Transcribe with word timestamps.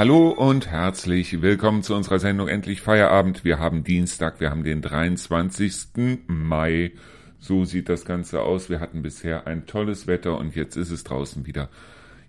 Hallo 0.00 0.30
und 0.30 0.66
herzlich 0.66 1.42
willkommen 1.42 1.82
zu 1.82 1.94
unserer 1.94 2.18
Sendung 2.18 2.48
Endlich 2.48 2.80
Feierabend. 2.80 3.44
Wir 3.44 3.58
haben 3.58 3.84
Dienstag, 3.84 4.40
wir 4.40 4.48
haben 4.48 4.64
den 4.64 4.80
23. 4.80 6.26
Mai. 6.26 6.92
So 7.38 7.66
sieht 7.66 7.90
das 7.90 8.06
Ganze 8.06 8.40
aus. 8.40 8.70
Wir 8.70 8.80
hatten 8.80 9.02
bisher 9.02 9.46
ein 9.46 9.66
tolles 9.66 10.06
Wetter 10.06 10.38
und 10.38 10.56
jetzt 10.56 10.76
ist 10.76 10.90
es 10.90 11.04
draußen 11.04 11.44
wieder. 11.44 11.68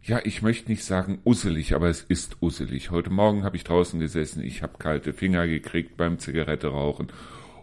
Ja, 0.04 0.20
ich 0.22 0.42
möchte 0.42 0.70
nicht 0.70 0.84
sagen 0.84 1.20
usselig, 1.24 1.74
aber 1.74 1.88
es 1.88 2.02
ist 2.02 2.42
usselig. 2.42 2.92
Heute 2.92 3.10
Morgen 3.10 3.46
habe 3.46 3.56
ich 3.56 3.64
draußen 3.64 4.02
gesessen, 4.02 4.44
ich 4.44 4.64
habe 4.64 4.78
kalte 4.78 5.14
Finger 5.14 5.48
gekriegt 5.48 5.96
beim 5.96 6.20
Zigarette 6.20 6.68
rauchen 6.68 7.08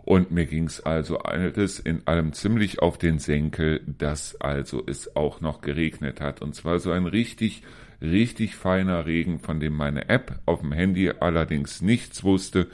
und 0.07 0.31
mir 0.31 0.47
ging's 0.47 0.81
also 0.81 1.19
alles 1.19 1.81
in 1.81 2.07
allem 2.07 2.33
ziemlich 2.33 2.81
auf 2.81 2.97
den 2.97 3.19
Senkel, 3.19 3.83
dass 3.87 4.41
also 4.41 4.83
es 4.87 5.17
auch 5.17 5.43
noch 5.43 5.61
geregnet 5.61 6.23
hat. 6.23 6.41
Und 6.41 6.55
zwar 6.55 6.79
so 6.79 6.93
ein 6.93 7.05
richtig, 7.05 7.63
richtig 8.01 8.57
feiner 8.57 9.07
Regen, 9.07 9.39
von 9.39 9.61
dem 9.61 9.75
meine 9.75 10.09
App 10.09 10.41
auf 10.47 10.61
dem 10.61 10.73
Handy 10.73 11.11
allerdings 11.21 11.83
nichts 11.83 12.25
wusste. 12.25 12.69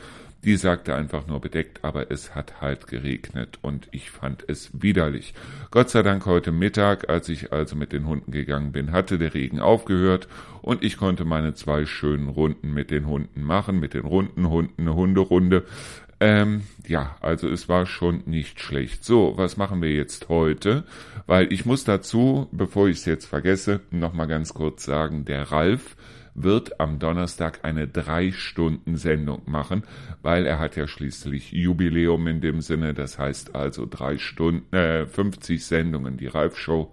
Die 0.44 0.56
sagte 0.56 0.94
einfach 0.94 1.26
nur 1.26 1.40
bedeckt, 1.40 1.82
aber 1.84 2.10
es 2.10 2.34
hat 2.34 2.60
halt 2.60 2.86
geregnet 2.86 3.58
und 3.62 3.88
ich 3.92 4.10
fand 4.10 4.44
es 4.46 4.70
widerlich. 4.74 5.32
Gott 5.70 5.88
sei 5.88 6.02
Dank 6.02 6.26
heute 6.26 6.52
Mittag, 6.52 7.08
als 7.08 7.30
ich 7.30 7.50
also 7.50 7.76
mit 7.76 7.94
den 7.94 8.06
Hunden 8.06 8.30
gegangen 8.30 8.70
bin, 8.70 8.92
hatte 8.92 9.16
der 9.16 9.32
Regen 9.32 9.58
aufgehört 9.58 10.28
und 10.60 10.84
ich 10.84 10.98
konnte 10.98 11.24
meine 11.24 11.54
zwei 11.54 11.86
schönen 11.86 12.28
Runden 12.28 12.74
mit 12.74 12.90
den 12.90 13.06
Hunden 13.06 13.42
machen, 13.42 13.80
mit 13.80 13.94
den 13.94 14.04
runden 14.04 14.50
Hunden, 14.50 14.82
eine 14.82 14.94
Hunderunde. 14.94 15.64
Ähm, 16.24 16.62
ja, 16.86 17.16
also 17.20 17.50
es 17.50 17.68
war 17.68 17.84
schon 17.84 18.22
nicht 18.24 18.58
schlecht. 18.58 19.04
So, 19.04 19.34
was 19.36 19.58
machen 19.58 19.82
wir 19.82 19.92
jetzt 19.92 20.30
heute? 20.30 20.84
Weil 21.26 21.52
ich 21.52 21.66
muss 21.66 21.84
dazu, 21.84 22.48
bevor 22.50 22.88
ich 22.88 22.96
es 22.96 23.04
jetzt 23.04 23.26
vergesse, 23.26 23.80
nochmal 23.90 24.26
ganz 24.26 24.54
kurz 24.54 24.84
sagen, 24.84 25.26
der 25.26 25.52
Ralf 25.52 25.96
wird 26.34 26.80
am 26.80 26.98
Donnerstag 26.98 27.60
eine 27.62 27.86
drei 27.86 28.32
Stunden 28.32 28.96
Sendung 28.96 29.42
machen, 29.44 29.82
weil 30.22 30.46
er 30.46 30.58
hat 30.58 30.76
ja 30.76 30.88
schließlich 30.88 31.52
Jubiläum 31.52 32.26
in 32.26 32.40
dem 32.40 32.62
Sinne, 32.62 32.94
das 32.94 33.18
heißt 33.18 33.54
also 33.54 33.84
drei 33.84 34.16
Stunden, 34.16 34.74
äh, 34.74 35.04
50 35.04 35.62
Sendungen, 35.62 36.16
die 36.16 36.28
Ralf 36.28 36.56
Show. 36.56 36.90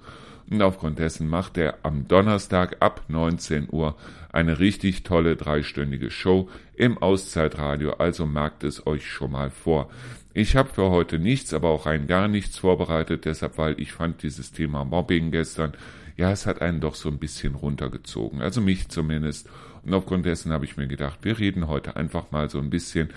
Und 0.50 0.62
aufgrund 0.62 1.00
dessen 1.00 1.28
macht 1.28 1.58
er 1.58 1.78
am 1.84 2.08
Donnerstag 2.08 2.78
ab 2.80 3.04
19 3.08 3.70
Uhr 3.72 3.96
eine 4.32 4.60
richtig 4.60 5.04
tolle 5.04 5.36
dreistündige 5.36 6.10
Show 6.10 6.50
im 6.76 6.98
Auszeitradio, 6.98 7.94
also 7.94 8.26
merkt 8.26 8.64
es 8.64 8.86
euch 8.88 9.06
schon 9.10 9.32
mal 9.32 9.50
vor. 9.50 9.90
Ich 10.34 10.56
habe 10.56 10.70
für 10.70 10.90
heute 10.90 11.20
nichts, 11.20 11.54
aber 11.54 11.70
auch 11.70 11.86
ein 11.86 12.08
gar 12.08 12.28
nichts 12.28 12.58
vorbereitet, 12.58 13.26
deshalb, 13.26 13.58
weil 13.58 13.80
ich 13.80 13.92
fand 13.92 14.24
dieses 14.24 14.52
Thema 14.52 14.86
Mobbing 14.86 15.32
gestern, 15.32 15.74
ja, 16.16 16.32
es 16.32 16.46
hat 16.46 16.62
einen 16.62 16.80
doch 16.80 16.96
so 16.96 17.10
ein 17.10 17.18
bisschen 17.18 17.56
runtergezogen, 17.56 18.42
also 18.42 18.62
mich 18.62 18.90
zumindest. 18.90 19.50
Und 19.84 19.94
aufgrund 19.94 20.26
dessen 20.26 20.52
habe 20.52 20.66
ich 20.66 20.78
mir 20.78 20.88
gedacht, 20.88 21.20
wir 21.24 21.40
reden 21.40 21.68
heute 21.68 21.96
einfach 21.96 22.32
mal 22.32 22.50
so 22.50 22.60
ein 22.60 22.70
bisschen. 22.70 23.10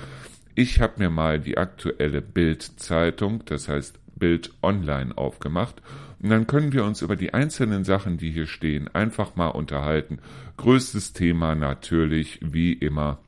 Ich 0.55 0.81
habe 0.81 0.95
mir 0.99 1.11
mal 1.11 1.39
die 1.39 1.59
aktuelle 1.59 2.23
Bild-Zeitung, 2.23 3.45
das 3.45 3.69
heißt 3.69 3.99
Bild 4.17 4.53
Online 4.63 5.17
aufgemacht 5.17 5.83
und 6.25 6.31
dann 6.31 6.47
können 6.47 6.73
wir 6.73 6.87
uns 6.87 7.03
über 7.03 7.17
die 7.17 7.35
einzelnen 7.35 7.85
Sachen, 7.85 8.17
die 8.17 8.31
hier 8.31 8.47
stehen, 8.47 8.89
einfach 8.89 9.37
mal 9.37 9.49
unterhalten. 9.49 10.21
Größtes 10.57 11.13
Thema 11.13 11.55
natürlich, 11.55 12.41
wie 12.43 12.73
immer, 12.73 13.19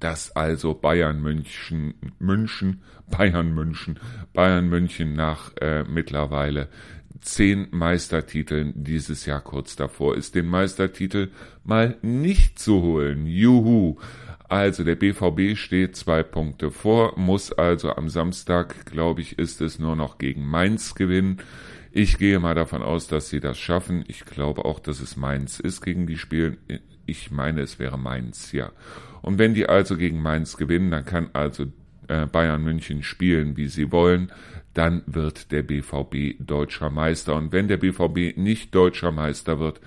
dass 0.00 0.34
also 0.34 0.72
Bayern 0.72 1.20
München, 1.20 1.92
München, 2.18 2.80
Bayern 3.10 3.52
München, 3.52 4.00
Bayern 4.32 4.70
München 4.70 5.12
nach 5.12 5.52
äh, 5.60 5.84
mittlerweile 5.84 6.68
zehn 7.20 7.68
Meistertiteln 7.72 8.72
dieses 8.74 9.26
Jahr 9.26 9.42
kurz 9.42 9.76
davor 9.76 10.16
ist, 10.16 10.34
den 10.34 10.46
Meistertitel 10.46 11.30
mal 11.62 11.98
nicht 12.00 12.58
zu 12.58 12.80
holen. 12.80 13.26
Juhu! 13.26 13.98
Also 14.48 14.82
der 14.82 14.94
BVB 14.94 15.58
steht 15.58 15.94
zwei 15.94 16.22
Punkte 16.22 16.70
vor, 16.70 17.18
muss 17.18 17.52
also 17.52 17.90
am 17.96 18.08
Samstag, 18.08 18.86
glaube 18.86 19.20
ich, 19.20 19.38
ist 19.38 19.60
es 19.60 19.78
nur 19.78 19.94
noch 19.94 20.16
gegen 20.16 20.46
Mainz 20.46 20.94
gewinnen. 20.94 21.42
Ich 21.96 22.18
gehe 22.18 22.40
mal 22.40 22.56
davon 22.56 22.82
aus, 22.82 23.06
dass 23.06 23.28
sie 23.28 23.38
das 23.38 23.56
schaffen. 23.56 24.04
Ich 24.08 24.24
glaube 24.24 24.64
auch, 24.64 24.80
dass 24.80 24.98
es 24.98 25.16
Mainz 25.16 25.60
ist 25.60 25.80
gegen 25.80 26.08
die 26.08 26.18
Spielen. 26.18 26.56
Ich 27.06 27.30
meine, 27.30 27.60
es 27.60 27.78
wäre 27.78 27.96
Mainz, 27.96 28.50
ja. 28.50 28.72
Und 29.22 29.38
wenn 29.38 29.54
die 29.54 29.68
also 29.68 29.96
gegen 29.96 30.20
Mainz 30.20 30.56
gewinnen, 30.56 30.90
dann 30.90 31.04
kann 31.04 31.30
also 31.34 31.66
äh, 32.08 32.26
Bayern 32.26 32.64
München 32.64 33.04
spielen, 33.04 33.56
wie 33.56 33.68
sie 33.68 33.92
wollen. 33.92 34.32
Dann 34.72 35.04
wird 35.06 35.52
der 35.52 35.62
BVB 35.62 36.34
deutscher 36.40 36.90
Meister. 36.90 37.36
Und 37.36 37.52
wenn 37.52 37.68
der 37.68 37.76
BVB 37.76 38.36
nicht 38.36 38.74
deutscher 38.74 39.12
Meister 39.12 39.60
wird, 39.60 39.80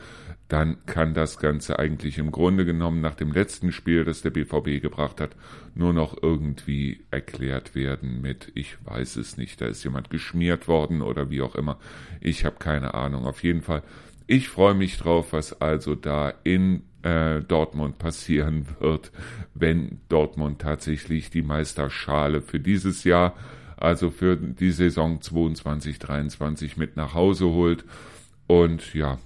dann 0.47 0.77
kann 0.85 1.13
das 1.13 1.39
Ganze 1.39 1.77
eigentlich 1.77 2.17
im 2.17 2.31
Grunde 2.31 2.63
genommen 2.63 3.01
nach 3.01 3.15
dem 3.15 3.31
letzten 3.31 3.71
Spiel, 3.71 4.05
das 4.05 4.21
der 4.21 4.29
BVB 4.29 4.81
gebracht 4.81 5.19
hat, 5.19 5.35
nur 5.75 5.93
noch 5.93 6.15
irgendwie 6.21 7.03
erklärt 7.11 7.75
werden 7.75 8.21
mit, 8.21 8.51
ich 8.55 8.77
weiß 8.85 9.17
es 9.17 9.37
nicht, 9.37 9.59
da 9.59 9.65
ist 9.65 9.83
jemand 9.83 10.09
geschmiert 10.09 10.67
worden 10.67 11.01
oder 11.01 11.29
wie 11.29 11.41
auch 11.41 11.55
immer. 11.55 11.77
Ich 12.21 12.45
habe 12.45 12.57
keine 12.59 12.93
Ahnung. 12.93 13.25
Auf 13.25 13.43
jeden 13.43 13.61
Fall, 13.61 13.83
ich 14.25 14.47
freue 14.47 14.73
mich 14.73 14.97
drauf, 14.97 15.33
was 15.33 15.61
also 15.61 15.95
da 15.95 16.33
in 16.43 16.83
äh, 17.03 17.41
Dortmund 17.41 17.97
passieren 17.97 18.67
wird, 18.79 19.11
wenn 19.53 19.99
Dortmund 20.07 20.59
tatsächlich 20.59 21.29
die 21.29 21.41
Meisterschale 21.41 22.41
für 22.41 22.59
dieses 22.59 23.03
Jahr, 23.03 23.35
also 23.75 24.09
für 24.09 24.37
die 24.37 24.71
Saison 24.71 25.21
22, 25.21 25.99
23 25.99 26.77
mit 26.77 26.95
nach 26.95 27.13
Hause 27.13 27.47
holt. 27.47 27.83
Und 28.47 28.93
ja, 28.93 29.19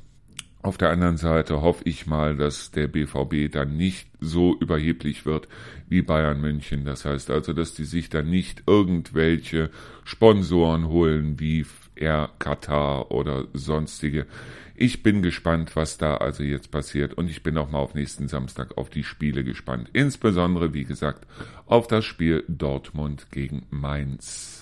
auf 0.64 0.78
der 0.78 0.92
anderen 0.92 1.18
Seite 1.18 1.62
hoffe 1.62 1.84
ich 1.86 2.06
mal, 2.06 2.38
dass 2.38 2.72
der 2.72 2.88
BVB 2.88 3.52
dann 3.52 3.78
nicht 3.78 4.08
so 4.20 4.56
überheblich 4.60 5.26
wird 5.26 5.48
wie 5.90 6.02
Bayern 6.02 6.40
München. 6.40 6.86
Das 6.86 7.06
heißt 7.06 7.32
also, 7.32 7.54
dass 7.54 7.74
die 7.74 7.86
sich 7.86 8.10
dann 8.10 8.30
nicht 8.30 8.64
irgendwelche 8.68 9.72
Sponsoren 10.04 10.88
holen 10.88 11.40
wie 11.40 11.66
Air 11.96 12.30
Katar 12.40 13.12
oder 13.12 13.46
sonstige. 13.54 14.28
Ich 14.76 15.04
bin 15.04 15.22
gespannt, 15.22 15.76
was 15.76 15.98
da 15.98 16.18
also 16.18 16.44
jetzt 16.44 16.72
passiert 16.72 17.14
und 17.14 17.30
ich 17.30 17.44
bin 17.44 17.58
auch 17.58 17.70
mal 17.70 17.80
auf 17.80 17.94
nächsten 17.94 18.28
Samstag 18.28 18.78
auf 18.78 18.90
die 18.90 19.04
Spiele 19.04 19.44
gespannt. 19.44 19.90
Insbesondere, 19.94 20.74
wie 20.74 20.86
gesagt, 20.86 21.28
auf 21.66 21.88
das 21.88 22.06
Spiel 22.06 22.44
Dortmund 22.48 23.28
gegen 23.32 23.64
Mainz. 23.70 24.61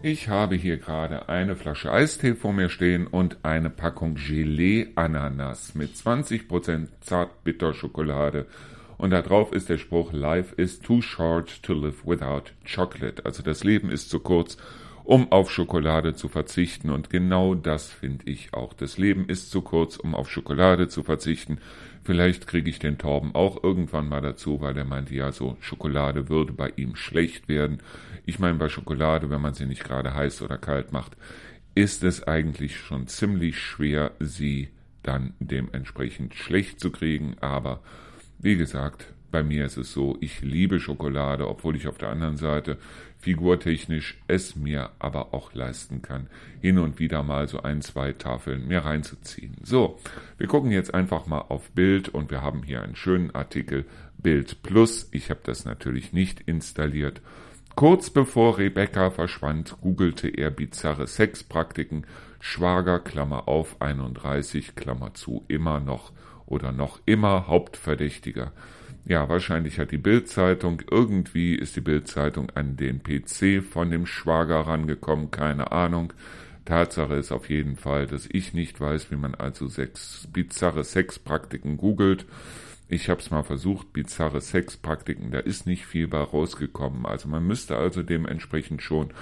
Ich 0.00 0.28
habe 0.28 0.54
hier 0.54 0.76
gerade 0.76 1.28
eine 1.28 1.56
Flasche 1.56 1.90
Eistee 1.90 2.36
vor 2.36 2.52
mir 2.52 2.68
stehen 2.68 3.08
und 3.08 3.38
eine 3.42 3.68
Packung 3.68 4.14
Gelee 4.14 4.86
Ananas 4.94 5.74
mit 5.74 5.96
20% 5.96 6.86
Zartbitterschokolade. 7.00 8.46
Und 8.96 9.10
da 9.10 9.22
drauf 9.22 9.52
ist 9.52 9.68
der 9.68 9.78
Spruch 9.78 10.12
Life 10.12 10.54
is 10.54 10.78
too 10.78 11.02
short 11.02 11.64
to 11.64 11.72
live 11.72 12.06
without 12.06 12.52
chocolate. 12.64 13.26
Also 13.26 13.42
das 13.42 13.64
Leben 13.64 13.90
ist 13.90 14.08
zu 14.08 14.20
kurz, 14.20 14.56
um 15.02 15.32
auf 15.32 15.50
Schokolade 15.50 16.14
zu 16.14 16.28
verzichten. 16.28 16.90
Und 16.90 17.10
genau 17.10 17.56
das 17.56 17.90
finde 17.90 18.30
ich 18.30 18.54
auch. 18.54 18.74
Das 18.74 18.98
Leben 18.98 19.26
ist 19.26 19.50
zu 19.50 19.62
kurz, 19.62 19.96
um 19.96 20.14
auf 20.14 20.30
Schokolade 20.30 20.86
zu 20.86 21.02
verzichten. 21.02 21.58
Vielleicht 22.04 22.46
kriege 22.46 22.70
ich 22.70 22.78
den 22.78 22.98
Torben 22.98 23.34
auch 23.34 23.64
irgendwann 23.64 24.08
mal 24.08 24.20
dazu, 24.20 24.60
weil 24.60 24.76
er 24.76 24.84
meinte, 24.84 25.14
ja, 25.14 25.32
so 25.32 25.56
Schokolade 25.60 26.28
würde 26.28 26.52
bei 26.52 26.72
ihm 26.76 26.94
schlecht 26.94 27.48
werden. 27.48 27.78
Ich 28.28 28.38
meine, 28.38 28.58
bei 28.58 28.68
Schokolade, 28.68 29.30
wenn 29.30 29.40
man 29.40 29.54
sie 29.54 29.64
nicht 29.64 29.84
gerade 29.84 30.12
heiß 30.12 30.42
oder 30.42 30.58
kalt 30.58 30.92
macht, 30.92 31.16
ist 31.74 32.04
es 32.04 32.28
eigentlich 32.28 32.76
schon 32.76 33.06
ziemlich 33.06 33.58
schwer, 33.58 34.10
sie 34.20 34.68
dann 35.02 35.32
dementsprechend 35.40 36.34
schlecht 36.34 36.78
zu 36.78 36.90
kriegen. 36.90 37.36
Aber 37.40 37.80
wie 38.38 38.56
gesagt, 38.58 39.14
bei 39.30 39.42
mir 39.42 39.64
ist 39.64 39.78
es 39.78 39.94
so, 39.94 40.18
ich 40.20 40.42
liebe 40.42 40.78
Schokolade, 40.78 41.48
obwohl 41.48 41.74
ich 41.74 41.88
auf 41.88 41.96
der 41.96 42.10
anderen 42.10 42.36
Seite 42.36 42.76
figurtechnisch 43.16 44.18
es 44.26 44.56
mir 44.56 44.90
aber 44.98 45.32
auch 45.32 45.54
leisten 45.54 46.02
kann, 46.02 46.26
hin 46.60 46.78
und 46.78 46.98
wieder 46.98 47.22
mal 47.22 47.48
so 47.48 47.62
ein, 47.62 47.80
zwei 47.80 48.12
Tafeln 48.12 48.68
mir 48.68 48.80
reinzuziehen. 48.80 49.56
So, 49.62 49.98
wir 50.36 50.48
gucken 50.48 50.70
jetzt 50.70 50.92
einfach 50.92 51.26
mal 51.26 51.46
auf 51.48 51.70
Bild 51.70 52.10
und 52.10 52.30
wir 52.30 52.42
haben 52.42 52.62
hier 52.62 52.82
einen 52.82 52.94
schönen 52.94 53.34
Artikel 53.34 53.86
Bild 54.18 54.62
Plus. 54.62 55.08
Ich 55.12 55.30
habe 55.30 55.40
das 55.44 55.64
natürlich 55.64 56.12
nicht 56.12 56.42
installiert 56.42 57.22
Kurz 57.78 58.10
bevor 58.10 58.58
Rebecca 58.58 59.08
verschwand, 59.08 59.76
googelte 59.80 60.26
er 60.26 60.50
bizarre 60.50 61.06
Sexpraktiken, 61.06 62.08
Schwager, 62.40 62.98
Klammer 62.98 63.46
auf, 63.46 63.80
31, 63.80 64.74
Klammer 64.74 65.14
zu, 65.14 65.44
immer 65.46 65.78
noch 65.78 66.10
oder 66.44 66.72
noch 66.72 66.98
immer 67.06 67.46
Hauptverdächtiger. 67.46 68.50
Ja, 69.04 69.28
wahrscheinlich 69.28 69.78
hat 69.78 69.92
die 69.92 69.96
Bildzeitung, 69.96 70.82
irgendwie 70.90 71.54
ist 71.54 71.76
die 71.76 71.80
Bildzeitung 71.80 72.50
an 72.50 72.76
den 72.76 73.00
PC 73.00 73.62
von 73.62 73.92
dem 73.92 74.06
Schwager 74.06 74.58
rangekommen, 74.62 75.30
keine 75.30 75.70
Ahnung. 75.70 76.12
Tatsache 76.64 77.14
ist 77.14 77.30
auf 77.30 77.48
jeden 77.48 77.76
Fall, 77.76 78.08
dass 78.08 78.28
ich 78.28 78.54
nicht 78.54 78.80
weiß, 78.80 79.12
wie 79.12 79.16
man 79.16 79.36
also 79.36 79.68
Sex, 79.68 80.26
bizarre 80.32 80.82
Sexpraktiken 80.82 81.76
googelt. 81.76 82.26
Ich 82.88 83.10
habe 83.10 83.20
es 83.20 83.30
mal 83.30 83.42
versucht, 83.42 83.92
bizarre 83.92 84.40
Sexpraktiken, 84.40 85.30
da 85.30 85.40
ist 85.40 85.66
nicht 85.66 85.84
viel 85.84 86.08
bei 86.08 86.20
rausgekommen. 86.20 87.04
Also 87.04 87.28
man 87.28 87.46
müsste 87.46 87.76
also 87.76 88.02
dementsprechend 88.02 88.82
schon. 88.82 89.12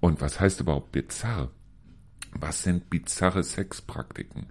Und 0.00 0.20
was 0.20 0.40
heißt 0.40 0.60
überhaupt 0.60 0.92
bizarr? 0.92 1.50
Was 2.32 2.62
sind 2.62 2.90
bizarre 2.90 3.42
Sexpraktiken? 3.42 4.46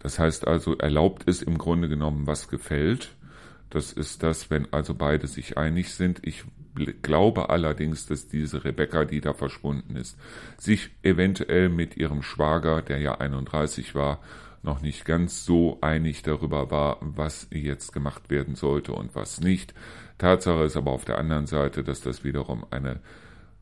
Das 0.00 0.18
heißt 0.18 0.46
also, 0.46 0.76
erlaubt 0.76 1.24
ist 1.24 1.42
im 1.42 1.56
Grunde 1.56 1.88
genommen, 1.88 2.26
was 2.26 2.48
gefällt. 2.48 3.14
Das 3.70 3.92
ist 3.92 4.22
das, 4.22 4.50
wenn 4.50 4.70
also 4.72 4.94
beide 4.94 5.26
sich 5.26 5.56
einig 5.56 5.94
sind. 5.94 6.20
Ich 6.22 6.44
glaube 7.02 7.50
allerdings, 7.50 8.06
dass 8.06 8.28
diese 8.28 8.64
Rebecca, 8.64 9.04
die 9.04 9.20
da 9.20 9.32
verschwunden 9.32 9.96
ist, 9.96 10.18
sich 10.58 10.90
eventuell 11.02 11.68
mit 11.68 11.96
ihrem 11.96 12.22
Schwager, 12.22 12.82
der 12.82 12.98
ja 12.98 13.14
31 13.18 13.94
war, 13.94 14.20
noch 14.62 14.82
nicht 14.82 15.04
ganz 15.04 15.44
so 15.44 15.78
einig 15.80 16.22
darüber 16.22 16.70
war, 16.70 16.98
was 17.00 17.48
jetzt 17.50 17.92
gemacht 17.92 18.30
werden 18.30 18.54
sollte 18.54 18.92
und 18.92 19.14
was 19.14 19.40
nicht. 19.40 19.74
Tatsache 20.18 20.64
ist 20.64 20.76
aber 20.76 20.90
auf 20.90 21.04
der 21.04 21.18
anderen 21.18 21.46
Seite, 21.46 21.82
dass 21.82 22.02
das 22.02 22.24
wiederum 22.24 22.66
eine 22.70 23.00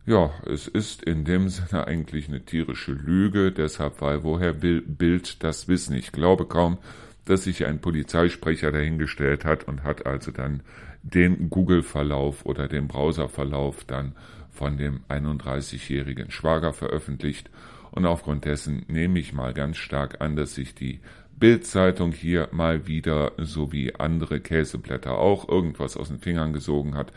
ja, 0.09 0.31
es 0.47 0.67
ist 0.69 1.03
in 1.03 1.27
dem 1.27 1.51
Sinne 1.51 1.87
eigentlich 1.87 2.29
eine 2.29 2.41
tierische 2.41 2.93
Lüge, 2.93 3.53
deshalb, 3.53 4.01
weil 4.01 4.23
woher 4.23 4.63
will 4.63 4.81
Bild 4.81 5.45
das 5.45 5.69
wissen? 5.69 5.95
Ich 5.95 6.13
glaube 6.13 6.47
kaum, 6.47 6.79
dass 7.27 7.45
sich 7.45 7.67
ein 7.67 7.83
Polizeisprecher 7.83 8.73
dahingestellt 8.73 9.45
hat 9.45 9.65
und 9.65 9.83
hat 9.83 10.07
also 10.07 10.31
dann 10.31 10.63
den 11.03 11.51
Google-Verlauf 11.51 12.47
oder 12.47 12.69
den 12.69 12.89
Browser-Verlauf 12.89 13.85
dann 13.85 14.15
von 14.51 14.79
dem 14.79 15.01
31-jährigen 15.11 16.31
Schwager 16.31 16.73
veröffentlicht. 16.73 17.51
Und 17.99 18.07
aufgrund 18.07 18.45
dessen 18.45 18.85
nehme 18.87 19.19
ich 19.19 19.33
mal 19.33 19.53
ganz 19.53 19.77
stark 19.77 20.21
an, 20.21 20.37
dass 20.37 20.55
sich 20.55 20.73
die 20.73 21.01
Bildzeitung 21.37 22.13
hier 22.13 22.49
mal 22.53 22.87
wieder, 22.87 23.33
so 23.39 23.73
wie 23.73 23.97
andere 23.97 24.39
Käseblätter 24.39 25.19
auch, 25.19 25.49
irgendwas 25.49 25.97
aus 25.97 26.07
den 26.07 26.21
Fingern 26.21 26.53
gesogen 26.53 26.95
hat 26.95 27.13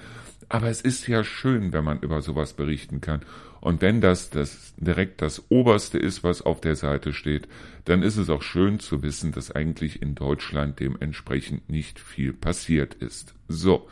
aber 0.52 0.68
es 0.68 0.82
ist 0.82 1.08
ja 1.08 1.24
schön, 1.24 1.72
wenn 1.72 1.86
man 1.86 2.02
über 2.02 2.22
sowas 2.22 2.52
berichten 2.52 3.00
kann. 3.00 3.22
Und 3.62 3.82
wenn 3.82 4.02
das, 4.02 4.32
das 4.32 4.74
direkt 4.76 5.22
das 5.22 5.50
Oberste 5.50 5.98
ist, 5.98 6.26
was 6.26 6.42
auf 6.42 6.60
der 6.60 6.76
Seite 6.76 7.14
steht, 7.14 7.48
dann 7.86 8.04
ist 8.04 8.18
es 8.18 8.30
auch 8.30 8.42
schön 8.42 8.82
zu 8.82 9.02
wissen, 9.02 9.32
dass 9.32 9.52
eigentlich 9.52 10.02
in 10.02 10.14
Deutschland 10.14 10.82
dementsprechend 10.82 11.70
nicht 11.70 12.02
viel 12.02 12.34
passiert 12.34 12.96
ist. 12.96 13.34
So, 13.48 13.88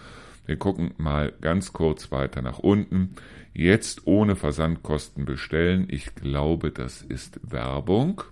wir 0.50 0.58
gucken 0.58 0.96
mal 0.98 1.32
ganz 1.42 1.74
kurz 1.74 2.12
weiter 2.12 2.42
nach 2.42 2.58
unten. 2.58 3.14
Jetzt 3.54 4.08
ohne 4.08 4.36
Versandkosten 4.36 5.24
bestellen. 5.24 5.86
Ich 5.92 6.16
glaube, 6.16 6.72
das 6.72 7.04
ist 7.04 7.40
Werbung. 7.44 8.24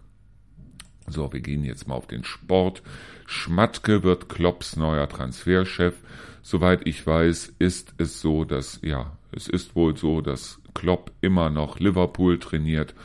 So, 1.05 1.31
wir 1.31 1.41
gehen 1.41 1.63
jetzt 1.63 1.87
mal 1.87 1.93
auf 1.93 2.07
den 2.07 2.23
Sport. 2.23 2.81
Schmatke 3.27 4.01
wird 4.01 4.29
Klopps 4.29 4.77
neuer 4.77 5.07
Transferchef. 5.07 5.93
Soweit 6.41 6.87
ich 6.87 7.05
weiß, 7.05 7.53
ist 7.59 7.93
es 7.99 8.19
so, 8.19 8.45
dass, 8.45 8.79
ja, 8.81 9.15
es 9.31 9.47
ist 9.47 9.75
wohl 9.75 9.95
so, 9.95 10.21
dass 10.21 10.59
Klopp 10.73 11.11
immer 11.21 11.51
noch 11.51 11.79
Liverpool 11.79 12.39
trainiert. 12.39 12.95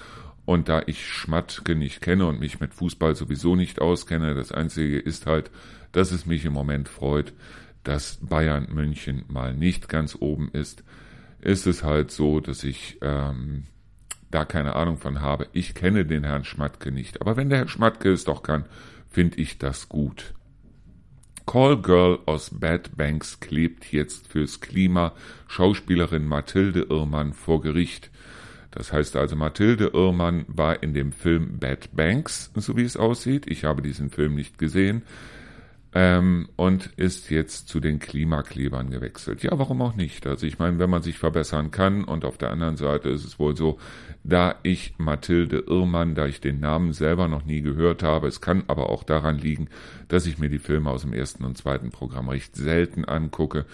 Und 0.46 0.70
da 0.70 0.80
ich 0.86 1.06
Schmatke 1.06 1.74
nicht 1.76 2.00
kenne 2.00 2.24
und 2.24 2.40
mich 2.40 2.60
mit 2.60 2.72
Fußball 2.72 3.14
sowieso 3.14 3.56
nicht 3.56 3.78
auskenne, 3.78 4.32
das 4.32 4.52
Einzige 4.52 4.98
ist 4.98 5.26
halt, 5.26 5.50
dass 5.92 6.12
es 6.12 6.24
mich 6.24 6.46
im 6.46 6.54
Moment 6.54 6.88
freut, 6.88 7.34
dass 7.84 8.18
Bayern 8.20 8.68
München 8.72 9.24
mal 9.28 9.54
nicht 9.54 9.88
ganz 9.88 10.16
oben 10.18 10.50
ist, 10.52 10.84
ist 11.40 11.66
es 11.66 11.82
halt 11.82 12.10
so, 12.10 12.40
dass 12.40 12.62
ich 12.62 12.98
ähm, 13.02 13.64
da 14.30 14.44
keine 14.44 14.76
Ahnung 14.76 14.98
von 14.98 15.20
habe. 15.20 15.48
Ich 15.52 15.74
kenne 15.74 16.06
den 16.06 16.24
Herrn 16.24 16.44
Schmatke 16.44 16.92
nicht. 16.92 17.20
Aber 17.20 17.36
wenn 17.36 17.50
der 17.50 17.58
Herr 17.58 17.68
Schmatke 17.68 18.12
es 18.12 18.24
doch 18.24 18.42
kann, 18.42 18.64
finde 19.10 19.38
ich 19.38 19.58
das 19.58 19.88
gut. 19.88 20.34
Call 21.44 21.82
Girl 21.82 22.20
aus 22.26 22.50
Bad 22.50 22.96
Banks 22.96 23.40
klebt 23.40 23.92
jetzt 23.92 24.28
fürs 24.28 24.60
Klima 24.60 25.12
Schauspielerin 25.48 26.26
Mathilde 26.26 26.86
Irrmann 26.88 27.32
vor 27.32 27.60
Gericht. 27.60 28.10
Das 28.70 28.92
heißt 28.92 29.16
also, 29.16 29.36
Mathilde 29.36 29.90
Irrmann 29.92 30.44
war 30.46 30.82
in 30.82 30.94
dem 30.94 31.12
Film 31.12 31.58
Bad 31.58 31.94
Banks, 31.94 32.52
so 32.54 32.76
wie 32.76 32.84
es 32.84 32.96
aussieht. 32.96 33.50
Ich 33.50 33.64
habe 33.64 33.82
diesen 33.82 34.08
Film 34.08 34.34
nicht 34.36 34.56
gesehen 34.56 35.02
ähm, 35.94 36.48
und 36.56 36.86
ist 36.96 37.30
jetzt 37.30 37.68
zu 37.68 37.78
den 37.78 37.98
Klimaklebern 37.98 38.90
gewechselt. 38.90 39.42
Ja, 39.42 39.58
warum 39.58 39.82
auch 39.82 39.94
nicht? 39.94 40.26
Also 40.26 40.46
ich 40.46 40.58
meine, 40.58 40.78
wenn 40.78 40.88
man 40.88 41.02
sich 41.02 41.18
verbessern 41.18 41.70
kann 41.70 42.04
und 42.04 42.24
auf 42.24 42.38
der 42.38 42.50
anderen 42.50 42.76
Seite 42.76 43.10
ist 43.10 43.24
es 43.24 43.38
wohl 43.38 43.56
so, 43.56 43.78
da 44.24 44.54
ich 44.62 44.94
Mathilde 44.98 45.64
Irrmann, 45.66 46.14
da 46.14 46.26
ich 46.26 46.40
den 46.40 46.60
Namen 46.60 46.92
selber 46.92 47.28
noch 47.28 47.44
nie 47.44 47.60
gehört 47.60 48.02
habe, 48.02 48.26
es 48.28 48.40
kann 48.40 48.64
aber 48.68 48.88
auch 48.88 49.02
daran 49.02 49.36
liegen, 49.36 49.68
dass 50.08 50.26
ich 50.26 50.38
mir 50.38 50.48
die 50.48 50.58
Filme 50.58 50.90
aus 50.90 51.02
dem 51.02 51.12
ersten 51.12 51.44
und 51.44 51.58
zweiten 51.58 51.90
Programm 51.90 52.28
recht 52.28 52.56
selten 52.56 53.04
angucke, 53.04 53.66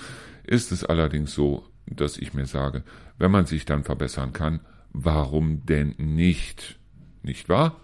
ist 0.45 0.73
es 0.73 0.85
allerdings 0.85 1.35
so, 1.35 1.65
dass 1.87 2.19
ich 2.19 2.35
mir 2.35 2.47
sage, 2.47 2.83
wenn 3.19 3.31
man 3.31 3.47
sich 3.47 3.65
dann 3.65 3.85
verbessern 3.85 4.33
kann, 4.33 4.61
warum 4.93 5.65
denn 5.67 5.95
nicht? 5.99 6.79
Nicht 7.23 7.49
wahr? 7.49 7.77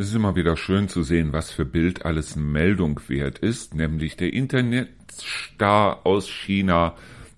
Es 0.00 0.08
ist 0.08 0.14
immer 0.14 0.34
wieder 0.34 0.56
schön 0.56 0.88
zu 0.88 1.02
sehen, 1.02 1.34
was 1.34 1.50
für 1.50 1.66
Bild 1.66 2.06
alles 2.06 2.34
Meldung 2.34 2.98
wert 3.08 3.38
ist, 3.40 3.74
nämlich 3.74 4.16
der 4.16 4.32
Internetstar 4.32 6.06
aus 6.06 6.26
China 6.26 6.94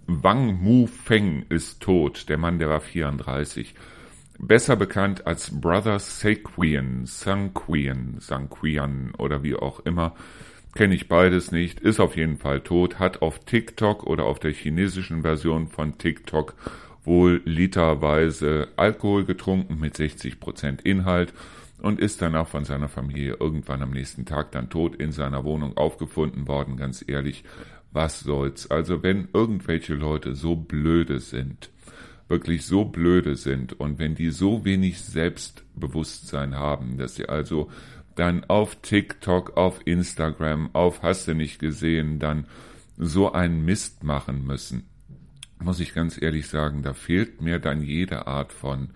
Wang 0.06 0.62
Mufeng 0.62 1.44
ist 1.48 1.82
tot. 1.82 2.28
Der 2.28 2.38
Mann, 2.38 2.60
der 2.60 2.68
war 2.68 2.78
34. 2.78 3.74
Besser 4.38 4.76
bekannt 4.76 5.26
als 5.26 5.50
Brother 5.60 5.98
Sequian, 5.98 7.04
Sanquian, 7.04 8.18
Sanquian 8.20 9.12
oder 9.18 9.42
wie 9.42 9.56
auch 9.56 9.80
immer. 9.80 10.14
Kenne 10.76 10.94
ich 10.94 11.08
beides 11.08 11.50
nicht, 11.50 11.80
ist 11.80 11.98
auf 11.98 12.14
jeden 12.14 12.38
Fall 12.38 12.60
tot, 12.60 13.00
hat 13.00 13.22
auf 13.22 13.40
TikTok 13.40 14.04
oder 14.04 14.24
auf 14.24 14.38
der 14.38 14.52
chinesischen 14.52 15.22
Version 15.22 15.66
von 15.66 15.98
TikTok 15.98 16.54
wohl 17.04 17.42
literweise 17.44 18.68
Alkohol 18.76 19.24
getrunken 19.24 19.80
mit 19.80 19.96
60% 19.96 20.84
Inhalt 20.84 21.32
und 21.82 21.98
ist 21.98 22.22
danach 22.22 22.46
von 22.46 22.64
seiner 22.64 22.88
Familie 22.88 23.36
irgendwann 23.40 23.82
am 23.82 23.90
nächsten 23.90 24.24
Tag 24.24 24.52
dann 24.52 24.70
tot 24.70 24.94
in 24.96 25.10
seiner 25.10 25.44
Wohnung 25.44 25.76
aufgefunden 25.76 26.46
worden. 26.46 26.76
Ganz 26.76 27.04
ehrlich, 27.06 27.44
was 27.90 28.20
soll's? 28.20 28.70
Also 28.70 29.02
wenn 29.02 29.28
irgendwelche 29.32 29.94
Leute 29.94 30.34
so 30.34 30.54
blöde 30.54 31.18
sind, 31.18 31.70
wirklich 32.28 32.64
so 32.66 32.84
blöde 32.84 33.34
sind 33.34 33.78
und 33.78 33.98
wenn 33.98 34.14
die 34.14 34.30
so 34.30 34.64
wenig 34.64 35.00
Selbstbewusstsein 35.00 36.54
haben, 36.54 36.98
dass 36.98 37.16
sie 37.16 37.28
also 37.28 37.68
dann 38.14 38.44
auf 38.44 38.76
TikTok, 38.76 39.56
auf 39.56 39.80
Instagram, 39.84 40.70
auf 40.74 41.02
Hast 41.02 41.26
du 41.26 41.34
nicht 41.34 41.58
gesehen, 41.58 42.20
dann 42.20 42.46
so 42.96 43.32
einen 43.32 43.64
Mist 43.64 44.04
machen 44.04 44.46
müssen, 44.46 44.84
muss 45.58 45.80
ich 45.80 45.94
ganz 45.94 46.20
ehrlich 46.20 46.46
sagen, 46.46 46.82
da 46.82 46.94
fehlt 46.94 47.40
mir 47.40 47.58
dann 47.58 47.82
jede 47.82 48.26
Art 48.26 48.52
von 48.52 48.90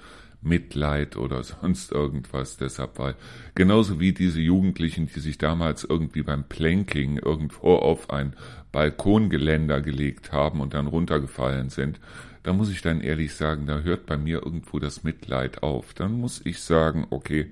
Mitleid 0.46 1.16
oder 1.16 1.42
sonst 1.60 1.92
irgendwas. 1.92 2.56
Deshalb, 2.56 2.98
weil 2.98 3.14
genauso 3.54 4.00
wie 4.00 4.12
diese 4.12 4.40
Jugendlichen, 4.40 5.08
die 5.14 5.20
sich 5.20 5.38
damals 5.38 5.84
irgendwie 5.84 6.22
beim 6.22 6.44
Planking 6.44 7.18
irgendwo 7.18 7.74
auf 7.74 8.10
ein 8.10 8.34
Balkongeländer 8.72 9.80
gelegt 9.80 10.32
haben 10.32 10.60
und 10.60 10.74
dann 10.74 10.86
runtergefallen 10.86 11.70
sind, 11.70 12.00
da 12.42 12.52
muss 12.52 12.70
ich 12.70 12.80
dann 12.80 13.00
ehrlich 13.00 13.34
sagen, 13.34 13.66
da 13.66 13.80
hört 13.80 14.06
bei 14.06 14.16
mir 14.16 14.42
irgendwo 14.44 14.78
das 14.78 15.02
Mitleid 15.02 15.62
auf. 15.62 15.94
Dann 15.94 16.12
muss 16.12 16.40
ich 16.44 16.60
sagen, 16.60 17.06
okay, 17.10 17.50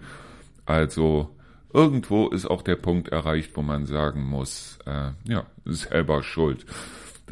also 0.67 1.35
irgendwo 1.73 2.29
ist 2.29 2.47
auch 2.47 2.63
der 2.63 2.77
Punkt 2.77 3.09
erreicht, 3.09 3.51
wo 3.57 3.63
man 3.63 3.87
sagen 3.87 4.23
muss, 4.23 4.79
äh, 4.87 5.11
ja, 5.25 5.47
selber 5.65 6.23
schuld. 6.23 6.65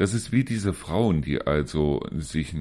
Das 0.03 0.13
ist 0.13 0.33
wie 0.33 0.43
diese 0.43 0.73
Frauen, 0.73 1.21
die 1.21 1.43
also 1.43 2.05
sich, 2.11 2.53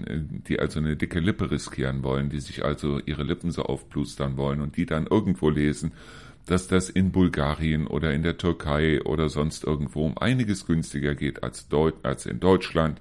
die 0.46 0.61
also 0.61 0.78
eine 0.78 0.94
dicke 0.94 1.18
Lippe 1.18 1.50
riskieren 1.50 2.04
wollen, 2.04 2.30
die 2.30 2.38
sich 2.38 2.64
also 2.64 3.00
ihre 3.00 3.25
Lippen 3.25 3.50
so 3.50 3.64
aufplustern 3.64 4.37
wollen 4.37 4.61
und 4.61 4.76
die 4.76 4.87
dann 4.87 5.08
irgendwo 5.08 5.50
lesen, 5.50 5.90
dass 6.46 6.68
das 6.68 6.88
in 6.88 7.11
Bulgarien 7.11 7.88
oder 7.88 8.12
in 8.12 8.22
der 8.22 8.38
Türkei 8.38 9.02
oder 9.02 9.28
sonst 9.28 9.64
irgendwo 9.64 10.06
um 10.06 10.16
einiges 10.18 10.66
günstiger 10.66 11.16
geht 11.16 11.42
als, 11.42 11.66
Deut 11.66 11.94
als 12.04 12.26
in 12.26 12.38
Deutschland, 12.38 13.00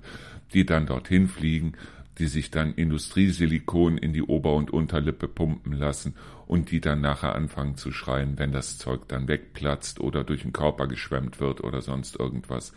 die 0.55 0.65
dann 0.65 0.87
dorthin 0.87 1.27
fliegen, 1.27 1.73
die 2.17 2.25
sich 2.25 2.49
dann 2.49 2.73
Industriesilikon 2.73 3.99
in 3.99 4.11
die 4.11 4.23
Ober- 4.23 4.55
und 4.55 4.71
Unterlippe 4.71 5.27
pumpen 5.27 5.73
lassen 5.73 6.15
und 6.47 6.71
die 6.71 6.81
dann 6.81 6.99
nachher 6.99 7.35
anfangen 7.35 7.77
zu 7.77 7.91
schreien, 7.91 8.39
wenn 8.39 8.51
das 8.51 8.79
Zeug 8.79 9.01
dann 9.07 9.27
wegplatzt 9.27 9.99
oder 9.99 10.23
durch 10.23 10.41
den 10.41 10.51
Körper 10.51 10.87
geschwemmt 10.87 11.39
wird 11.39 11.63
oder 11.63 11.83
sonst 11.83 12.19
irgendwas. 12.19 12.73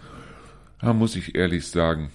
Da 0.85 0.93
muss 0.93 1.17
ich 1.17 1.35
ehrlich 1.35 1.67
sagen, 1.69 2.11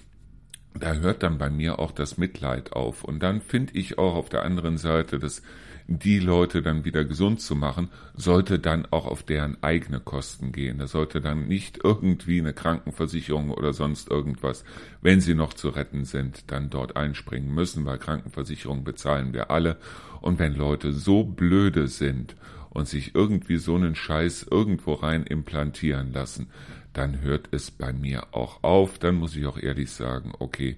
da 0.76 0.94
hört 0.94 1.24
dann 1.24 1.40
bei 1.40 1.50
mir 1.50 1.80
auch 1.80 1.92
das 1.92 2.20
Mitleid 2.20 2.72
auf. 2.74 3.04
Und 3.04 3.24
dann 3.24 3.42
finde 3.42 3.74
ich 3.74 3.98
auch 3.98 4.14
auf 4.14 4.30
der 4.30 4.44
anderen 4.44 4.78
Seite, 4.78 5.18
dass 5.18 5.42
die 5.88 6.20
Leute 6.20 6.62
dann 6.62 6.86
wieder 6.86 7.04
gesund 7.04 7.42
zu 7.42 7.56
machen, 7.56 7.90
sollte 8.14 8.60
dann 8.60 8.86
auch 8.92 9.08
auf 9.08 9.24
deren 9.24 9.58
eigene 9.64 10.00
Kosten 10.00 10.52
gehen. 10.52 10.78
Da 10.78 10.86
sollte 10.86 11.20
dann 11.20 11.48
nicht 11.48 11.80
irgendwie 11.84 12.38
eine 12.38 12.54
Krankenversicherung 12.54 13.50
oder 13.50 13.74
sonst 13.74 14.12
irgendwas, 14.12 14.64
wenn 15.02 15.20
sie 15.20 15.34
noch 15.34 15.56
zu 15.56 15.70
retten 15.70 16.06
sind, 16.06 16.52
dann 16.52 16.70
dort 16.70 16.96
einspringen 16.96 17.52
müssen, 17.52 17.86
weil 17.86 17.98
Krankenversicherung 17.98 18.84
bezahlen 18.84 19.34
wir 19.34 19.50
alle. 19.50 19.78
Und 20.22 20.38
wenn 20.38 20.54
Leute 20.54 20.94
so 20.94 21.24
blöde 21.24 21.88
sind 21.88 22.36
und 22.70 22.88
sich 22.88 23.16
irgendwie 23.16 23.58
so 23.58 23.74
einen 23.74 23.96
Scheiß 23.96 24.46
irgendwo 24.52 24.94
rein 24.94 25.24
implantieren 25.24 26.14
lassen, 26.14 26.52
dann 27.00 27.22
hört 27.22 27.48
es 27.52 27.72
bei 27.72 27.94
mir 27.94 28.28
auch 28.34 28.62
auf. 28.62 29.00
Dann 29.00 29.16
muss 29.16 29.34
ich 29.34 29.46
auch 29.46 29.58
ehrlich 29.58 29.90
sagen, 29.90 30.34
okay, 30.38 30.76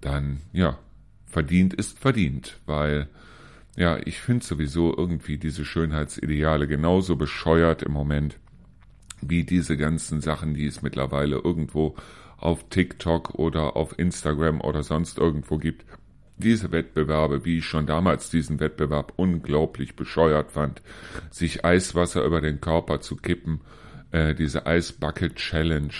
dann 0.00 0.40
ja, 0.52 0.76
verdient 1.24 1.72
ist 1.72 2.00
verdient, 2.00 2.58
weil 2.66 3.08
ja, 3.76 3.96
ich 4.04 4.20
finde 4.20 4.44
sowieso 4.44 4.94
irgendwie 4.94 5.38
diese 5.38 5.64
Schönheitsideale 5.64 6.66
genauso 6.66 7.14
bescheuert 7.14 7.84
im 7.84 7.92
Moment 7.92 8.38
wie 9.20 9.44
diese 9.44 9.76
ganzen 9.76 10.20
Sachen, 10.20 10.54
die 10.54 10.66
es 10.66 10.82
mittlerweile 10.82 11.36
irgendwo 11.36 11.94
auf 12.38 12.68
TikTok 12.68 13.36
oder 13.36 13.76
auf 13.76 13.96
Instagram 13.96 14.60
oder 14.60 14.82
sonst 14.82 15.16
irgendwo 15.16 15.58
gibt. 15.58 15.84
Diese 16.38 16.72
Wettbewerbe, 16.72 17.44
wie 17.44 17.58
ich 17.58 17.66
schon 17.66 17.86
damals 17.86 18.30
diesen 18.30 18.58
Wettbewerb 18.58 19.12
unglaublich 19.14 19.94
bescheuert 19.94 20.50
fand, 20.50 20.82
sich 21.30 21.64
Eiswasser 21.64 22.24
über 22.24 22.40
den 22.40 22.60
Körper 22.60 23.00
zu 23.00 23.14
kippen, 23.14 23.60
äh, 24.12 24.34
diese 24.34 24.62
Ice 24.66 24.94
Bucket 24.98 25.36
Challenge, 25.36 25.92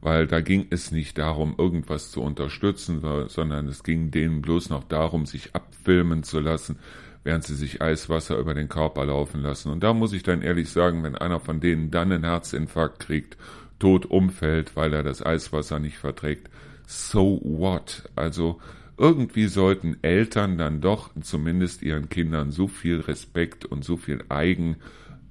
weil 0.00 0.26
da 0.26 0.40
ging 0.40 0.66
es 0.70 0.90
nicht 0.90 1.18
darum, 1.18 1.54
irgendwas 1.58 2.10
zu 2.10 2.22
unterstützen, 2.22 3.00
sondern 3.28 3.66
es 3.68 3.82
ging 3.82 4.10
denen 4.10 4.42
bloß 4.42 4.70
noch 4.70 4.84
darum, 4.84 5.26
sich 5.26 5.54
abfilmen 5.54 6.22
zu 6.22 6.40
lassen, 6.40 6.78
während 7.24 7.44
sie 7.44 7.54
sich 7.54 7.82
Eiswasser 7.82 8.38
über 8.38 8.54
den 8.54 8.68
Körper 8.68 9.04
laufen 9.04 9.42
lassen. 9.42 9.70
Und 9.70 9.82
da 9.82 9.92
muss 9.92 10.12
ich 10.12 10.22
dann 10.22 10.42
ehrlich 10.42 10.70
sagen, 10.70 11.02
wenn 11.02 11.16
einer 11.16 11.40
von 11.40 11.60
denen 11.60 11.90
dann 11.90 12.12
einen 12.12 12.24
Herzinfarkt 12.24 13.00
kriegt, 13.00 13.36
tot 13.78 14.06
umfällt, 14.06 14.76
weil 14.76 14.92
er 14.92 15.02
das 15.02 15.24
Eiswasser 15.24 15.78
nicht 15.78 15.98
verträgt, 15.98 16.50
so 16.86 17.40
what? 17.44 18.08
Also 18.16 18.60
irgendwie 18.96 19.46
sollten 19.46 19.98
Eltern 20.02 20.58
dann 20.58 20.80
doch 20.80 21.10
zumindest 21.20 21.82
ihren 21.82 22.08
Kindern 22.08 22.50
so 22.50 22.66
viel 22.66 23.00
Respekt 23.00 23.64
und 23.64 23.84
so 23.84 23.96
viel 23.96 24.24
Eigen, 24.28 24.76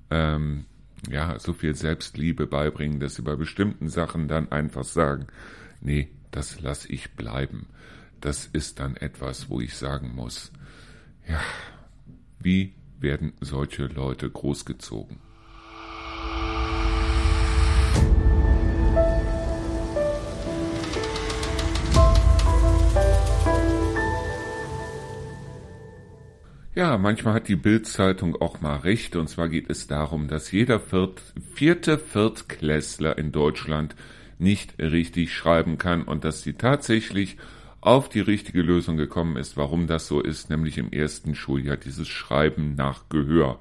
ähm, 0.10 0.66
ja, 1.10 1.40
so 1.40 1.54
viel 1.54 1.76
Selbstliebe 1.76 2.48
beibringen, 2.48 3.00
dass 3.00 3.16
sie 3.16 3.22
bei 3.22 3.36
bestimmten 3.36 3.90
Sachen 3.90 4.28
dann 4.28 4.52
einfach 4.52 4.84
sagen, 4.84 5.28
nee, 5.82 6.10
das 6.32 6.60
lass 6.60 6.86
ich 6.86 7.14
bleiben. 7.14 7.68
Das 8.20 8.48
ist 8.48 8.80
dann 8.80 8.98
etwas, 8.98 9.50
wo 9.50 9.62
ich 9.62 9.76
sagen 9.76 10.14
muss, 10.16 10.52
ja, 11.28 11.40
wie 12.40 12.74
werden 13.00 13.34
solche 13.42 13.86
Leute 13.86 14.30
großgezogen? 14.30 15.27
Ja, 26.78 27.00
manchmal 27.00 27.34
hat 27.34 27.48
die 27.48 27.56
Bildzeitung 27.56 28.40
auch 28.40 28.62
mal 28.62 28.76
recht, 28.76 29.16
und 29.16 29.28
zwar 29.28 29.50
geht 29.50 29.68
es 29.68 29.88
darum, 29.88 30.28
dass 30.28 30.52
jeder 30.52 30.80
Viert, 30.80 31.24
vierte 31.56 31.98
Viertklässler 31.98 33.18
in 33.18 33.32
Deutschland 33.32 33.96
nicht 34.38 34.78
richtig 34.78 35.34
schreiben 35.34 35.80
kann 35.80 36.04
und 36.04 36.24
dass 36.24 36.44
sie 36.44 36.54
tatsächlich 36.54 37.38
auf 37.82 38.10
die 38.10 38.20
richtige 38.20 38.62
Lösung 38.62 38.96
gekommen 38.96 39.38
ist, 39.38 39.58
warum 39.58 39.88
das 39.88 40.06
so 40.06 40.22
ist, 40.22 40.52
nämlich 40.52 40.78
im 40.78 40.92
ersten 40.92 41.34
Schuljahr 41.34 41.78
dieses 41.78 42.08
Schreiben 42.08 42.76
nach 42.76 43.10
Gehör. 43.10 43.58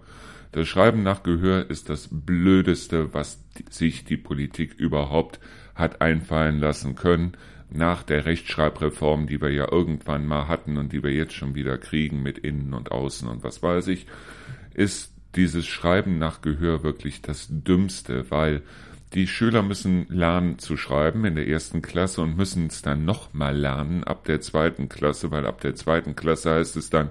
Das 0.53 0.69
Schreiben 0.69 1.03
nach 1.03 1.23
Gehör 1.23 1.71
ist 1.71 1.89
das 1.89 2.11
Blödeste, 2.13 3.15
was 3.15 3.43
sich 3.71 4.05
die 4.05 4.19
Politik 4.19 4.75
überhaupt 4.75 5.41
hat 5.75 6.03
einfallen 6.03 6.59
lassen 6.61 6.97
können, 6.97 7.33
nach 7.71 8.03
der 8.03 8.27
Rechtschreibreform, 8.27 9.27
die 9.27 9.41
wir 9.41 9.51
ja 9.51 9.71
irgendwann 9.71 10.27
mal 10.27 10.49
hatten 10.49 10.77
und 10.77 10.93
die 10.93 11.03
wir 11.03 11.13
jetzt 11.13 11.35
schon 11.35 11.55
wieder 11.55 11.79
kriegen 11.79 12.23
mit 12.23 12.39
Innen 12.39 12.75
und 12.75 12.93
Außen 12.93 13.29
und 13.29 13.43
was 13.45 13.63
weiß 13.63 13.89
ich, 13.89 14.07
ist 14.75 15.13
dieses 15.35 15.67
Schreiben 15.67 16.19
nach 16.19 16.41
Gehör 16.41 16.83
wirklich 16.83 17.23
das 17.23 17.49
Dümmste, 17.51 18.31
weil 18.31 18.63
die 19.15 19.27
Schüler 19.27 19.63
müssen 19.63 20.07
lernen 20.09 20.59
zu 20.59 20.77
schreiben 20.77 21.25
in 21.25 21.37
der 21.37 21.49
ersten 21.49 21.81
Klasse 21.81 22.23
und 22.23 22.37
müssen 22.37 22.67
es 22.67 22.83
dann 22.83 23.05
nochmal 23.05 23.57
lernen 23.57 24.05
ab 24.05 24.25
der 24.25 24.41
zweiten 24.41 24.89
Klasse, 24.89 25.31
weil 25.31 25.47
ab 25.47 25.61
der 25.61 25.75
zweiten 25.75 26.17
Klasse 26.17 26.53
heißt 26.53 26.77
es 26.77 26.91
dann, 26.91 27.11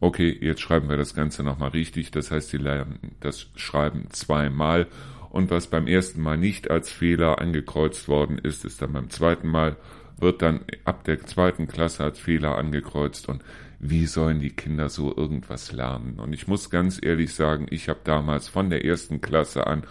okay, 0.00 0.36
jetzt 0.40 0.60
schreiben 0.60 0.88
wir 0.88 0.96
das 0.96 1.14
Ganze 1.14 1.42
nochmal 1.42 1.70
richtig. 1.70 2.10
Das 2.10 2.30
heißt, 2.30 2.50
sie 2.50 2.58
lernen 2.58 3.16
das 3.20 3.46
Schreiben 3.54 4.06
zweimal. 4.10 4.86
Und 5.30 5.50
was 5.50 5.68
beim 5.68 5.86
ersten 5.86 6.20
Mal 6.20 6.36
nicht 6.36 6.70
als 6.70 6.90
Fehler 6.90 7.40
angekreuzt 7.40 8.08
worden 8.08 8.38
ist, 8.38 8.64
ist 8.64 8.82
dann 8.82 8.92
beim 8.92 9.10
zweiten 9.10 9.48
Mal, 9.48 9.76
wird 10.18 10.42
dann 10.42 10.60
ab 10.84 11.04
der 11.04 11.24
zweiten 11.24 11.66
Klasse 11.66 12.04
als 12.04 12.18
Fehler 12.18 12.58
angekreuzt. 12.58 13.28
Und 13.28 13.42
wie 13.78 14.06
sollen 14.06 14.40
die 14.40 14.50
Kinder 14.50 14.88
so 14.88 15.16
irgendwas 15.16 15.72
lernen? 15.72 16.18
Und 16.18 16.34
ich 16.34 16.46
muss 16.48 16.68
ganz 16.68 17.00
ehrlich 17.02 17.32
sagen, 17.32 17.66
ich 17.70 17.88
habe 17.88 18.00
damals 18.04 18.48
von 18.48 18.68
der 18.68 18.84
ersten 18.84 19.20
Klasse 19.20 19.66
an 19.66 19.84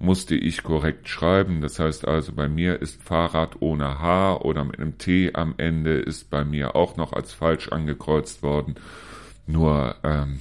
musste 0.00 0.34
ich 0.34 0.62
korrekt 0.62 1.08
schreiben. 1.08 1.60
Das 1.60 1.78
heißt 1.78 2.08
also, 2.08 2.32
bei 2.32 2.48
mir 2.48 2.80
ist 2.80 3.00
Fahrrad 3.02 3.60
ohne 3.60 4.00
H 4.00 4.38
oder 4.38 4.64
mit 4.64 4.80
einem 4.80 4.98
T 4.98 5.34
am 5.34 5.54
Ende 5.58 5.98
ist 5.98 6.30
bei 6.30 6.44
mir 6.44 6.74
auch 6.74 6.96
noch 6.96 7.12
als 7.12 7.32
falsch 7.32 7.68
angekreuzt 7.68 8.42
worden. 8.42 8.76
Nur 9.46 9.96
ähm, 10.02 10.40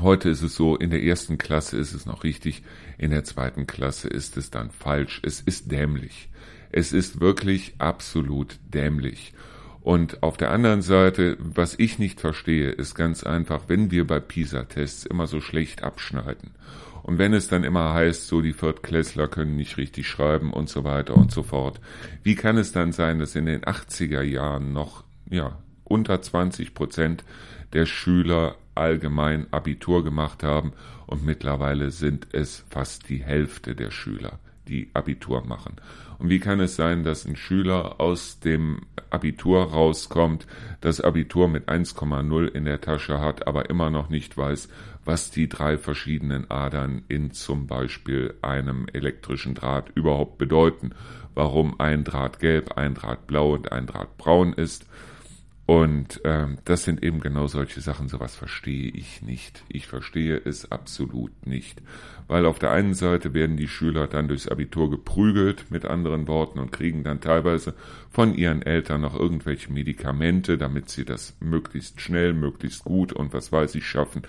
heute 0.00 0.30
ist 0.30 0.42
es 0.42 0.56
so, 0.56 0.76
in 0.76 0.90
der 0.90 1.02
ersten 1.02 1.36
Klasse 1.36 1.76
ist 1.76 1.92
es 1.92 2.06
noch 2.06 2.24
richtig, 2.24 2.62
in 3.02 3.10
der 3.10 3.24
zweiten 3.24 3.66
Klasse 3.66 4.06
ist 4.06 4.36
es 4.36 4.52
dann 4.52 4.70
falsch. 4.70 5.20
Es 5.24 5.40
ist 5.40 5.72
dämlich. 5.72 6.28
Es 6.70 6.92
ist 6.92 7.20
wirklich 7.20 7.74
absolut 7.78 8.60
dämlich. 8.72 9.34
Und 9.80 10.22
auf 10.22 10.36
der 10.36 10.52
anderen 10.52 10.82
Seite, 10.82 11.36
was 11.40 11.76
ich 11.80 11.98
nicht 11.98 12.20
verstehe, 12.20 12.70
ist 12.70 12.94
ganz 12.94 13.24
einfach, 13.24 13.64
wenn 13.66 13.90
wir 13.90 14.06
bei 14.06 14.20
PISA-Tests 14.20 15.04
immer 15.04 15.26
so 15.26 15.40
schlecht 15.40 15.82
abschneiden 15.82 16.52
und 17.02 17.18
wenn 17.18 17.34
es 17.34 17.48
dann 17.48 17.64
immer 17.64 17.92
heißt, 17.92 18.28
so 18.28 18.40
die 18.40 18.52
Viertklässler 18.52 19.26
können 19.26 19.56
nicht 19.56 19.78
richtig 19.78 20.06
schreiben 20.06 20.52
und 20.52 20.68
so 20.68 20.84
weiter 20.84 21.16
und 21.16 21.32
so 21.32 21.42
fort, 21.42 21.80
wie 22.22 22.36
kann 22.36 22.56
es 22.56 22.70
dann 22.70 22.92
sein, 22.92 23.18
dass 23.18 23.34
in 23.34 23.46
den 23.46 23.62
80er 23.62 24.22
Jahren 24.22 24.72
noch, 24.72 25.02
ja, 25.28 25.58
unter 25.82 26.22
20 26.22 26.72
Prozent 26.72 27.24
der 27.72 27.86
Schüler 27.86 28.54
allgemein 28.76 29.52
Abitur 29.52 30.04
gemacht 30.04 30.44
haben 30.44 30.72
und 31.12 31.26
mittlerweile 31.26 31.90
sind 31.90 32.26
es 32.32 32.64
fast 32.70 33.10
die 33.10 33.22
Hälfte 33.22 33.76
der 33.76 33.90
Schüler, 33.90 34.38
die 34.66 34.88
Abitur 34.94 35.46
machen. 35.46 35.76
Und 36.18 36.30
wie 36.30 36.38
kann 36.38 36.58
es 36.58 36.74
sein, 36.74 37.04
dass 37.04 37.26
ein 37.26 37.36
Schüler 37.36 38.00
aus 38.00 38.40
dem 38.40 38.80
Abitur 39.10 39.62
rauskommt, 39.72 40.46
das 40.80 41.02
Abitur 41.02 41.48
mit 41.48 41.68
1,0 41.68 42.46
in 42.46 42.64
der 42.64 42.80
Tasche 42.80 43.20
hat, 43.20 43.46
aber 43.46 43.68
immer 43.68 43.90
noch 43.90 44.08
nicht 44.08 44.38
weiß, 44.38 44.70
was 45.04 45.30
die 45.30 45.50
drei 45.50 45.76
verschiedenen 45.76 46.50
Adern 46.50 47.02
in 47.08 47.32
zum 47.32 47.66
Beispiel 47.66 48.34
einem 48.40 48.86
elektrischen 48.90 49.54
Draht 49.54 49.90
überhaupt 49.94 50.38
bedeuten, 50.38 50.92
warum 51.34 51.78
ein 51.78 52.04
Draht 52.04 52.38
gelb, 52.38 52.78
ein 52.78 52.94
Draht 52.94 53.26
blau 53.26 53.52
und 53.52 53.70
ein 53.70 53.86
Draht 53.86 54.16
braun 54.16 54.54
ist. 54.54 54.86
Und 55.72 56.20
ähm, 56.24 56.58
das 56.66 56.84
sind 56.84 57.02
eben 57.02 57.20
genau 57.20 57.46
solche 57.46 57.80
Sachen, 57.80 58.06
sowas 58.06 58.36
verstehe 58.36 58.90
ich 58.90 59.22
nicht. 59.22 59.64
Ich 59.68 59.86
verstehe 59.86 60.36
es 60.36 60.70
absolut 60.70 61.46
nicht. 61.46 61.80
Weil 62.28 62.44
auf 62.44 62.58
der 62.58 62.72
einen 62.72 62.92
Seite 62.92 63.32
werden 63.32 63.56
die 63.56 63.68
Schüler 63.68 64.06
dann 64.06 64.28
durchs 64.28 64.48
Abitur 64.48 64.90
geprügelt, 64.90 65.70
mit 65.70 65.86
anderen 65.86 66.28
Worten, 66.28 66.58
und 66.58 66.72
kriegen 66.72 67.04
dann 67.04 67.22
teilweise 67.22 67.72
von 68.10 68.34
ihren 68.34 68.60
Eltern 68.60 69.00
noch 69.00 69.18
irgendwelche 69.18 69.72
Medikamente, 69.72 70.58
damit 70.58 70.90
sie 70.90 71.06
das 71.06 71.38
möglichst 71.40 72.02
schnell, 72.02 72.34
möglichst 72.34 72.84
gut 72.84 73.14
und 73.14 73.32
was 73.32 73.50
weiß 73.50 73.74
ich 73.74 73.86
schaffen 73.86 74.24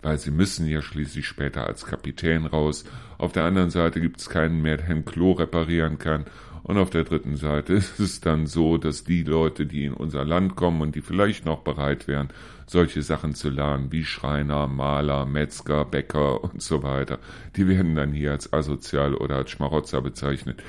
weil 0.00 0.18
sie 0.18 0.30
müssen 0.30 0.66
ja 0.68 0.80
schließlich 0.80 1.26
später 1.26 1.66
als 1.66 1.84
Kapitän 1.84 2.46
raus. 2.46 2.84
Auf 3.18 3.32
der 3.32 3.44
anderen 3.44 3.70
Seite 3.70 4.00
gibt 4.00 4.20
es 4.20 4.30
keinen 4.30 4.62
mehr, 4.62 4.76
der 4.76 4.90
ein 4.90 5.04
Klo 5.04 5.32
reparieren 5.32 5.98
kann. 5.98 6.24
Und 6.68 6.76
auf 6.76 6.90
der 6.90 7.04
dritten 7.04 7.36
Seite 7.36 7.72
ist 7.74 7.98
es 7.98 8.20
dann 8.20 8.46
so, 8.46 8.76
dass 8.76 9.02
die 9.02 9.22
Leute, 9.22 9.64
die 9.64 9.86
in 9.86 9.94
unser 9.94 10.24
Land 10.24 10.54
kommen 10.54 10.82
und 10.82 10.94
die 10.94 11.00
vielleicht 11.00 11.46
noch 11.46 11.60
bereit 11.60 12.06
wären, 12.06 12.28
solche 12.66 13.00
Sachen 13.00 13.34
zu 13.34 13.48
lernen, 13.48 13.90
wie 13.90 14.04
Schreiner, 14.04 14.66
Maler, 14.66 15.24
Metzger, 15.24 15.86
Bäcker 15.86 16.44
und 16.52 16.62
so 16.62 16.82
weiter, 16.82 17.18
die 17.56 17.66
werden 17.66 17.96
dann 17.96 18.12
hier 18.12 18.32
als 18.32 18.52
asozial 18.52 19.14
oder 19.14 19.36
als 19.36 19.50
Schmarotzer 19.50 20.02
bezeichnet. 20.02 20.62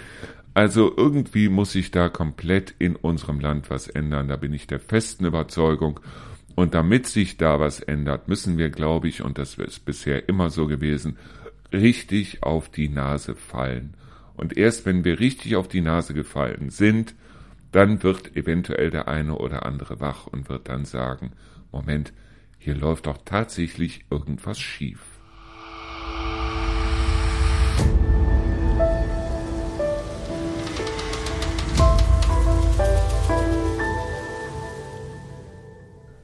Also 0.53 0.91
irgendwie 0.96 1.50
muss 1.50 1.74
sich 1.74 1.91
da 1.91 2.08
komplett 2.08 2.74
in 2.79 2.96
unserem 2.96 3.41
Land 3.41 3.70
was 3.70 3.88
ändern, 3.89 4.29
da 4.29 4.38
bin 4.38 4.53
ich 4.53 4.68
der 4.68 4.79
festen 4.79 5.25
Überzeugung. 5.25 6.00
Und 6.56 6.74
damit 6.74 7.08
sich 7.08 7.36
da 7.38 7.60
was 7.60 7.82
ändert, 7.82 8.29
müssen 8.29 8.58
wir, 8.58 8.70
glaube 8.70 9.10
ich, 9.10 9.22
und 9.22 9.38
das 9.38 9.56
ist 9.56 9.86
bisher 9.86 10.29
immer 10.29 10.50
so 10.50 10.68
gewesen, 10.68 11.18
richtig 11.74 12.41
auf 12.41 12.70
die 12.70 12.89
Nase 12.89 13.36
fallen. 13.36 13.96
Und 14.39 14.55
erst 14.55 14.86
wenn 14.86 15.03
wir 15.03 15.19
richtig 15.19 15.58
auf 15.58 15.67
die 15.67 15.81
Nase 15.81 16.13
gefallen 16.13 16.69
sind, 16.69 17.13
dann 17.74 18.03
wird 18.03 18.38
eventuell 18.38 18.89
der 18.89 19.10
eine 19.10 19.36
oder 19.36 19.65
andere 19.65 20.00
wach 20.00 20.27
und 20.27 20.48
wird 20.48 20.69
dann 20.69 20.86
sagen, 20.86 21.34
Moment, 21.74 22.13
hier 22.58 22.74
läuft 22.74 23.08
doch 23.08 23.17
tatsächlich 23.25 24.05
irgendwas 24.10 24.58
schief. 24.58 25.01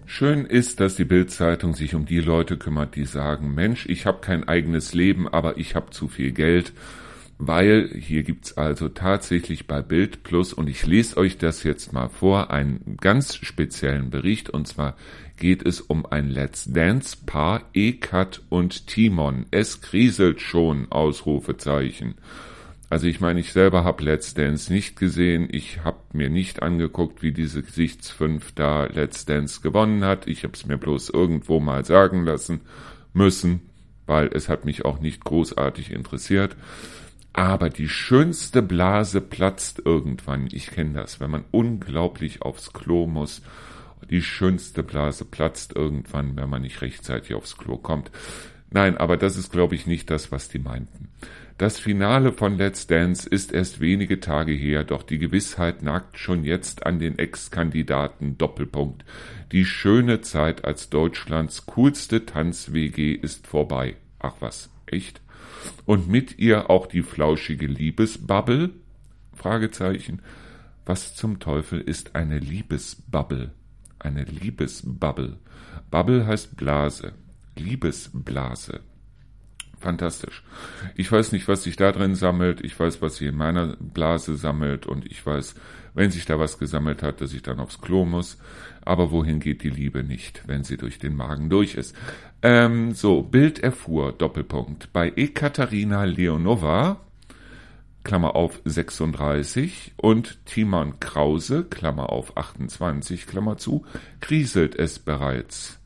Schön 0.05 0.45
ist, 0.45 0.79
dass 0.79 0.95
die 0.95 1.03
Bildzeitung 1.03 1.75
sich 1.75 1.93
um 1.93 2.05
die 2.05 2.21
Leute 2.21 2.55
kümmert, 2.55 2.95
die 2.95 3.03
sagen, 3.03 3.53
Mensch, 3.53 3.85
ich 3.87 4.05
habe 4.05 4.21
kein 4.21 4.47
eigenes 4.47 4.93
Leben, 4.93 5.27
aber 5.27 5.57
ich 5.57 5.75
habe 5.75 5.89
zu 5.89 6.07
viel 6.07 6.31
Geld, 6.31 6.71
weil 7.37 7.89
hier 7.89 8.23
gibt's 8.23 8.57
also 8.57 8.87
tatsächlich 8.87 9.67
bei 9.67 9.81
Bild 9.81 10.23
Plus 10.23 10.53
und 10.53 10.69
ich 10.69 10.85
lese 10.85 11.17
euch 11.17 11.37
das 11.37 11.63
jetzt 11.63 11.91
mal 11.91 12.07
vor, 12.07 12.49
einen 12.49 12.97
ganz 13.01 13.35
speziellen 13.35 14.09
Bericht 14.09 14.49
und 14.49 14.67
zwar 14.67 14.95
geht 15.37 15.65
es 15.65 15.81
um 15.81 16.05
ein 16.05 16.29
Let's 16.29 16.65
Dance 16.71 17.17
Paar 17.25 17.63
Ekat 17.73 18.41
und 18.49 18.87
Timon. 18.87 19.45
Es 19.51 19.81
kriselt 19.81 20.39
schon 20.39 20.91
Ausrufezeichen. 20.91 22.15
Also 22.89 23.07
ich 23.07 23.19
meine, 23.19 23.41
ich 23.41 23.51
selber 23.51 23.83
habe 23.83 24.03
Let's 24.03 24.33
Dance 24.33 24.71
nicht 24.71 24.97
gesehen. 24.97 25.49
Ich 25.51 25.83
habe 25.83 25.97
mir 26.13 26.29
nicht 26.29 26.61
angeguckt, 26.61 27.21
wie 27.21 27.33
diese 27.33 27.63
Gesichtsfünf 27.63 28.53
da 28.53 28.85
Let's 28.85 29.25
Dance 29.25 29.59
gewonnen 29.61 30.05
hat. 30.05 30.27
Ich 30.27 30.43
habe 30.43 30.53
es 30.53 30.65
mir 30.65 30.77
bloß 30.77 31.09
irgendwo 31.09 31.59
mal 31.59 31.83
sagen 31.83 32.23
lassen 32.23 32.61
müssen, 33.11 33.61
weil 34.05 34.29
es 34.33 34.47
hat 34.47 34.63
mich 34.63 34.85
auch 34.85 34.99
nicht 34.99 35.23
großartig 35.25 35.91
interessiert. 35.91 36.55
Aber 37.37 37.69
die 37.69 37.89
schönste 37.89 38.61
Blase 38.61 39.19
platzt 39.19 39.81
irgendwann. 39.83 40.47
Ich 40.53 40.67
kenne 40.67 40.93
das, 40.93 41.19
wenn 41.19 41.29
man 41.29 41.43
unglaublich 41.51 42.41
aufs 42.41 42.71
Klo 42.71 43.07
muss. 43.07 43.41
Die 44.09 44.21
schönste 44.21 44.83
Blase 44.83 45.25
platzt 45.25 45.75
irgendwann, 45.75 46.37
wenn 46.37 46.49
man 46.49 46.61
nicht 46.61 46.81
rechtzeitig 46.81 47.33
aufs 47.33 47.57
Klo 47.57 47.75
kommt. 47.75 48.09
Nein, 48.71 48.95
aber 48.95 49.17
das 49.17 49.35
ist, 49.35 49.51
glaube 49.51 49.75
ich, 49.75 49.85
nicht 49.85 50.09
das, 50.11 50.31
was 50.31 50.47
die 50.47 50.59
meinten. 50.59 51.09
Das 51.57 51.77
Finale 51.77 52.31
von 52.31 52.57
Let's 52.57 52.87
Dance 52.87 53.27
ist 53.27 53.51
erst 53.51 53.81
wenige 53.81 54.21
Tage 54.21 54.53
her, 54.53 54.85
doch 54.85 55.03
die 55.03 55.19
Gewissheit 55.19 55.83
nagt 55.83 56.17
schon 56.17 56.45
jetzt 56.45 56.85
an 56.85 56.99
den 56.99 57.19
Ex-Kandidaten 57.19 58.37
Doppelpunkt. 58.37 59.03
Die 59.51 59.65
schöne 59.65 60.21
Zeit 60.21 60.63
als 60.63 60.89
Deutschlands 60.89 61.65
coolste 61.65 62.25
Tanz-WG 62.25 63.11
ist 63.11 63.45
vorbei. 63.45 63.97
Ach 64.19 64.35
was, 64.39 64.69
echt? 64.85 65.19
Und 65.85 66.07
mit 66.07 66.39
ihr 66.39 66.69
auch 66.69 66.87
die 66.87 67.03
flauschige 67.03 67.67
Liebesbubble? 67.67 68.71
Fragezeichen. 69.33 70.21
Was 70.85 71.15
zum 71.15 71.39
Teufel 71.39 71.81
ist 71.81 72.15
eine 72.15 72.39
Liebesbubble? 72.39 73.51
Eine 73.99 74.23
Liebesbubble. 74.23 75.37
Bubble 75.89 76.27
heißt 76.27 76.57
Blase. 76.57 77.13
Liebesblase. 77.55 78.81
Fantastisch. 79.79 80.43
Ich 80.95 81.11
weiß 81.11 81.31
nicht, 81.31 81.47
was 81.47 81.63
sich 81.63 81.75
da 81.75 81.91
drin 81.91 82.15
sammelt. 82.15 82.61
Ich 82.61 82.79
weiß, 82.79 83.01
was 83.01 83.17
sich 83.17 83.27
in 83.27 83.35
meiner 83.35 83.75
Blase 83.77 84.35
sammelt. 84.35 84.85
Und 84.85 85.05
ich 85.05 85.25
weiß, 85.25 85.55
wenn 85.93 86.11
sich 86.11 86.25
da 86.25 86.39
was 86.39 86.57
gesammelt 86.57 87.03
hat, 87.03 87.21
dass 87.21 87.33
ich 87.33 87.43
dann 87.43 87.59
aufs 87.59 87.81
Klo 87.81 88.05
muss. 88.05 88.37
Aber 88.85 89.11
wohin 89.11 89.39
geht 89.39 89.63
die 89.63 89.69
Liebe 89.69 90.03
nicht, 90.03 90.43
wenn 90.47 90.63
sie 90.63 90.77
durch 90.77 90.99
den 90.99 91.15
Magen 91.15 91.49
durch 91.49 91.73
ist? 91.73 91.95
Ähm, 92.43 92.93
so, 92.93 93.23
Bild 93.23 93.59
erfuhr, 93.59 94.11
Doppelpunkt. 94.13 94.93
Bei 94.93 95.11
Ekaterina 95.15 96.03
Leonova, 96.03 97.01
Klammer 98.03 98.35
auf 98.35 98.61
36, 98.63 99.93
und 99.97 100.45
Timon 100.45 100.99
Krause, 100.99 101.63
Klammer 101.63 102.11
auf 102.11 102.37
28, 102.37 103.25
Klammer 103.25 103.57
zu, 103.57 103.83
kriselt 104.21 104.75
es 104.75 104.99
bereits. 104.99 105.79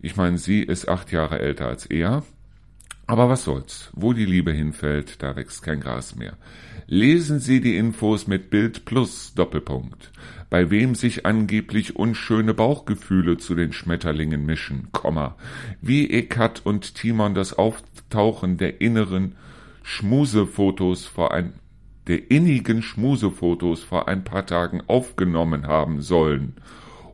Ich 0.00 0.16
meine, 0.16 0.38
sie 0.38 0.62
ist 0.62 0.88
acht 0.88 1.12
Jahre 1.12 1.38
älter 1.38 1.68
als 1.68 1.84
er. 1.84 2.24
Aber 3.06 3.28
was 3.28 3.44
soll's? 3.44 3.90
Wo 3.92 4.14
die 4.14 4.24
Liebe 4.24 4.52
hinfällt, 4.52 5.22
da 5.22 5.36
wächst 5.36 5.62
kein 5.62 5.80
Gras 5.80 6.16
mehr. 6.16 6.38
Lesen 6.86 7.38
Sie 7.38 7.60
die 7.60 7.76
Infos 7.76 8.26
mit 8.26 8.50
Bild 8.50 8.84
Plus 8.84 9.34
Doppelpunkt. 9.34 10.10
Bei 10.54 10.70
wem 10.70 10.94
sich 10.94 11.26
angeblich 11.26 11.96
unschöne 11.96 12.54
Bauchgefühle 12.54 13.38
zu 13.38 13.56
den 13.56 13.72
Schmetterlingen 13.72 14.46
mischen. 14.46 14.86
Wie 15.80 16.08
Ekat 16.08 16.64
und 16.64 16.94
Timon 16.94 17.34
das 17.34 17.54
Auftauchen 17.54 18.56
der 18.56 18.80
inneren 18.80 19.34
Schmusefotos 19.82 21.06
vor 21.06 21.34
ein, 21.34 21.54
der 22.06 22.30
innigen 22.30 22.82
Schmusefotos 22.82 23.82
vor 23.82 24.06
ein 24.06 24.22
paar 24.22 24.46
Tagen 24.46 24.80
aufgenommen 24.86 25.66
haben 25.66 26.00
sollen 26.02 26.54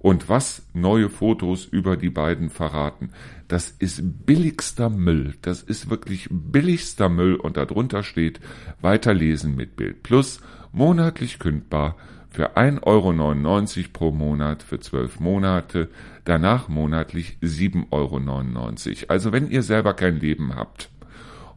und 0.01 0.29
was 0.29 0.67
neue 0.75 1.09
Fotos 1.09 1.65
über 1.65 1.97
die 1.97 2.11
beiden 2.11 2.51
verraten. 2.51 3.09
Das 3.49 3.71
ist 3.71 4.27
billigster 4.27 4.91
Müll. 4.91 5.33
Das 5.41 5.63
ist 5.63 5.89
wirklich 5.89 6.29
billigster 6.31 7.09
Müll 7.09 7.37
und 7.37 7.57
darunter 7.57 8.03
steht 8.03 8.39
weiterlesen 8.83 9.57
mit 9.57 9.77
Bild 9.77 10.03
Plus, 10.03 10.43
monatlich 10.73 11.39
kündbar 11.39 11.97
für 12.31 12.57
1,99 12.57 13.79
Euro 13.79 13.89
pro 13.93 14.11
Monat 14.13 14.63
für 14.63 14.81
zwölf 14.81 15.21
Monate, 15.21 15.89
danach 16.25 16.69
monatlich 16.69 17.39
7,99 17.43 17.91
Euro. 17.91 19.07
Also 19.09 19.33
wenn 19.33 19.51
ihr 19.51 19.63
selber 19.63 19.95
kein 19.95 20.21
Leben 20.21 20.55
habt, 20.55 20.90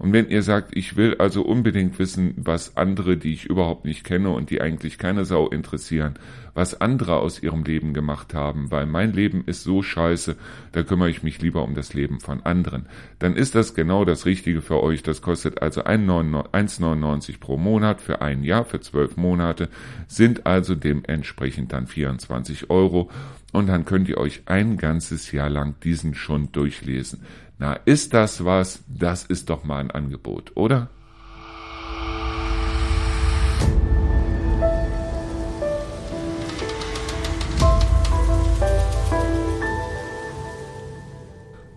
und 0.03 0.11
wenn 0.11 0.27
ihr 0.27 0.43
sagt, 0.43 0.75
ich 0.75 0.97
will 0.97 1.15
also 1.15 1.43
unbedingt 1.43 1.97
wissen, 1.97 2.33
was 2.35 2.75
andere, 2.75 3.15
die 3.15 3.31
ich 3.31 3.45
überhaupt 3.45 3.85
nicht 3.85 4.03
kenne 4.03 4.31
und 4.31 4.49
die 4.49 4.59
eigentlich 4.59 4.97
keine 4.97 5.23
Sau 5.23 5.47
interessieren, 5.47 6.15
was 6.53 6.81
andere 6.81 7.19
aus 7.19 7.41
ihrem 7.41 7.63
Leben 7.63 7.93
gemacht 7.93 8.33
haben, 8.33 8.69
weil 8.69 8.85
mein 8.85 9.13
Leben 9.13 9.45
ist 9.45 9.63
so 9.63 9.81
scheiße, 9.81 10.35
da 10.73 10.83
kümmere 10.83 11.09
ich 11.09 11.23
mich 11.23 11.41
lieber 11.41 11.63
um 11.63 11.73
das 11.73 11.93
Leben 11.93 12.19
von 12.19 12.43
anderen, 12.43 12.87
dann 13.19 13.37
ist 13.37 13.55
das 13.55 13.75
genau 13.75 14.03
das 14.03 14.25
Richtige 14.25 14.61
für 14.61 14.83
euch. 14.83 15.03
Das 15.03 15.21
kostet 15.21 15.61
also 15.61 15.85
1,99 15.85 17.39
pro 17.39 17.55
Monat 17.55 18.01
für 18.01 18.21
ein 18.21 18.43
Jahr, 18.43 18.65
für 18.65 18.81
zwölf 18.81 19.15
Monate, 19.15 19.69
sind 20.07 20.45
also 20.45 20.75
dementsprechend 20.75 21.71
dann 21.71 21.87
24 21.87 22.69
Euro 22.69 23.09
und 23.53 23.67
dann 23.67 23.85
könnt 23.85 24.09
ihr 24.09 24.17
euch 24.17 24.41
ein 24.47 24.75
ganzes 24.75 25.31
Jahr 25.31 25.49
lang 25.49 25.75
diesen 25.81 26.13
Schund 26.13 26.57
durchlesen. 26.57 27.21
Na, 27.59 27.73
ist 27.85 28.13
das 28.13 28.43
was? 28.43 28.83
Das 28.87 29.25
ist 29.25 29.49
doch 29.49 29.63
mal 29.63 29.79
ein 29.79 29.91
Angebot, 29.91 30.51
oder? 30.55 30.89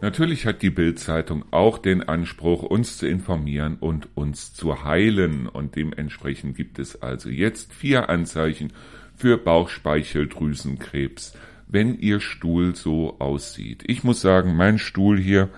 Natürlich 0.06 0.46
hat 0.46 0.62
die 0.62 0.70
Bildzeitung 0.70 1.44
auch 1.50 1.76
den 1.78 2.02
Anspruch, 2.02 2.62
uns 2.62 2.96
zu 2.96 3.08
informieren 3.08 3.76
und 3.80 4.08
uns 4.14 4.54
zu 4.54 4.84
heilen. 4.84 5.48
Und 5.48 5.74
dementsprechend 5.74 6.56
gibt 6.56 6.78
es 6.78 7.02
also 7.02 7.28
jetzt 7.28 7.72
vier 7.72 8.08
Anzeichen 8.08 8.72
für 9.16 9.36
Bauchspeicheldrüsenkrebs 9.36 11.36
wenn 11.68 11.98
Ihr 11.98 12.20
Stuhl 12.20 12.74
so 12.74 13.16
aussieht. 13.18 13.82
Ich 13.86 14.04
muss 14.04 14.20
sagen, 14.20 14.56
mein 14.56 14.78
Stuhl 14.78 15.18
hier, 15.18 15.48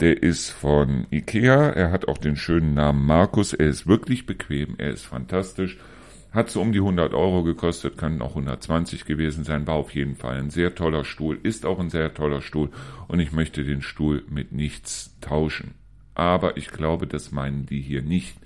der 0.00 0.22
ist 0.22 0.50
von 0.50 1.06
Ikea. 1.10 1.70
Er 1.70 1.90
hat 1.90 2.06
auch 2.06 2.18
den 2.18 2.36
schönen 2.36 2.74
Namen 2.74 3.04
Markus. 3.04 3.52
Er 3.52 3.66
ist 3.66 3.86
wirklich 3.86 4.26
bequem. 4.26 4.74
Er 4.78 4.90
ist 4.90 5.04
fantastisch. 5.04 5.78
Hat 6.30 6.50
so 6.50 6.60
um 6.60 6.72
die 6.72 6.78
100 6.78 7.14
Euro 7.14 7.42
gekostet, 7.42 7.96
können 7.96 8.20
auch 8.20 8.30
120 8.30 9.06
gewesen 9.06 9.44
sein. 9.44 9.66
War 9.66 9.74
auf 9.74 9.94
jeden 9.94 10.14
Fall 10.14 10.38
ein 10.38 10.50
sehr 10.50 10.74
toller 10.74 11.04
Stuhl. 11.04 11.38
Ist 11.42 11.66
auch 11.66 11.80
ein 11.80 11.90
sehr 11.90 12.14
toller 12.14 12.42
Stuhl. 12.42 12.70
Und 13.08 13.18
ich 13.18 13.32
möchte 13.32 13.64
den 13.64 13.82
Stuhl 13.82 14.22
mit 14.28 14.52
nichts 14.52 15.16
tauschen. 15.20 15.74
Aber 16.14 16.56
ich 16.56 16.68
glaube, 16.70 17.06
das 17.06 17.32
meinen 17.32 17.66
die 17.66 17.80
hier 17.80 18.02
nicht. 18.02 18.36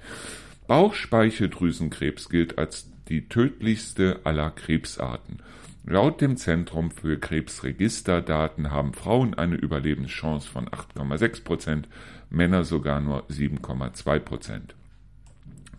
Bauchspeicheldrüsenkrebs 0.68 2.28
gilt 2.28 2.56
als 2.56 2.88
die 3.08 3.28
tödlichste 3.28 4.20
aller 4.24 4.50
Krebsarten. 4.50 5.40
Laut 5.84 6.20
dem 6.20 6.36
Zentrum 6.36 6.92
für 6.92 7.18
Krebsregisterdaten 7.18 8.70
haben 8.70 8.92
Frauen 8.92 9.34
eine 9.34 9.56
Überlebenschance 9.56 10.48
von 10.48 10.68
8,6 10.68 11.42
Prozent, 11.42 11.88
Männer 12.30 12.62
sogar 12.62 13.00
nur 13.00 13.24
7,2 13.28 14.18
Prozent. 14.20 14.74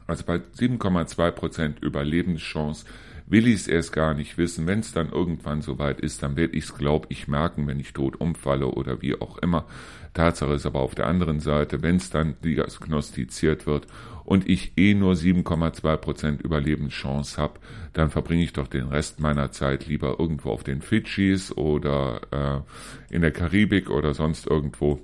Also 0.06 0.26
bei 0.26 0.36
7,2 0.36 1.32
Prozent 1.32 1.80
Überlebenschance 1.82 2.86
will 3.28 3.48
ich 3.48 3.56
es 3.56 3.68
erst 3.68 3.94
gar 3.94 4.13
nicht 4.13 4.38
wissen. 4.38 4.68
Wenn 4.68 4.80
es 4.80 4.92
dann 4.92 5.10
irgendwann 5.10 5.62
soweit 5.62 6.02
ist, 6.02 6.22
dann 6.22 6.36
werde 6.36 6.58
ich 6.58 6.66
es, 6.66 6.76
glaube 6.76 7.08
ich, 7.10 7.30
merken, 7.30 7.66
wenn 7.68 7.80
ich 7.80 7.94
tot 7.94 8.20
umfalle 8.20 8.68
oder 8.68 9.02
wie 9.02 9.20
auch 9.20 9.38
immer. 9.38 9.66
Tatsache 10.13 10.54
ist 10.54 10.66
aber 10.66 10.82
auf 10.82 10.96
der 10.96 11.08
anderen 11.08 11.39
Seite, 11.39 11.82
wenn 11.82 11.96
es 11.96 12.10
dann 12.10 12.36
diagnostiziert 12.44 13.66
wird 13.66 13.88
und 14.25 14.49
ich 14.49 14.73
eh 14.77 14.93
nur 14.93 15.13
7,2 15.13 15.97
Prozent 15.97 16.41
Überlebenschance 16.41 17.41
habe, 17.41 17.59
dann 17.93 18.09
verbringe 18.09 18.43
ich 18.43 18.53
doch 18.53 18.67
den 18.67 18.88
Rest 18.88 19.19
meiner 19.19 19.51
Zeit 19.51 19.88
lieber 19.88 20.19
irgendwo 20.19 20.51
auf 20.51 20.63
den 20.63 20.81
Fidschis 20.81 21.55
oder 21.55 22.63
äh, 23.09 23.13
in 23.13 23.21
der 23.21 23.31
Karibik 23.31 23.89
oder 23.89 24.13
sonst 24.13 24.47
irgendwo 24.47 24.99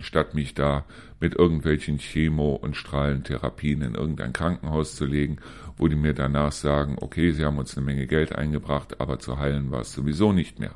statt 0.00 0.34
mich 0.34 0.54
da 0.54 0.84
mit 1.20 1.34
irgendwelchen 1.34 1.98
Chemo- 1.98 2.54
und 2.54 2.76
Strahlentherapien 2.76 3.82
in 3.82 3.94
irgendein 3.94 4.32
Krankenhaus 4.32 4.94
zu 4.94 5.04
legen, 5.04 5.38
wo 5.76 5.88
die 5.88 5.96
mir 5.96 6.14
danach 6.14 6.52
sagen, 6.52 6.96
okay, 7.00 7.32
sie 7.32 7.44
haben 7.44 7.58
uns 7.58 7.76
eine 7.76 7.84
Menge 7.84 8.06
Geld 8.06 8.34
eingebracht, 8.34 9.00
aber 9.00 9.18
zu 9.18 9.38
heilen 9.38 9.70
war 9.70 9.80
es 9.80 9.92
sowieso 9.92 10.32
nicht 10.32 10.58
mehr. 10.58 10.72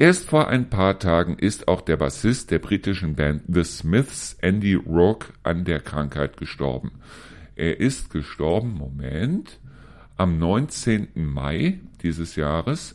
Erst 0.00 0.26
vor 0.26 0.46
ein 0.46 0.70
paar 0.70 1.00
Tagen 1.00 1.36
ist 1.36 1.66
auch 1.66 1.80
der 1.80 1.96
Bassist 1.96 2.52
der 2.52 2.60
britischen 2.60 3.16
Band 3.16 3.42
The 3.48 3.64
Smiths, 3.64 4.36
Andy 4.40 4.74
Rourke, 4.74 5.32
an 5.42 5.64
der 5.64 5.80
Krankheit 5.80 6.36
gestorben. 6.36 7.00
Er 7.56 7.80
ist 7.80 8.10
gestorben, 8.10 8.74
Moment, 8.74 9.58
am 10.16 10.38
19. 10.38 11.08
Mai 11.16 11.80
dieses 12.04 12.36
Jahres 12.36 12.94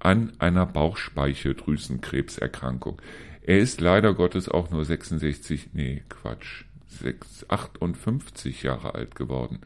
an 0.00 0.32
einer 0.40 0.66
Bauchspeicheldrüsenkrebserkrankung. 0.66 3.00
Er 3.42 3.60
ist 3.60 3.80
leider 3.80 4.12
Gottes 4.12 4.48
auch 4.48 4.70
nur 4.70 4.84
66, 4.84 5.68
nee, 5.72 6.02
Quatsch, 6.08 6.64
6, 6.88 7.48
58 7.48 8.64
Jahre 8.64 8.96
alt 8.96 9.14
geworden. 9.14 9.60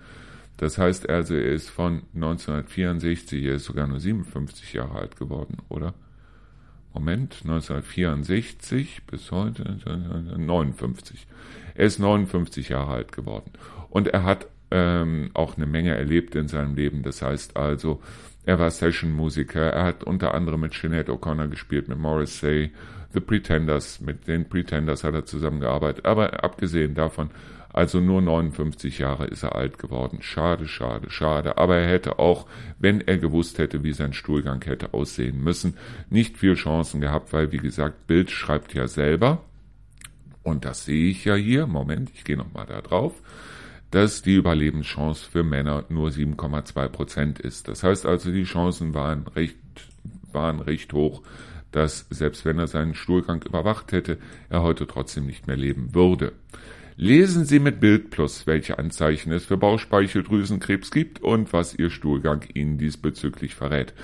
Das 0.58 0.76
heißt 0.76 1.08
also, 1.08 1.34
er 1.34 1.52
ist 1.52 1.70
von 1.70 2.02
1964, 2.14 3.42
er 3.42 3.54
ist 3.54 3.64
sogar 3.64 3.86
nur 3.86 4.00
57 4.00 4.74
Jahre 4.74 4.98
alt 4.98 5.16
geworden, 5.16 5.62
oder? 5.70 5.94
Moment, 6.94 7.40
1964 7.42 9.02
bis 9.06 9.32
heute 9.32 9.76
59. 10.36 11.26
Er 11.74 11.84
ist 11.86 11.98
59 11.98 12.68
Jahre 12.68 12.92
alt 12.92 13.12
geworden. 13.12 13.50
Und 13.90 14.08
er 14.08 14.22
hat 14.22 14.46
ähm, 14.70 15.30
auch 15.34 15.56
eine 15.56 15.66
Menge 15.66 15.96
erlebt 15.96 16.36
in 16.36 16.46
seinem 16.46 16.76
Leben. 16.76 17.02
Das 17.02 17.20
heißt 17.20 17.56
also, 17.56 18.00
er 18.46 18.60
war 18.60 18.70
Session-Musiker. 18.70 19.72
Er 19.72 19.84
hat 19.84 20.04
unter 20.04 20.34
anderem 20.34 20.60
mit 20.60 20.74
Sinead 20.74 21.08
O'Connor 21.08 21.48
gespielt, 21.48 21.88
mit 21.88 21.98
Morrissey, 21.98 22.70
The 23.12 23.20
Pretenders. 23.20 24.00
Mit 24.00 24.28
den 24.28 24.48
Pretenders 24.48 25.02
hat 25.02 25.14
er 25.14 25.26
zusammengearbeitet. 25.26 26.04
Aber 26.06 26.44
abgesehen 26.44 26.94
davon 26.94 27.30
also 27.74 28.00
nur 28.00 28.22
59 28.22 28.98
Jahre 28.98 29.26
ist 29.26 29.42
er 29.42 29.54
alt 29.54 29.78
geworden. 29.78 30.18
Schade, 30.22 30.68
schade, 30.68 31.10
schade. 31.10 31.58
Aber 31.58 31.76
er 31.76 31.88
hätte 31.88 32.18
auch, 32.18 32.46
wenn 32.78 33.00
er 33.00 33.18
gewusst 33.18 33.58
hätte, 33.58 33.82
wie 33.82 33.92
sein 33.92 34.12
Stuhlgang 34.12 34.64
hätte 34.64 34.94
aussehen 34.94 35.42
müssen, 35.42 35.76
nicht 36.08 36.38
viel 36.38 36.54
Chancen 36.54 37.00
gehabt, 37.00 37.32
weil, 37.32 37.52
wie 37.52 37.58
gesagt, 37.58 38.06
Bild 38.06 38.30
schreibt 38.30 38.74
ja 38.74 38.86
selber. 38.86 39.42
Und 40.42 40.64
das 40.64 40.84
sehe 40.84 41.10
ich 41.10 41.24
ja 41.24 41.34
hier. 41.34 41.66
Moment, 41.66 42.10
ich 42.14 42.24
gehe 42.24 42.36
nochmal 42.36 42.66
da 42.66 42.80
drauf 42.80 43.14
dass 43.94 44.22
die 44.22 44.34
Überlebenschance 44.34 45.24
für 45.30 45.44
Männer 45.44 45.84
nur 45.88 46.08
7,2 46.08 46.88
Prozent 46.88 47.38
ist. 47.38 47.68
Das 47.68 47.84
heißt 47.84 48.06
also, 48.06 48.32
die 48.32 48.42
Chancen 48.42 48.92
waren 48.92 49.28
recht, 49.28 49.56
waren 50.32 50.58
recht 50.58 50.92
hoch, 50.92 51.22
dass 51.70 52.06
selbst 52.10 52.44
wenn 52.44 52.58
er 52.58 52.66
seinen 52.66 52.94
Stuhlgang 52.94 53.44
überwacht 53.44 53.92
hätte, 53.92 54.18
er 54.48 54.62
heute 54.62 54.88
trotzdem 54.88 55.26
nicht 55.26 55.46
mehr 55.46 55.56
leben 55.56 55.94
würde. 55.94 56.32
Lesen 56.96 57.44
Sie 57.44 57.58
mit 57.58 57.80
Bild 57.80 58.10
Plus, 58.10 58.46
welche 58.46 58.78
Anzeichen 58.78 59.32
es 59.32 59.44
für 59.44 59.56
Bauchspeicheldrüsenkrebs 59.56 60.92
gibt 60.92 61.20
und 61.20 61.52
was 61.52 61.74
Ihr 61.74 61.90
Stuhlgang 61.90 62.44
Ihnen 62.54 62.78
diesbezüglich 62.78 63.56
verrät. 63.56 63.94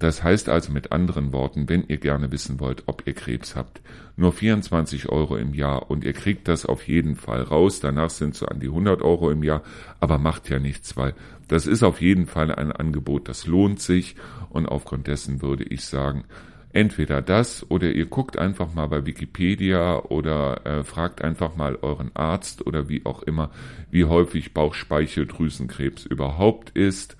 Das 0.00 0.24
heißt 0.24 0.48
also 0.48 0.72
mit 0.72 0.90
anderen 0.90 1.32
Worten, 1.32 1.68
wenn 1.68 1.84
ihr 1.86 1.98
gerne 1.98 2.32
wissen 2.32 2.58
wollt, 2.58 2.82
ob 2.86 3.06
ihr 3.06 3.14
Krebs 3.14 3.54
habt, 3.54 3.80
nur 4.16 4.32
24 4.32 5.08
Euro 5.10 5.36
im 5.36 5.54
Jahr 5.54 5.88
und 5.92 6.02
ihr 6.02 6.12
kriegt 6.12 6.48
das 6.48 6.66
auf 6.66 6.88
jeden 6.88 7.14
Fall 7.14 7.42
raus. 7.42 7.78
Danach 7.78 8.10
sind 8.10 8.34
so 8.34 8.46
an 8.46 8.58
die 8.58 8.66
100 8.66 9.00
Euro 9.02 9.30
im 9.30 9.44
Jahr, 9.44 9.62
aber 10.00 10.18
macht 10.18 10.50
ja 10.50 10.58
nichts, 10.58 10.96
weil 10.96 11.14
das 11.46 11.68
ist 11.68 11.84
auf 11.84 12.00
jeden 12.00 12.26
Fall 12.26 12.52
ein 12.52 12.72
Angebot, 12.72 13.28
das 13.28 13.46
lohnt 13.46 13.80
sich 13.80 14.16
und 14.50 14.66
aufgrund 14.66 15.06
dessen 15.06 15.40
würde 15.40 15.62
ich 15.62 15.84
sagen, 15.84 16.24
Entweder 16.72 17.20
das 17.20 17.70
oder 17.70 17.90
ihr 17.90 18.06
guckt 18.06 18.38
einfach 18.38 18.72
mal 18.72 18.88
bei 18.88 19.04
Wikipedia 19.04 19.98
oder 19.98 20.64
äh, 20.64 20.84
fragt 20.84 21.22
einfach 21.22 21.54
mal 21.54 21.76
euren 21.76 22.10
Arzt 22.14 22.66
oder 22.66 22.88
wie 22.88 23.04
auch 23.04 23.22
immer, 23.22 23.50
wie 23.90 24.06
häufig 24.06 24.54
Bauchspeicheldrüsenkrebs 24.54 26.06
überhaupt 26.06 26.70
ist. 26.70 27.16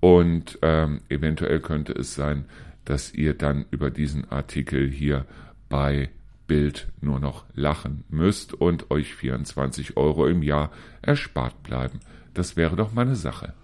Und 0.00 0.58
ähm, 0.62 1.00
eventuell 1.08 1.60
könnte 1.60 1.92
es 1.92 2.14
sein, 2.14 2.46
dass 2.84 3.14
ihr 3.14 3.34
dann 3.34 3.66
über 3.70 3.90
diesen 3.90 4.30
Artikel 4.30 4.88
hier 4.88 5.26
bei 5.68 6.08
Bild 6.48 6.88
nur 7.00 7.20
noch 7.20 7.44
lachen 7.54 8.04
müsst 8.08 8.54
und 8.54 8.90
euch 8.90 9.14
24 9.14 9.96
Euro 9.96 10.26
im 10.26 10.42
Jahr 10.42 10.72
erspart 11.02 11.62
bleiben. 11.62 12.00
Das 12.34 12.56
wäre 12.56 12.74
doch 12.74 12.92
mal 12.92 13.02
eine 13.02 13.16
Sache. 13.16 13.54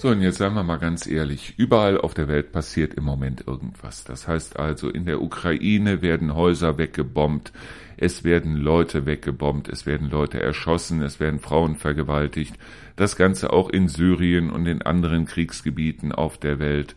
So, 0.00 0.10
und 0.10 0.22
jetzt 0.22 0.38
sagen 0.38 0.54
wir 0.54 0.62
mal 0.62 0.78
ganz 0.78 1.08
ehrlich, 1.08 1.54
überall 1.56 2.00
auf 2.00 2.14
der 2.14 2.28
Welt 2.28 2.52
passiert 2.52 2.94
im 2.94 3.02
Moment 3.02 3.48
irgendwas. 3.48 4.04
Das 4.04 4.28
heißt 4.28 4.56
also, 4.56 4.88
in 4.90 5.06
der 5.06 5.20
Ukraine 5.20 6.02
werden 6.02 6.36
Häuser 6.36 6.78
weggebombt, 6.78 7.52
es 7.96 8.22
werden 8.22 8.54
Leute 8.54 9.06
weggebombt, 9.06 9.68
es 9.68 9.86
werden 9.86 10.08
Leute 10.08 10.40
erschossen, 10.40 11.02
es 11.02 11.18
werden 11.18 11.40
Frauen 11.40 11.74
vergewaltigt. 11.74 12.54
Das 12.94 13.16
Ganze 13.16 13.52
auch 13.52 13.70
in 13.70 13.88
Syrien 13.88 14.50
und 14.50 14.66
in 14.66 14.82
anderen 14.82 15.26
Kriegsgebieten 15.26 16.12
auf 16.12 16.38
der 16.38 16.60
Welt. 16.60 16.94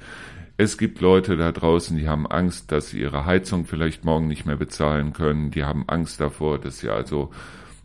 Es 0.58 0.78
gibt 0.78 1.02
Leute 1.02 1.38
da 1.38 1.52
draußen, 1.52 1.98
die 1.98 2.08
haben 2.08 2.28
Angst, 2.28 2.72
dass 2.72 2.90
sie 2.90 3.00
ihre 3.00 3.26
Heizung 3.26 3.66
vielleicht 3.66 4.06
morgen 4.06 4.28
nicht 4.28 4.46
mehr 4.46 4.58
bezahlen 4.58 5.12
können. 5.14 5.50
Die 5.50 5.64
haben 5.64 5.86
Angst 5.88 6.22
davor, 6.22 6.60
dass 6.60 6.78
sie 6.78 6.90
also 6.90 7.32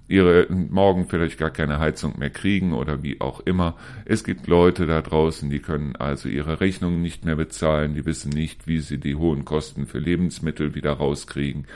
ihre 0.08 0.46
morgen 0.50 1.06
vielleicht 1.08 1.38
gar 1.38 1.50
keine 1.50 1.78
Heizung 1.78 2.18
mehr 2.18 2.30
kriegen 2.30 2.72
oder 2.72 3.02
wie 3.02 3.20
auch 3.20 3.40
immer. 3.40 3.76
Es 4.04 4.24
gibt 4.24 4.46
Leute 4.46 4.86
da 4.86 5.02
draußen, 5.02 5.50
die 5.50 5.60
können 5.60 5.96
also 5.96 6.28
ihre 6.28 6.60
Rechnungen 6.60 7.02
nicht 7.02 7.24
mehr 7.24 7.36
bezahlen, 7.36 7.94
die 7.94 8.06
wissen 8.06 8.30
nicht, 8.30 8.66
wie 8.66 8.78
sie 8.78 8.98
die 8.98 9.16
hohen 9.16 9.44
Kosten 9.44 9.86
für 9.86 9.98
Lebensmittel 9.98 10.74
wieder 10.74 10.92
rauskriegen. 10.92 11.66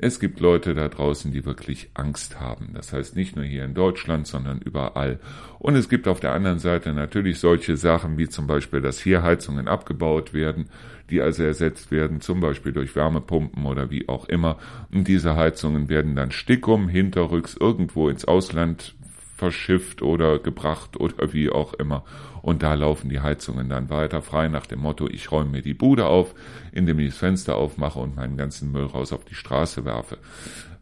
Es 0.00 0.20
gibt 0.20 0.38
Leute 0.38 0.74
da 0.74 0.88
draußen, 0.88 1.32
die 1.32 1.44
wirklich 1.44 1.90
Angst 1.94 2.38
haben. 2.38 2.70
Das 2.74 2.92
heißt 2.92 3.16
nicht 3.16 3.34
nur 3.34 3.44
hier 3.44 3.64
in 3.64 3.74
Deutschland, 3.74 4.28
sondern 4.28 4.60
überall. 4.60 5.18
Und 5.58 5.74
es 5.74 5.88
gibt 5.88 6.06
auf 6.06 6.20
der 6.20 6.32
anderen 6.32 6.60
Seite 6.60 6.92
natürlich 6.92 7.40
solche 7.40 7.76
Sachen 7.76 8.16
wie 8.16 8.28
zum 8.28 8.46
Beispiel, 8.46 8.80
dass 8.80 9.00
hier 9.00 9.24
Heizungen 9.24 9.66
abgebaut 9.66 10.32
werden, 10.32 10.68
die 11.10 11.20
also 11.20 11.42
ersetzt 11.42 11.90
werden, 11.90 12.20
zum 12.20 12.38
Beispiel 12.38 12.72
durch 12.72 12.94
Wärmepumpen 12.94 13.66
oder 13.66 13.90
wie 13.90 14.08
auch 14.08 14.28
immer. 14.28 14.58
Und 14.92 15.08
diese 15.08 15.34
Heizungen 15.34 15.88
werden 15.88 16.14
dann 16.14 16.30
stickum 16.30 16.88
hinterrücks 16.88 17.56
irgendwo 17.58 18.08
ins 18.08 18.24
Ausland 18.24 18.94
verschifft 19.38 20.02
oder 20.02 20.38
gebracht 20.38 20.98
oder 20.98 21.32
wie 21.32 21.50
auch 21.50 21.74
immer. 21.74 22.04
Und 22.48 22.62
da 22.62 22.72
laufen 22.72 23.10
die 23.10 23.20
Heizungen 23.20 23.68
dann 23.68 23.90
weiter 23.90 24.22
frei 24.22 24.48
nach 24.48 24.64
dem 24.64 24.80
Motto, 24.80 25.06
ich 25.06 25.30
räume 25.30 25.50
mir 25.50 25.60
die 25.60 25.74
Bude 25.74 26.06
auf, 26.06 26.34
indem 26.72 26.98
ich 26.98 27.10
das 27.10 27.18
Fenster 27.18 27.56
aufmache 27.56 27.98
und 27.98 28.16
meinen 28.16 28.38
ganzen 28.38 28.72
Müll 28.72 28.86
raus 28.86 29.12
auf 29.12 29.26
die 29.26 29.34
Straße 29.34 29.84
werfe. 29.84 30.16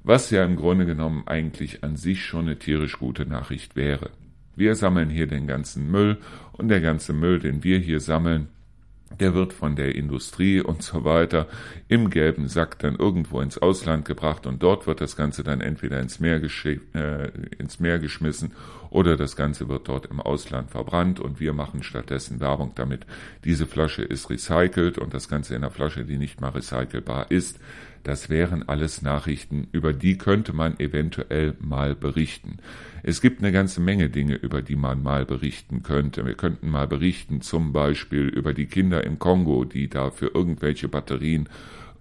Was 0.05 0.31
ja 0.31 0.45
im 0.45 0.55
Grunde 0.55 0.87
genommen 0.87 1.25
eigentlich 1.27 1.83
an 1.83 1.97
sich 1.97 2.25
schon 2.25 2.43
eine 2.43 2.57
tierisch 2.61 3.01
gute 3.01 3.27
Nachricht 3.27 3.75
wäre. 3.75 4.11
Wir 4.55 4.77
sammeln 4.77 5.11
hier 5.11 5.27
den 5.27 5.49
ganzen 5.49 5.91
Müll 5.91 6.19
und 6.53 6.69
der 6.69 6.81
ganze 6.81 7.13
Müll, 7.13 7.41
den 7.41 7.65
wir 7.65 7.81
hier 7.81 7.99
sammeln, 7.99 8.47
der 9.21 9.35
wird 9.35 9.53
von 9.53 9.77
der 9.77 9.95
Industrie 9.95 10.61
und 10.61 10.83
so 10.83 11.05
weiter 11.05 11.47
im 11.89 12.11
gelben 12.11 12.49
Sack 12.49 12.79
dann 12.81 12.97
irgendwo 12.97 13.41
ins 13.41 13.59
Ausland 13.59 14.05
gebracht 14.05 14.47
und 14.47 14.63
dort 14.63 14.87
wird 14.87 15.01
das 15.01 15.17
Ganze 15.17 15.43
dann 15.43 15.61
entweder 15.61 16.01
ins 16.01 16.21
Meer, 16.21 16.41
äh, 16.43 17.31
ins 17.59 17.81
Meer 17.81 17.99
geschmissen 17.99 18.53
oder 18.91 19.17
das 19.17 19.37
Ganze 19.37 19.69
wird 19.69 19.89
dort 19.89 20.07
im 20.07 20.21
Ausland 20.21 20.71
verbrannt 20.71 21.21
und 21.21 21.41
wir 21.41 21.53
machen 21.53 21.83
stattdessen 21.83 22.41
Werbung 22.41 22.73
damit. 22.75 23.07
Diese 23.45 23.67
Flasche 23.67 24.03
ist 24.03 24.31
recycelt 24.31 24.99
und 24.99 25.15
das 25.15 25.29
Ganze 25.29 25.55
in 25.55 25.63
einer 25.63 25.71
Flasche, 25.71 26.05
die 26.05 26.19
nicht 26.19 26.41
mal 26.41 26.51
recycelbar 26.51 27.31
ist. 27.31 27.59
Das 28.07 28.31
wären 28.31 28.69
alles 28.69 29.03
Nachrichten, 29.03 29.67
über 29.73 29.93
die 29.93 30.17
könnte 30.17 30.53
man 30.53 30.79
eventuell 30.79 31.57
mal 31.59 31.97
berichten. 31.97 32.59
Es 33.03 33.21
gibt 33.21 33.41
eine 33.41 33.51
ganze 33.51 33.81
Menge 33.81 34.09
Dinge, 34.11 34.37
über 34.37 34.63
die 34.63 34.77
man 34.77 35.03
mal 35.03 35.27
berichten 35.27 35.83
könnte. 35.83 36.25
Wir 36.25 36.35
könnten 36.35 36.71
mal 36.71 36.87
berichten 36.87 37.41
zum 37.41 37.73
Beispiel 37.73 38.29
über 38.29 38.55
die 38.55 38.67
Kinder 38.67 39.03
im 39.03 39.19
Kongo, 39.19 39.65
die 39.65 39.91
da 39.91 40.13
für 40.13 40.29
irgendwelche 40.33 40.87
Batterien 40.87 41.49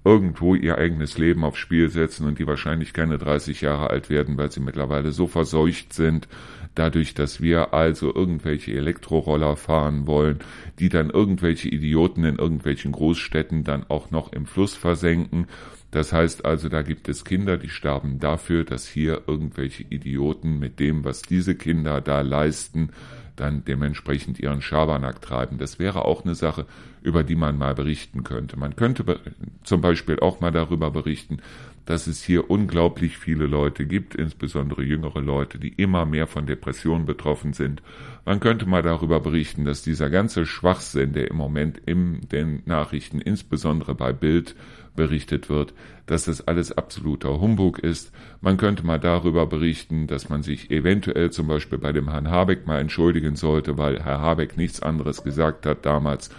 irgendwo 0.04 0.54
ihr 0.54 0.78
eigenes 0.78 1.18
Leben 1.18 1.44
aufs 1.44 1.58
Spiel 1.58 1.90
setzen 1.90 2.28
und 2.28 2.38
die 2.38 2.46
wahrscheinlich 2.46 2.94
keine 2.94 3.18
30 3.18 3.62
Jahre 3.62 3.90
alt 3.90 4.12
werden, 4.12 4.38
weil 4.38 4.52
sie 4.52 4.60
mittlerweile 4.60 5.12
so 5.12 5.26
verseucht 5.26 5.92
sind, 5.92 6.28
dadurch, 6.76 7.16
dass 7.16 7.42
wir 7.42 7.74
also 7.74 8.14
irgendwelche 8.14 8.74
Elektroroller 8.74 9.56
fahren 9.56 10.06
wollen, 10.06 10.38
die 10.78 10.90
dann 10.90 11.10
irgendwelche 11.10 11.70
Idioten 11.70 12.26
in 12.26 12.36
irgendwelchen 12.36 12.92
Großstädten 12.92 13.64
dann 13.64 13.86
auch 13.90 14.12
noch 14.12 14.32
im 14.34 14.46
Fluss 14.46 14.76
versenken 14.76 15.48
das 15.96 16.12
heißt 16.12 16.44
also, 16.44 16.68
da 16.68 16.82
gibt 16.82 17.08
es 17.08 17.24
Kinder, 17.24 17.56
die 17.56 17.70
sterben 17.70 18.20
dafür, 18.20 18.66
dass 18.66 18.86
hier 18.86 19.22
irgendwelche 19.28 19.84
Idioten 19.84 20.60
mit 20.60 20.82
dem, 20.82 21.06
was 21.06 21.22
diese 21.22 21.56
Kinder 21.56 22.02
da 22.02 22.20
leisten, 22.20 22.90
dann 23.38 23.64
dementsprechend 23.64 24.38
ihren 24.38 24.62
Schabernack 24.62 25.22
treiben. 25.22 25.58
Das 25.58 25.80
wäre 25.80 26.04
auch 26.04 26.26
eine 26.26 26.36
Sache, 26.36 26.66
über 27.02 27.24
die 27.24 27.38
man 27.38 27.58
mal 27.58 27.76
berichten 27.76 28.26
könnte. 28.26 28.60
Man 28.60 28.76
könnte 28.76 29.22
zum 29.64 29.80
Beispiel 29.80 30.20
auch 30.20 30.42
mal 30.42 30.52
darüber 30.52 30.92
berichten, 30.92 31.38
dass 31.86 32.08
es 32.08 32.24
hier 32.24 32.50
unglaublich 32.50 33.18
viele 33.18 33.46
Leute 33.46 33.86
gibt, 33.86 34.16
insbesondere 34.16 34.84
jüngere 34.84 35.22
Leute, 35.22 35.60
die 35.60 35.70
immer 35.70 36.06
mehr 36.06 36.28
von 36.28 36.46
Depressionen 36.46 37.06
betroffen 37.06 37.54
sind. 37.54 37.82
Man 38.26 38.40
könnte 38.40 38.66
mal 38.66 38.82
darüber 38.82 39.20
berichten, 39.20 39.66
dass 39.66 39.84
dieser 39.84 40.10
ganze 40.10 40.46
Schwachsinn, 40.46 41.14
der 41.14 41.30
im 41.30 41.38
Moment 41.38 41.78
in 41.78 42.22
den 42.32 42.64
Nachrichten, 42.66 43.22
insbesondere 43.22 43.94
bei 43.94 44.14
Bild, 44.14 44.56
berichtet 44.96 45.50
wird, 45.50 45.74
dass 46.06 46.26
das 46.26 46.48
alles 46.48 46.72
absoluter 46.72 47.40
Humbug 47.40 47.80
ist. 47.80 48.12
Man 48.42 48.58
könnte 48.58 48.86
mal 48.86 49.00
darüber 49.00 49.46
berichten, 49.46 50.08
dass 50.08 50.30
man 50.30 50.42
sich 50.42 50.72
eventuell 50.72 51.32
zum 51.32 51.48
Beispiel 51.48 51.78
bei 51.78 51.92
dem 51.92 52.10
Herrn 52.10 52.30
Habeck 52.30 52.66
mal 52.66 52.80
entschuldigen 52.80 53.36
sollte, 53.36 53.78
weil 53.78 54.02
Herr 54.02 54.22
Habeck 54.22 54.58
nichts 54.58 54.82
anderes 54.82 55.24
gesagt 55.24 55.66
hat 55.66 55.86
damals, 55.86 56.30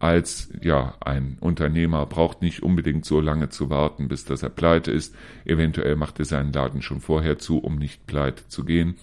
als 0.00 0.48
ja, 0.62 0.94
ein 1.00 1.36
Unternehmer 1.40 2.06
braucht 2.06 2.40
nicht 2.40 2.62
unbedingt 2.62 3.04
so 3.04 3.20
lange 3.20 3.50
zu 3.50 3.68
warten, 3.68 4.08
bis 4.08 4.24
dass 4.24 4.42
er 4.42 4.48
pleite 4.48 4.90
ist. 4.90 5.14
Eventuell 5.44 5.94
macht 5.94 6.18
er 6.18 6.24
seinen 6.24 6.52
Laden 6.52 6.80
schon 6.80 7.00
vorher 7.00 7.38
zu, 7.38 7.58
um 7.58 7.76
nicht 7.76 8.06
pleite 8.06 8.48
zu 8.48 8.64
gehen. 8.64 8.96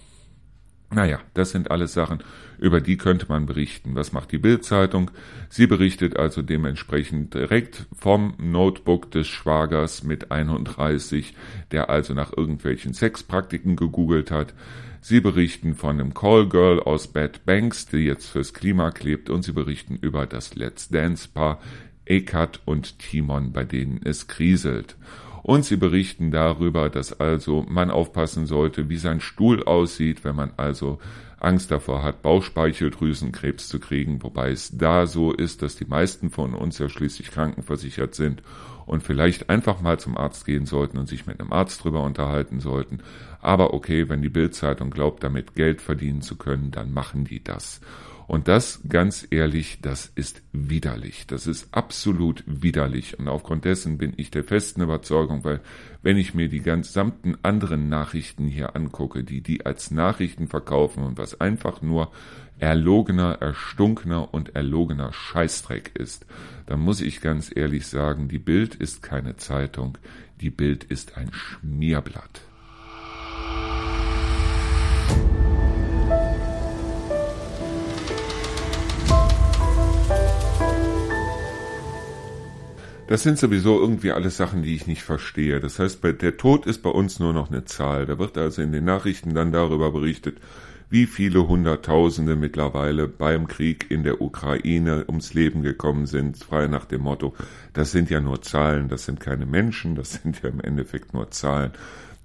Naja, 0.90 1.20
das 1.34 1.50
sind 1.50 1.70
alles 1.70 1.92
Sachen, 1.92 2.24
über 2.58 2.80
die 2.80 2.96
könnte 2.96 3.26
man 3.28 3.44
berichten. 3.46 3.94
Was 3.94 4.12
macht 4.12 4.32
die 4.32 4.38
Bildzeitung? 4.38 5.10
Sie 5.50 5.66
berichtet 5.66 6.16
also 6.16 6.40
dementsprechend 6.40 7.34
direkt 7.34 7.86
vom 7.94 8.34
Notebook 8.38 9.10
des 9.10 9.26
Schwagers 9.28 10.02
mit 10.02 10.32
31, 10.32 11.36
der 11.72 11.90
also 11.90 12.14
nach 12.14 12.34
irgendwelchen 12.34 12.94
Sexpraktiken 12.94 13.76
gegoogelt 13.76 14.30
hat. 14.30 14.54
Sie 15.00 15.20
berichten 15.20 15.74
von 15.74 16.00
einem 16.00 16.14
Callgirl 16.14 16.80
aus 16.80 17.08
Bad 17.08 17.44
Banks, 17.44 17.86
die 17.86 17.98
jetzt 17.98 18.26
fürs 18.26 18.52
Klima 18.52 18.90
klebt, 18.90 19.30
und 19.30 19.42
sie 19.42 19.52
berichten 19.52 19.96
über 19.96 20.26
das 20.26 20.54
Let's 20.54 20.88
Dance 20.88 21.28
Paar 21.32 21.60
Ekat 22.04 22.60
und 22.64 22.98
Timon, 22.98 23.52
bei 23.52 23.64
denen 23.64 24.00
es 24.04 24.26
kriselt. 24.26 24.96
Und 25.42 25.64
sie 25.64 25.76
berichten 25.76 26.30
darüber, 26.30 26.90
dass 26.90 27.20
also 27.20 27.64
man 27.68 27.90
aufpassen 27.90 28.46
sollte, 28.46 28.88
wie 28.88 28.96
sein 28.96 29.20
Stuhl 29.20 29.62
aussieht, 29.64 30.24
wenn 30.24 30.36
man 30.36 30.52
also 30.56 30.98
Angst 31.40 31.70
davor 31.70 32.02
hat, 32.02 32.22
Bauchspeicheldrüsenkrebs 32.22 33.68
zu 33.68 33.78
kriegen, 33.78 34.22
wobei 34.22 34.50
es 34.50 34.76
da 34.76 35.06
so 35.06 35.32
ist, 35.32 35.62
dass 35.62 35.76
die 35.76 35.84
meisten 35.84 36.30
von 36.30 36.54
uns 36.54 36.78
ja 36.78 36.88
schließlich 36.88 37.30
krankenversichert 37.30 38.14
sind 38.14 38.42
und 38.88 39.02
vielleicht 39.02 39.50
einfach 39.50 39.80
mal 39.80 39.98
zum 39.98 40.16
Arzt 40.16 40.46
gehen 40.46 40.66
sollten 40.66 40.98
und 40.98 41.08
sich 41.08 41.26
mit 41.26 41.40
einem 41.40 41.52
Arzt 41.52 41.84
drüber 41.84 42.02
unterhalten 42.02 42.60
sollten. 42.60 42.98
Aber 43.40 43.74
okay, 43.74 44.08
wenn 44.08 44.22
die 44.22 44.28
Bildzeitung 44.28 44.90
glaubt, 44.90 45.22
damit 45.22 45.54
Geld 45.54 45.80
verdienen 45.80 46.22
zu 46.22 46.36
können, 46.36 46.70
dann 46.70 46.92
machen 46.92 47.24
die 47.24 47.42
das. 47.42 47.80
Und 48.28 48.46
das, 48.46 48.82
ganz 48.86 49.26
ehrlich, 49.30 49.78
das 49.80 50.12
ist 50.14 50.42
widerlich. 50.52 51.26
Das 51.26 51.46
ist 51.46 51.68
absolut 51.72 52.44
widerlich. 52.46 53.18
Und 53.18 53.26
aufgrund 53.26 53.64
dessen 53.64 53.96
bin 53.96 54.12
ich 54.18 54.30
der 54.30 54.44
festen 54.44 54.82
Überzeugung, 54.82 55.44
weil 55.44 55.60
wenn 56.02 56.18
ich 56.18 56.34
mir 56.34 56.50
die 56.50 56.60
gesamten 56.60 57.38
anderen 57.42 57.88
Nachrichten 57.88 58.46
hier 58.46 58.76
angucke, 58.76 59.24
die 59.24 59.40
die 59.40 59.64
als 59.64 59.90
Nachrichten 59.90 60.46
verkaufen 60.46 61.04
und 61.04 61.16
was 61.16 61.40
einfach 61.40 61.80
nur 61.80 62.12
erlogener, 62.58 63.38
erstunkener 63.40 64.34
und 64.34 64.54
erlogener 64.54 65.10
Scheißdreck 65.10 65.92
ist, 65.94 66.26
dann 66.66 66.80
muss 66.80 67.00
ich 67.00 67.22
ganz 67.22 67.50
ehrlich 67.54 67.86
sagen, 67.86 68.28
die 68.28 68.38
Bild 68.38 68.74
ist 68.74 69.02
keine 69.02 69.36
Zeitung, 69.36 69.96
die 70.42 70.50
Bild 70.50 70.84
ist 70.84 71.16
ein 71.16 71.32
Schmierblatt. 71.32 72.42
Das 83.08 83.22
sind 83.22 83.38
sowieso 83.38 83.80
irgendwie 83.80 84.12
alles 84.12 84.36
Sachen, 84.36 84.62
die 84.62 84.74
ich 84.74 84.86
nicht 84.86 85.02
verstehe. 85.02 85.60
Das 85.60 85.78
heißt, 85.78 86.00
der 86.04 86.36
Tod 86.36 86.66
ist 86.66 86.82
bei 86.82 86.90
uns 86.90 87.18
nur 87.18 87.32
noch 87.32 87.50
eine 87.50 87.64
Zahl. 87.64 88.04
Da 88.04 88.18
wird 88.18 88.36
also 88.36 88.60
in 88.60 88.70
den 88.70 88.84
Nachrichten 88.84 89.34
dann 89.34 89.50
darüber 89.50 89.90
berichtet, 89.90 90.36
wie 90.90 91.06
viele 91.06 91.48
Hunderttausende 91.48 92.36
mittlerweile 92.36 93.08
beim 93.08 93.48
Krieg 93.48 93.90
in 93.90 94.02
der 94.02 94.20
Ukraine 94.20 95.06
ums 95.08 95.32
Leben 95.32 95.62
gekommen 95.62 96.04
sind, 96.04 96.36
frei 96.36 96.66
nach 96.66 96.84
dem 96.84 97.00
Motto, 97.00 97.34
das 97.72 97.92
sind 97.92 98.10
ja 98.10 98.20
nur 98.20 98.42
Zahlen, 98.42 98.88
das 98.88 99.06
sind 99.06 99.20
keine 99.20 99.46
Menschen, 99.46 99.94
das 99.94 100.12
sind 100.12 100.42
ja 100.42 100.50
im 100.50 100.60
Endeffekt 100.60 101.14
nur 101.14 101.30
Zahlen. 101.30 101.72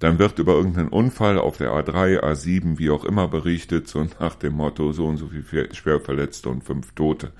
Dann 0.03 0.19
wird 0.19 0.37
über 0.37 0.51
irgendeinen 0.55 0.89
Unfall 0.89 1.39
auf 1.39 1.55
der 1.55 1.71
A3, 1.71 2.21
A7, 2.21 2.77
wie 2.77 2.89
auch 2.89 3.05
immer 3.05 3.29
berichtet, 3.29 3.87
so 3.87 4.05
nach 4.19 4.35
dem 4.35 4.51
Motto, 4.51 4.91
so 4.91 5.05
und 5.05 5.15
so 5.15 5.27
viel 5.27 5.73
Schwerverletzte 5.73 6.49
und 6.49 6.65
fünf 6.65 6.91
Tote. 6.91 7.31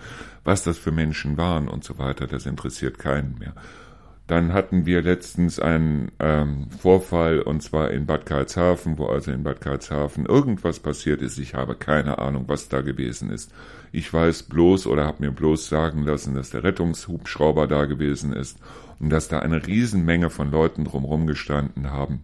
Was 0.45 0.63
das 0.63 0.78
für 0.78 0.93
Menschen 0.93 1.36
waren 1.36 1.67
und 1.67 1.84
so 1.84 1.97
weiter, 1.97 2.26
das 2.26 2.45
interessiert 2.45 2.99
keinen 2.99 3.38
mehr. 3.38 3.54
Dann 4.28 4.54
hatten 4.54 4.86
wir 4.86 5.02
letztens 5.02 5.60
einen 5.60 6.13
ähm, 6.21 6.69
Vorfall 6.69 7.41
und 7.41 7.62
zwar 7.62 7.91
in 7.91 8.06
Bad 8.06 8.26
Karlshafen, 8.26 8.97
wo 8.97 9.08
also 9.08 9.34
in 9.34 9.43
Bad 9.43 9.60
Karlshafen 9.60 10.26
irgendwas 10.26 10.80
passiert 10.80 11.21
ist. 11.21 11.39
Ich 11.39 11.56
habe 11.56 11.76
keine 11.76 12.19
Ahnung, 12.19 12.45
was 12.47 12.69
da 12.69 12.80
gewesen 12.80 13.30
ist. 13.30 13.52
Ich 13.91 14.13
weiß 14.13 14.43
bloß 14.43 14.88
oder 14.88 15.04
habe 15.04 15.26
mir 15.26 15.32
bloß 15.32 15.67
sagen 15.67 16.04
lassen, 16.04 16.34
dass 16.34 16.52
der 16.52 16.63
Rettungshubschrauber 16.63 17.67
da 17.67 17.84
gewesen 17.84 18.32
ist 18.32 18.58
und 19.02 19.10
dass 19.10 19.28
da 19.28 19.39
eine 19.39 19.67
Riesenmenge 19.67 20.30
von 20.30 20.49
Leuten 20.49 20.86
drumherum 20.86 21.28
gestanden 21.28 21.91
haben 21.91 22.23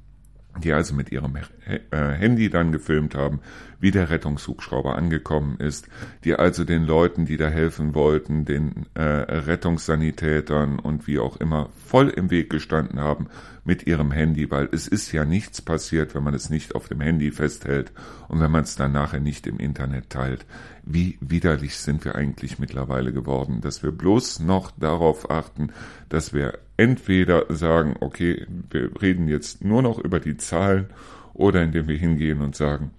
die 0.62 0.74
also 0.74 0.94
mit 0.94 1.12
ihrem 1.12 1.36
äh, 1.36 1.80
Handy 1.92 2.50
dann 2.50 2.72
gefilmt 2.72 3.16
haben, 3.16 3.40
wie 3.80 3.92
der 3.92 4.10
Rettungshubschrauber 4.10 4.96
angekommen 4.96 5.58
ist, 5.58 5.88
die 6.24 6.36
also 6.36 6.64
den 6.64 6.84
Leuten, 6.84 7.26
die 7.26 7.38
da 7.38 7.48
helfen 7.48 7.96
wollten, 7.96 8.46
den 8.46 8.86
äh, 8.94 9.02
Rettungssanitätern 9.02 10.80
und 10.80 11.08
wie 11.08 11.20
auch 11.20 11.38
immer 11.38 11.70
voll 11.86 12.10
im 12.10 12.30
Weg 12.30 12.50
gestanden 12.50 13.00
haben 13.00 13.28
mit 13.64 13.88
ihrem 13.88 14.12
Handy, 14.12 14.50
weil 14.50 14.68
es 14.72 14.88
ist 14.88 15.12
ja 15.12 15.26
nichts 15.26 15.62
passiert, 15.62 16.16
wenn 16.16 16.24
man 16.24 16.34
es 16.34 16.50
nicht 16.50 16.76
auf 16.76 16.88
dem 16.88 17.02
Handy 17.02 17.32
festhält 17.32 17.92
und 18.28 18.40
wenn 18.40 18.52
man 18.52 18.64
es 18.64 18.76
dann 18.76 18.92
nachher 18.92 19.20
nicht 19.20 19.48
im 19.48 19.60
Internet 19.60 20.10
teilt. 20.10 20.46
Wie 20.84 21.18
widerlich 21.22 21.78
sind 21.78 22.04
wir 22.04 22.16
eigentlich 22.16 22.58
mittlerweile 22.58 23.14
geworden, 23.14 23.62
dass 23.62 23.84
wir 23.84 23.92
bloß 23.92 24.40
noch 24.40 24.72
darauf 24.72 25.30
achten, 25.30 25.72
dass 26.10 26.34
wir 26.34 26.58
entweder 26.80 27.44
sagen, 27.50 27.98
okay, 28.00 28.48
wir 28.70 28.90
reden 29.02 29.28
jetzt 29.28 29.66
nur 29.66 29.82
noch 29.82 30.00
über 30.00 30.22
die 30.22 30.38
Zahlen 30.38 30.88
oder 31.34 31.62
indem 31.62 31.90
wir 31.90 31.98
hingehen 31.98 32.42
und 32.42 32.56
sagen, 32.56 32.92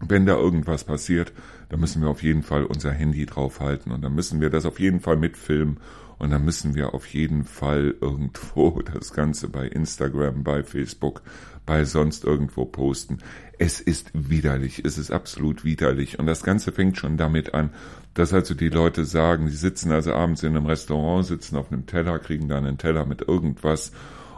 wenn 0.00 0.26
da 0.26 0.34
irgendwas 0.34 0.82
passiert, 0.82 1.32
dann 1.68 1.78
müssen 1.78 2.02
wir 2.02 2.08
auf 2.08 2.24
jeden 2.24 2.42
Fall 2.42 2.64
unser 2.64 2.90
Handy 2.90 3.26
draufhalten 3.26 3.92
und 3.92 4.02
dann 4.02 4.14
müssen 4.14 4.40
wir 4.40 4.50
das 4.50 4.66
auf 4.66 4.80
jeden 4.80 4.98
Fall 4.98 5.16
mitfilmen 5.16 5.78
und 6.18 6.30
dann 6.30 6.44
müssen 6.44 6.74
wir 6.74 6.94
auf 6.94 7.06
jeden 7.06 7.44
Fall 7.44 7.94
irgendwo 8.00 8.82
das 8.92 9.12
Ganze 9.12 9.48
bei 9.48 9.68
Instagram, 9.68 10.42
bei 10.42 10.64
Facebook, 10.64 11.22
bei 11.66 11.84
sonst 11.84 12.24
irgendwo 12.24 12.64
posten. 12.64 13.18
Es 13.58 13.80
ist 13.80 14.10
widerlich, 14.12 14.84
es 14.84 14.98
ist 14.98 15.10
absolut 15.10 15.64
widerlich. 15.64 16.18
Und 16.18 16.26
das 16.26 16.42
Ganze 16.42 16.72
fängt 16.72 16.98
schon 16.98 17.16
damit 17.16 17.54
an, 17.54 17.70
dass 18.14 18.32
also 18.32 18.54
die 18.54 18.68
Leute 18.68 19.04
sagen, 19.04 19.48
sie 19.48 19.56
sitzen 19.56 19.90
also 19.92 20.12
abends 20.12 20.42
in 20.42 20.56
einem 20.56 20.66
Restaurant, 20.66 21.26
sitzen 21.26 21.56
auf 21.56 21.72
einem 21.72 21.86
Teller, 21.86 22.18
kriegen 22.18 22.48
dann 22.48 22.66
einen 22.66 22.78
Teller 22.78 23.06
mit 23.06 23.22
irgendwas 23.22 23.92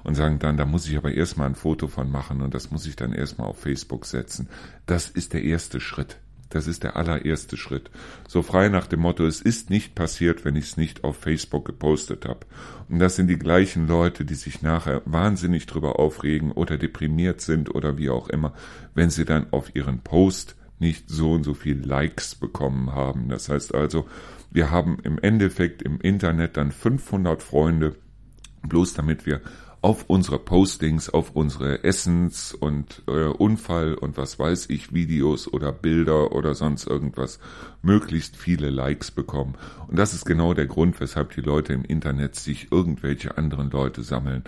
und 0.04 0.14
sagen 0.14 0.38
dann, 0.38 0.56
da 0.56 0.64
muss 0.64 0.88
ich 0.88 0.96
aber 0.96 1.12
erstmal 1.12 1.48
ein 1.48 1.54
Foto 1.54 1.88
von 1.88 2.10
machen 2.10 2.40
und 2.40 2.54
das 2.54 2.70
muss 2.70 2.86
ich 2.86 2.96
dann 2.96 3.12
erstmal 3.12 3.48
auf 3.48 3.58
Facebook 3.58 4.06
setzen. 4.06 4.48
Das 4.86 5.08
ist 5.08 5.32
der 5.32 5.42
erste 5.42 5.80
Schritt. 5.80 6.18
Das 6.50 6.66
ist 6.66 6.84
der 6.84 6.96
allererste 6.96 7.56
Schritt. 7.56 7.90
So 8.28 8.42
frei 8.42 8.68
nach 8.68 8.86
dem 8.86 9.00
Motto, 9.00 9.26
es 9.26 9.40
ist 9.40 9.70
nicht 9.70 9.94
passiert, 9.94 10.44
wenn 10.44 10.56
ich 10.56 10.66
es 10.66 10.76
nicht 10.76 11.04
auf 11.04 11.16
Facebook 11.16 11.64
gepostet 11.64 12.24
habe. 12.24 12.46
Und 12.88 13.00
das 13.00 13.16
sind 13.16 13.28
die 13.28 13.38
gleichen 13.38 13.88
Leute, 13.88 14.24
die 14.24 14.34
sich 14.34 14.62
nachher 14.62 15.02
wahnsinnig 15.04 15.66
drüber 15.66 15.98
aufregen 15.98 16.52
oder 16.52 16.78
deprimiert 16.78 17.40
sind 17.40 17.74
oder 17.74 17.98
wie 17.98 18.10
auch 18.10 18.28
immer, 18.28 18.52
wenn 18.94 19.10
sie 19.10 19.24
dann 19.24 19.52
auf 19.52 19.74
ihren 19.74 20.00
Post 20.00 20.56
nicht 20.78 21.08
so 21.08 21.32
und 21.32 21.42
so 21.42 21.54
viel 21.54 21.84
Likes 21.84 22.34
bekommen 22.34 22.92
haben. 22.92 23.28
Das 23.28 23.48
heißt 23.48 23.74
also, 23.74 24.06
wir 24.50 24.70
haben 24.70 24.98
im 25.02 25.18
Endeffekt 25.18 25.82
im 25.82 26.00
Internet 26.00 26.56
dann 26.56 26.70
500 26.70 27.42
Freunde, 27.42 27.96
bloß 28.62 28.94
damit 28.94 29.26
wir 29.26 29.40
auf 29.86 30.06
unsere 30.08 30.40
Postings, 30.40 31.08
auf 31.10 31.30
unsere 31.36 31.84
Essens- 31.84 32.52
und 32.52 33.04
äh, 33.06 33.26
Unfall- 33.26 33.94
und 33.94 34.16
was 34.16 34.36
weiß 34.36 34.68
ich, 34.68 34.92
Videos 34.92 35.46
oder 35.46 35.70
Bilder 35.70 36.32
oder 36.32 36.56
sonst 36.56 36.88
irgendwas 36.88 37.38
möglichst 37.82 38.36
viele 38.36 38.70
Likes 38.70 39.12
bekommen. 39.12 39.54
Und 39.86 39.96
das 39.96 40.12
ist 40.12 40.24
genau 40.24 40.54
der 40.54 40.66
Grund, 40.66 40.98
weshalb 40.98 41.36
die 41.36 41.40
Leute 41.40 41.72
im 41.72 41.84
Internet 41.84 42.34
sich 42.34 42.72
irgendwelche 42.72 43.38
anderen 43.38 43.70
Leute 43.70 44.02
sammeln. 44.02 44.42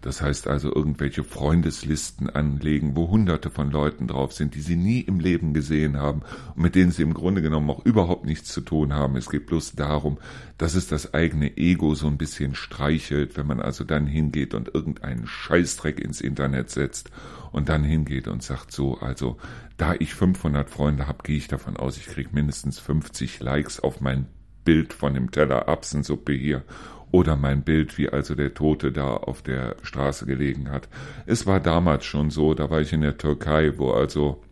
Das 0.00 0.22
heißt 0.22 0.46
also 0.46 0.72
irgendwelche 0.72 1.24
Freundeslisten 1.24 2.30
anlegen, 2.30 2.94
wo 2.94 3.08
hunderte 3.08 3.50
von 3.50 3.70
Leuten 3.70 4.06
drauf 4.06 4.32
sind, 4.32 4.54
die 4.54 4.60
sie 4.60 4.76
nie 4.76 5.00
im 5.00 5.18
Leben 5.18 5.54
gesehen 5.54 5.96
haben 5.96 6.22
und 6.54 6.62
mit 6.62 6.74
denen 6.76 6.92
sie 6.92 7.02
im 7.02 7.14
Grunde 7.14 7.42
genommen 7.42 7.68
auch 7.70 7.84
überhaupt 7.84 8.24
nichts 8.24 8.52
zu 8.52 8.60
tun 8.60 8.92
haben. 8.92 9.16
Es 9.16 9.28
geht 9.28 9.46
bloß 9.46 9.72
darum, 9.72 10.18
dass 10.56 10.74
es 10.74 10.86
das 10.86 11.14
eigene 11.14 11.56
Ego 11.56 11.94
so 11.94 12.06
ein 12.06 12.18
bisschen 12.18 12.54
streichelt, 12.54 13.36
wenn 13.36 13.46
man 13.46 13.60
also 13.60 13.82
dann 13.82 14.06
hingeht 14.06 14.54
und 14.54 14.72
irgendeinen 14.72 15.26
Scheißdreck 15.26 15.98
ins 15.98 16.20
Internet 16.20 16.70
setzt 16.70 17.10
und 17.50 17.68
dann 17.68 17.82
hingeht 17.82 18.28
und 18.28 18.42
sagt 18.42 18.70
so, 18.70 18.98
also 18.98 19.36
da 19.78 19.94
ich 19.98 20.14
500 20.14 20.70
Freunde 20.70 21.08
habe, 21.08 21.22
gehe 21.24 21.36
ich 21.36 21.48
davon 21.48 21.76
aus, 21.76 21.96
ich 21.96 22.06
kriege 22.06 22.30
mindestens 22.32 22.78
50 22.78 23.40
Likes 23.40 23.80
auf 23.80 24.00
mein 24.00 24.26
Bild 24.64 24.92
von 24.92 25.14
dem 25.14 25.30
Teller 25.30 25.66
Erbsensuppe 25.66 26.32
hier 26.32 26.62
oder 27.10 27.36
mein 27.36 27.62
Bild, 27.62 27.98
wie 27.98 28.08
also 28.08 28.34
der 28.34 28.54
Tote 28.54 28.92
da 28.92 29.16
auf 29.16 29.42
der 29.42 29.76
Straße 29.82 30.26
gelegen 30.26 30.70
hat. 30.70 30.88
Es 31.26 31.46
war 31.46 31.60
damals 31.60 32.04
schon 32.04 32.30
so, 32.30 32.54
da 32.54 32.70
war 32.70 32.80
ich 32.80 32.92
in 32.92 33.00
der 33.00 33.18
Türkei, 33.18 33.72
wo 33.76 33.92
also 33.92 34.42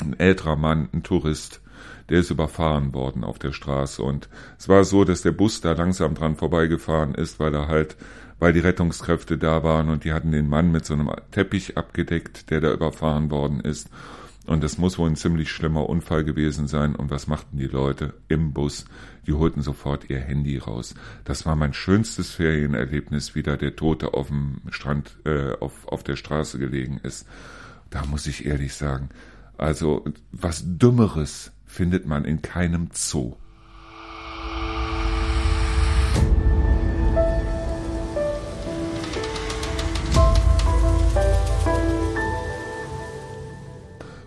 ein 0.00 0.18
älterer 0.18 0.56
Mann, 0.56 0.88
ein 0.92 1.02
Tourist, 1.02 1.60
der 2.08 2.20
ist 2.20 2.30
überfahren 2.30 2.94
worden 2.94 3.24
auf 3.24 3.38
der 3.38 3.52
Straße 3.52 4.02
und 4.02 4.28
es 4.58 4.68
war 4.68 4.84
so, 4.84 5.04
dass 5.04 5.22
der 5.22 5.32
Bus 5.32 5.60
da 5.60 5.72
langsam 5.72 6.14
dran 6.14 6.36
vorbeigefahren 6.36 7.14
ist, 7.14 7.40
weil 7.40 7.54
er 7.54 7.68
halt, 7.68 7.96
weil 8.38 8.52
die 8.52 8.60
Rettungskräfte 8.60 9.38
da 9.38 9.62
waren 9.62 9.88
und 9.88 10.04
die 10.04 10.12
hatten 10.12 10.32
den 10.32 10.48
Mann 10.48 10.72
mit 10.72 10.84
so 10.84 10.94
einem 10.94 11.10
Teppich 11.30 11.76
abgedeckt, 11.76 12.50
der 12.50 12.60
da 12.60 12.72
überfahren 12.72 13.30
worden 13.30 13.60
ist. 13.60 13.88
Und 14.46 14.64
das 14.64 14.76
muss 14.76 14.98
wohl 14.98 15.08
ein 15.08 15.16
ziemlich 15.16 15.50
schlimmer 15.50 15.88
Unfall 15.88 16.24
gewesen 16.24 16.66
sein. 16.66 16.96
Und 16.96 17.10
was 17.10 17.28
machten 17.28 17.58
die 17.58 17.68
Leute 17.68 18.14
im 18.28 18.52
Bus? 18.52 18.86
Die 19.26 19.34
holten 19.34 19.62
sofort 19.62 20.10
ihr 20.10 20.18
Handy 20.18 20.58
raus. 20.58 20.94
Das 21.24 21.46
war 21.46 21.54
mein 21.54 21.74
schönstes 21.74 22.32
Ferienerlebnis, 22.32 23.36
wie 23.36 23.44
da 23.44 23.56
der 23.56 23.76
Tote 23.76 24.14
auf 24.14 24.28
dem 24.28 24.62
Strand, 24.70 25.16
äh, 25.24 25.52
auf, 25.60 25.86
auf 25.86 26.02
der 26.02 26.16
Straße 26.16 26.58
gelegen 26.58 26.98
ist. 27.02 27.26
Da 27.90 28.04
muss 28.04 28.26
ich 28.26 28.46
ehrlich 28.46 28.74
sagen, 28.74 29.10
also 29.58 30.04
was 30.32 30.64
Dümmeres 30.66 31.52
findet 31.64 32.06
man 32.06 32.24
in 32.24 32.42
keinem 32.42 32.88
Zoo. 32.92 33.36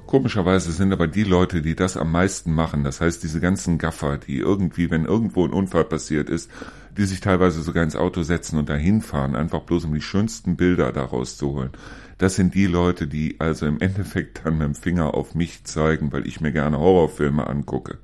Komischerweise 0.06 0.72
sind 0.72 0.94
aber 0.94 1.08
die 1.08 1.24
Leute, 1.24 1.62
die 1.62 1.76
das 1.76 1.98
am 1.98 2.12
meisten 2.12 2.54
machen, 2.54 2.84
das 2.84 3.02
heißt 3.02 3.24
diese 3.24 3.40
ganzen 3.40 3.80
Gaffer, 3.80 4.18
die 4.18 4.38
irgendwie, 4.38 4.92
wenn 4.92 5.06
irgendwo 5.06 5.44
ein 5.44 5.52
Unfall 5.52 5.86
passiert 5.86 6.30
ist, 6.30 6.52
die 6.96 7.06
sich 7.06 7.22
teilweise 7.22 7.62
sogar 7.64 7.84
ins 7.84 7.96
Auto 7.96 8.22
setzen 8.22 8.60
und 8.60 8.70
dahin 8.70 9.02
fahren, 9.02 9.36
einfach 9.36 9.62
bloß 9.62 9.86
um 9.86 9.94
die 9.94 10.02
schönsten 10.02 10.56
Bilder 10.58 10.92
daraus 10.92 11.38
zu 11.38 11.54
holen. 11.54 11.72
Das 12.18 12.36
sind 12.36 12.54
die 12.54 12.68
Leute, 12.68 13.08
die 13.08 13.36
also 13.40 13.66
im 13.66 13.82
Endeffekt 13.82 14.46
dann 14.46 14.58
mit 14.58 14.68
dem 14.68 14.76
Finger 14.76 15.16
auf 15.16 15.36
mich 15.36 15.64
zeigen, 15.66 16.14
weil 16.14 16.28
ich 16.28 16.40
mir 16.40 16.52
gerne 16.52 16.80
Horrorfilme 16.80 17.48
angucke. 17.48 17.98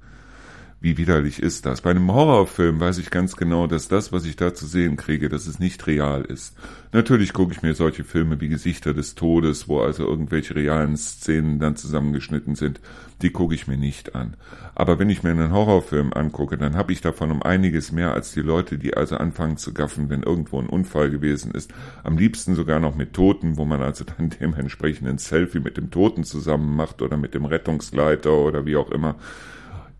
Wie 0.83 0.97
widerlich 0.97 1.39
ist 1.39 1.67
das? 1.67 1.81
Bei 1.81 1.91
einem 1.91 2.11
Horrorfilm 2.11 2.79
weiß 2.79 2.97
ich 2.97 3.11
ganz 3.11 3.35
genau, 3.35 3.67
dass 3.67 3.87
das, 3.87 4.11
was 4.11 4.25
ich 4.25 4.35
da 4.35 4.55
zu 4.55 4.65
sehen 4.65 4.97
kriege, 4.97 5.29
dass 5.29 5.45
es 5.45 5.59
nicht 5.59 5.85
real 5.85 6.23
ist. 6.23 6.57
Natürlich 6.91 7.33
gucke 7.33 7.53
ich 7.53 7.61
mir 7.61 7.75
solche 7.75 8.03
Filme 8.03 8.41
wie 8.41 8.47
Gesichter 8.47 8.95
des 8.95 9.13
Todes, 9.13 9.67
wo 9.67 9.79
also 9.81 10.07
irgendwelche 10.07 10.55
realen 10.55 10.97
Szenen 10.97 11.59
dann 11.59 11.75
zusammengeschnitten 11.75 12.55
sind, 12.55 12.79
die 13.21 13.29
gucke 13.29 13.53
ich 13.53 13.67
mir 13.67 13.77
nicht 13.77 14.15
an. 14.15 14.33
Aber 14.73 14.97
wenn 14.97 15.11
ich 15.11 15.21
mir 15.21 15.29
einen 15.29 15.51
Horrorfilm 15.51 16.13
angucke, 16.13 16.57
dann 16.57 16.75
habe 16.75 16.93
ich 16.93 17.01
davon 17.01 17.29
um 17.29 17.43
einiges 17.43 17.91
mehr 17.91 18.15
als 18.15 18.31
die 18.31 18.41
Leute, 18.41 18.79
die 18.79 18.97
also 18.97 19.17
anfangen 19.17 19.57
zu 19.57 19.75
gaffen, 19.75 20.09
wenn 20.09 20.23
irgendwo 20.23 20.59
ein 20.59 20.65
Unfall 20.65 21.11
gewesen 21.11 21.51
ist. 21.51 21.71
Am 22.03 22.17
liebsten 22.17 22.55
sogar 22.55 22.79
noch 22.79 22.95
mit 22.95 23.13
Toten, 23.13 23.57
wo 23.57 23.65
man 23.65 23.83
also 23.83 24.03
dann 24.03 24.31
dementsprechend 24.41 25.07
ein 25.07 25.19
Selfie 25.19 25.59
mit 25.59 25.77
dem 25.77 25.91
Toten 25.91 26.23
zusammen 26.23 26.75
macht 26.75 27.03
oder 27.03 27.17
mit 27.17 27.35
dem 27.35 27.45
Rettungsleiter 27.45 28.33
oder 28.33 28.65
wie 28.65 28.77
auch 28.77 28.89
immer. 28.89 29.17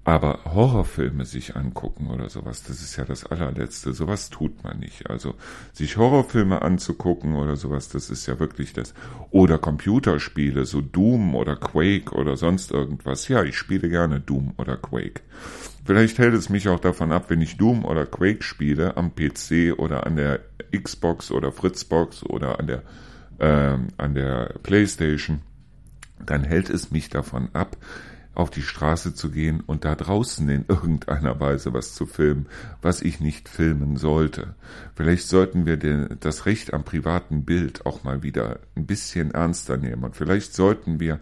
Aber 0.04 0.40
Horrorfilme 0.46 1.26
sich 1.26 1.56
angucken 1.56 2.10
oder 2.10 2.28
sowas, 2.28 2.64
das 2.64 2.82
ist 2.82 2.96
ja 2.96 3.06
das 3.06 3.24
allerletzte. 3.24 3.94
Sowas 3.94 4.32
tut 4.32 4.64
man 4.64 4.80
nicht. 4.80 5.10
Also 5.12 5.36
sich 5.74 5.96
Horrorfilme 5.96 6.64
anzugucken 6.64 7.36
oder 7.36 7.56
sowas, 7.56 7.90
das 7.90 8.10
ist 8.10 8.26
ja 8.26 8.40
wirklich 8.40 8.74
das. 8.74 8.96
Oder 9.30 9.60
Computerspiele, 9.60 10.66
so 10.66 10.82
Doom 10.82 11.36
oder 11.36 11.56
Quake 11.56 12.16
oder 12.16 12.36
sonst 12.36 12.72
irgendwas. 12.72 13.28
Ja, 13.28 13.44
ich 13.44 13.56
spiele 13.56 13.90
gerne 13.90 14.20
Doom 14.20 14.54
oder 14.58 14.76
Quake. 14.76 15.22
Vielleicht 15.86 16.18
hält 16.18 16.34
es 16.34 16.50
mich 16.50 16.68
auch 16.68 16.80
davon 16.80 17.12
ab, 17.12 17.26
wenn 17.30 17.42
ich 17.42 17.58
Doom 17.58 17.86
oder 17.86 18.08
Quake 18.08 18.42
spiele 18.42 18.98
am 18.98 19.14
PC 19.14 19.78
oder 19.78 20.08
an 20.08 20.16
der 20.16 20.40
Xbox 20.76 21.32
oder 21.32 21.52
Fritzbox 21.52 22.24
oder 22.24 22.60
an 22.60 22.68
der, 22.68 22.84
äh, 23.38 23.78
an 23.98 24.16
der 24.16 24.56
Playstation, 24.64 25.42
dann 26.26 26.44
hält 26.44 26.70
es 26.72 26.92
mich 26.92 27.10
davon 27.10 27.50
ab, 27.54 27.78
auf 28.34 28.50
die 28.50 28.62
Straße 28.62 29.14
zu 29.14 29.30
gehen 29.30 29.62
und 29.62 29.84
da 29.84 29.96
draußen 29.96 30.48
in 30.50 30.66
irgendeiner 30.68 31.40
Weise 31.40 31.74
was 31.74 31.94
zu 31.94 32.06
filmen, 32.06 32.48
was 32.82 33.02
ich 33.02 33.20
nicht 33.20 33.50
filmen 33.50 33.98
sollte. 33.98 34.56
Vielleicht 34.96 35.28
sollten 35.28 35.66
wir 35.66 35.78
den, 35.78 36.18
das 36.22 36.46
Recht 36.46 36.74
am 36.74 36.84
privaten 36.84 37.44
Bild 37.44 37.86
auch 37.86 38.04
mal 38.04 38.24
wieder 38.24 38.60
ein 38.76 38.86
bisschen 38.86 39.32
ernster 39.32 39.78
nehmen 39.78 40.04
und 40.04 40.16
vielleicht 40.16 40.54
sollten 40.54 41.00
wir 41.00 41.20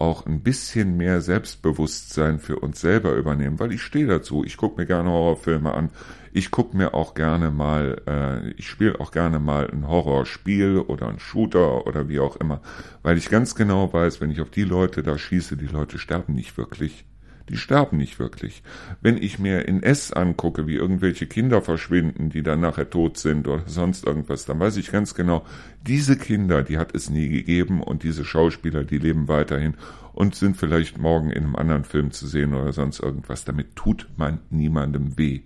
auch 0.00 0.26
ein 0.26 0.42
bisschen 0.42 0.96
mehr 0.96 1.20
Selbstbewusstsein 1.20 2.38
für 2.38 2.58
uns 2.58 2.80
selber 2.80 3.14
übernehmen, 3.14 3.60
weil 3.60 3.72
ich 3.72 3.82
stehe 3.82 4.06
dazu. 4.06 4.44
Ich 4.44 4.56
gucke 4.56 4.80
mir 4.80 4.86
gerne 4.86 5.10
Horrorfilme 5.10 5.72
an. 5.72 5.90
Ich 6.32 6.50
gucke 6.50 6.76
mir 6.76 6.94
auch 6.94 7.14
gerne 7.14 7.50
mal, 7.50 8.00
äh, 8.06 8.50
ich 8.52 8.68
spiele 8.68 9.00
auch 9.00 9.10
gerne 9.10 9.38
mal 9.40 9.68
ein 9.70 9.86
Horrorspiel 9.86 10.78
oder 10.78 11.08
ein 11.08 11.18
Shooter 11.18 11.86
oder 11.86 12.08
wie 12.08 12.20
auch 12.20 12.36
immer, 12.36 12.60
weil 13.02 13.18
ich 13.18 13.28
ganz 13.28 13.54
genau 13.54 13.92
weiß, 13.92 14.20
wenn 14.20 14.30
ich 14.30 14.40
auf 14.40 14.50
die 14.50 14.64
Leute 14.64 15.02
da 15.02 15.18
schieße, 15.18 15.56
die 15.56 15.66
Leute 15.66 15.98
sterben 15.98 16.34
nicht 16.34 16.56
wirklich 16.56 17.04
die 17.50 17.56
sterben 17.56 17.96
nicht 17.96 18.18
wirklich. 18.18 18.62
Wenn 19.00 19.16
ich 19.16 19.38
mir 19.38 19.66
in 19.66 19.82
S 19.82 20.12
angucke, 20.12 20.66
wie 20.66 20.76
irgendwelche 20.76 21.26
Kinder 21.26 21.60
verschwinden, 21.62 22.30
die 22.30 22.42
dann 22.42 22.60
nachher 22.60 22.88
tot 22.88 23.18
sind 23.18 23.48
oder 23.48 23.64
sonst 23.66 24.06
irgendwas, 24.06 24.44
dann 24.44 24.60
weiß 24.60 24.76
ich 24.76 24.92
ganz 24.92 25.14
genau, 25.14 25.44
diese 25.86 26.16
Kinder, 26.16 26.62
die 26.62 26.78
hat 26.78 26.94
es 26.94 27.10
nie 27.10 27.28
gegeben 27.28 27.82
und 27.82 28.02
diese 28.04 28.24
Schauspieler, 28.24 28.84
die 28.84 28.98
leben 28.98 29.28
weiterhin 29.28 29.74
und 30.12 30.34
sind 30.34 30.56
vielleicht 30.56 30.98
morgen 30.98 31.30
in 31.30 31.44
einem 31.44 31.56
anderen 31.56 31.84
Film 31.84 32.12
zu 32.12 32.26
sehen 32.26 32.54
oder 32.54 32.72
sonst 32.72 33.00
irgendwas. 33.00 33.44
Damit 33.44 33.74
tut 33.74 34.06
man 34.16 34.38
niemandem 34.50 35.18
weh. 35.18 35.40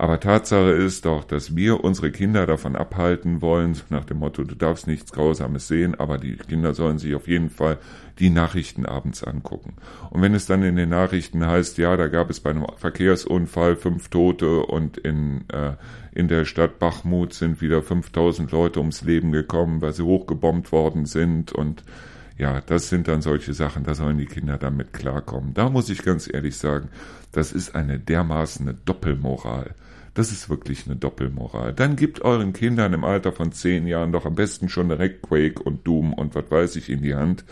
Aber 0.00 0.20
Tatsache 0.20 0.70
ist 0.70 1.06
doch, 1.06 1.24
dass 1.24 1.56
wir 1.56 1.82
unsere 1.82 2.12
Kinder 2.12 2.46
davon 2.46 2.76
abhalten 2.76 3.42
wollen, 3.42 3.76
nach 3.90 4.04
dem 4.04 4.18
Motto, 4.18 4.44
du 4.44 4.54
darfst 4.54 4.86
nichts 4.86 5.10
Grausames 5.10 5.66
sehen, 5.66 5.96
aber 5.98 6.18
die 6.18 6.36
Kinder 6.36 6.72
sollen 6.72 6.98
sich 6.98 7.16
auf 7.16 7.26
jeden 7.26 7.50
Fall 7.50 7.78
die 8.20 8.30
Nachrichten 8.30 8.86
abends 8.86 9.24
angucken. 9.24 9.74
Und 10.10 10.22
wenn 10.22 10.34
es 10.34 10.46
dann 10.46 10.62
in 10.62 10.76
den 10.76 10.90
Nachrichten 10.90 11.44
heißt, 11.44 11.78
ja, 11.78 11.96
da 11.96 12.06
gab 12.06 12.30
es 12.30 12.38
bei 12.38 12.50
einem 12.50 12.66
Verkehrsunfall 12.76 13.74
fünf 13.74 14.08
Tote 14.08 14.60
und 14.60 14.98
in, 14.98 15.44
äh, 15.50 15.72
in 16.12 16.28
der 16.28 16.44
Stadt 16.44 16.78
Bachmut 16.78 17.34
sind 17.34 17.60
wieder 17.60 17.82
5000 17.82 18.52
Leute 18.52 18.78
ums 18.78 19.02
Leben 19.02 19.32
gekommen, 19.32 19.82
weil 19.82 19.94
sie 19.94 20.04
hochgebombt 20.04 20.70
worden 20.70 21.06
sind 21.06 21.50
und 21.50 21.82
ja, 22.36 22.60
das 22.60 22.88
sind 22.88 23.08
dann 23.08 23.20
solche 23.20 23.52
Sachen, 23.52 23.82
da 23.82 23.96
sollen 23.96 24.16
die 24.16 24.26
Kinder 24.26 24.58
damit 24.58 24.92
klarkommen. 24.92 25.54
Da 25.54 25.68
muss 25.68 25.90
ich 25.90 26.04
ganz 26.04 26.32
ehrlich 26.32 26.56
sagen, 26.56 26.88
das 27.32 27.50
ist 27.50 27.74
eine 27.74 27.98
dermaßen 27.98 28.68
eine 28.68 28.78
Doppelmoral. 28.84 29.74
Das 30.18 30.32
ist 30.32 30.50
wirklich 30.50 30.86
eine 30.86 30.96
Doppelmoral. 30.96 31.72
Dann 31.72 31.94
gibt 31.94 32.22
euren 32.22 32.52
Kindern 32.52 32.92
im 32.92 33.04
Alter 33.04 33.30
von 33.30 33.52
zehn 33.52 33.86
Jahren 33.86 34.10
doch 34.10 34.26
am 34.26 34.34
besten 34.34 34.68
schon 34.68 34.88
direkt 34.88 35.22
Quake 35.22 35.62
und 35.62 35.86
Doom 35.86 36.12
und 36.12 36.34
was 36.34 36.50
weiß 36.50 36.74
ich 36.74 36.90
in 36.90 37.02
die 37.02 37.14
Hand, 37.14 37.44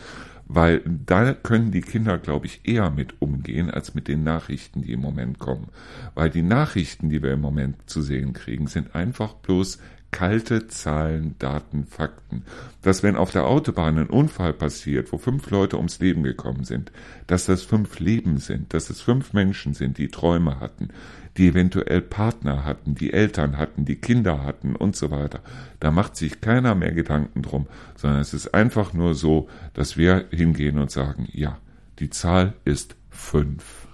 weil 0.47 0.83
da 0.85 1.33
können 1.33 1.71
die 1.71 1.81
Kinder, 1.81 2.19
glaube 2.19 2.47
ich, 2.47 2.63
eher 2.65 2.91
mit 2.91 3.23
umgehen 3.23 3.71
als 3.71 3.95
mit 3.95 4.09
den 4.09 4.25
Nachrichten, 4.25 4.83
die 4.83 4.95
im 4.95 5.01
Moment 5.01 5.39
kommen. 5.39 5.69
Weil 6.17 6.29
die 6.29 6.43
Nachrichten, 6.43 7.09
die 7.09 7.23
wir 7.23 7.35
im 7.35 7.41
Moment 7.41 7.89
zu 7.89 8.03
sehen 8.03 8.33
kriegen, 8.33 8.67
sind 8.67 8.97
einfach 8.97 9.35
bloß 9.35 9.79
kalte 10.17 10.67
Zahlen, 10.67 11.35
Daten, 11.39 11.85
Fakten. 11.85 12.45
Dass 12.81 13.03
wenn 13.03 13.17
auf 13.17 13.33
der 13.33 13.45
Autobahn 13.45 13.99
ein 13.99 14.07
Unfall 14.07 14.55
passiert, 14.55 15.13
wo 15.13 15.19
fünf 15.19 15.51
Leute 15.51 15.77
ums 15.77 15.99
Leben 15.99 16.23
gekommen 16.23 16.65
sind, 16.65 16.91
dass 17.27 17.45
das 17.45 17.65
fünf 17.65 18.01
Leben 18.01 18.39
sind, 18.39 18.73
dass 18.73 18.89
es 18.89 19.03
fünf 19.03 19.35
Menschen 19.35 19.75
sind, 19.75 19.99
die 19.99 20.09
Träume 20.09 20.59
hatten, 20.59 20.89
die 21.37 21.49
eventuell 21.49 22.01
Partner 22.01 22.65
hatten, 22.65 22.95
die 22.95 23.13
Eltern 23.13 23.59
hatten, 23.59 23.85
die 23.85 23.97
Kinder 23.97 24.43
hatten 24.43 24.75
und 24.75 24.97
so 24.97 25.11
weiter. 25.11 25.41
Da 25.81 25.91
macht 25.91 26.17
sich 26.17 26.41
keiner 26.41 26.75
mehr 26.75 26.93
Gedanken 26.93 27.43
drum, 27.43 27.67
sondern 27.95 28.21
es 28.21 28.33
ist 28.33 28.55
einfach 28.55 28.95
nur 28.95 29.15
so, 29.15 29.51
dass 29.75 29.99
wir 29.99 30.25
hingehen 30.31 30.79
und 30.79 30.91
sagen, 30.91 31.29
ja, 31.31 31.59
die 31.99 32.09
Zahl 32.09 32.55
ist 32.65 32.97
fünf. 33.11 33.86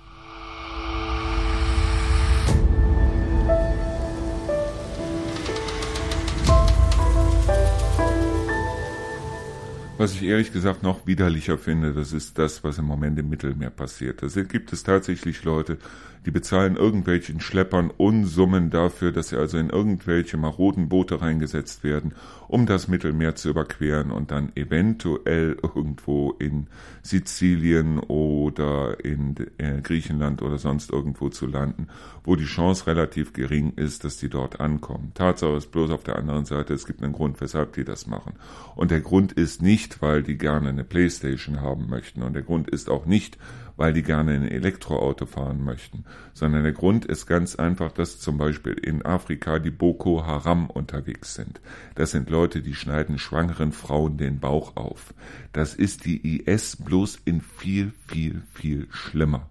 Was 10.03 10.15
ich 10.15 10.25
ehrlich 10.25 10.53
gesagt 10.53 10.83
noch 10.83 11.07
widerlicher 11.07 11.57
finde, 11.57 11.93
das 11.93 12.13
ist 12.13 12.37
das, 12.37 12.65
was 12.65 12.77
im 12.77 12.87
Moment 12.87 13.17
im 13.21 13.29
Mittelmeer 13.29 13.71
passiert. 13.71 14.21
Da 14.21 14.43
gibt 14.43 14.73
es 14.73 14.83
tatsächlich 14.83 15.45
Leute, 15.45 15.79
die 16.27 16.33
bezahlen 16.33 16.75
irgendwelchen 16.75 17.39
Schleppern 17.39 17.89
Unsummen 17.89 18.71
dafür, 18.71 19.13
dass 19.13 19.29
sie 19.29 19.37
also 19.37 19.59
in 19.59 19.71
irgendwelche 19.71 20.37
maroden 20.37 20.89
Boote 20.89 21.23
reingesetzt 21.23 21.85
werden, 21.85 22.17
um 22.53 22.67
das 22.67 22.87
Mittelmeer 22.87 23.35
zu 23.35 23.49
überqueren 23.49 24.11
und 24.11 24.31
dann 24.31 24.53
eventuell 24.57 25.57
irgendwo 25.63 26.33
in 26.33 26.67
Sizilien 27.03 27.99
oder 27.99 29.03
in 29.03 29.35
äh, 29.57 29.81
Griechenland 29.81 30.43
oder 30.43 30.59
sonst 30.59 30.91
irgendwo 30.91 31.31
zu 31.31 31.47
landen, 31.47 31.87
wo 32.25 32.37
die 32.37 32.45
Chance 32.45 32.87
relativ 32.87 33.33
gering 33.33 33.73
ist, 33.77 34.05
dass 34.05 34.19
die 34.19 34.29
dort 34.29 34.61
ankommen. 34.61 35.13
Tatsache 35.15 35.57
ist 35.57 35.73
bloß 35.73 35.91
auf 35.93 36.05
der 36.05 36.17
anderen 36.17 36.45
Seite, 36.45 36.75
es 36.75 36.85
gibt 36.85 37.03
einen 37.03 37.15
Grund, 37.15 37.41
weshalb 37.41 37.73
die 37.73 37.85
das 37.85 38.07
machen. 38.07 38.35
Und 38.77 38.91
der 38.91 39.01
Grund 39.01 39.33
ist 39.33 39.63
nicht, 39.63 40.03
weil 40.03 40.23
die 40.23 40.37
gerne 40.37 40.69
eine 40.69 40.85
Playstation 40.85 41.63
haben 41.63 41.89
möchten. 41.89 42.23
Und 42.23 42.35
der 42.35 42.43
Grund 42.43 42.69
ist 42.69 42.91
auch 42.91 43.07
nicht, 43.07 43.39
weil 43.77 43.93
die 43.93 44.03
gerne 44.03 44.33
ein 44.33 44.49
Elektroauto 44.49 45.27
fahren 45.27 45.65
möchten, 45.65 46.05
sondern 46.35 46.63
der 46.63 46.73
Grund 46.73 47.05
ist 47.05 47.27
ganz 47.27 47.57
einfach, 47.57 47.93
dass 47.93 48.21
zum 48.21 48.39
Beispiel 48.39 48.75
in 48.75 49.05
Afrika 49.05 49.59
die 49.59 49.71
Boko 49.71 50.27
Haram 50.27 50.71
unterwegs 50.71 51.35
sind. 51.35 51.61
Das 51.95 52.11
sind 52.11 52.31
Leute, 52.31 52.42
die 52.49 52.75
schneiden 52.75 53.19
schwangeren 53.19 53.73
Frauen 53.73 54.17
den 54.17 54.41
Bauch 54.41 54.77
auf. 54.77 55.15
Das 55.53 55.75
ist 55.75 56.05
die 56.05 56.39
IS 56.39 56.77
bloß 56.77 57.21
in 57.25 57.41
viel, 57.41 57.93
viel, 58.07 58.43
viel 58.53 58.89
schlimmer. 58.91 59.49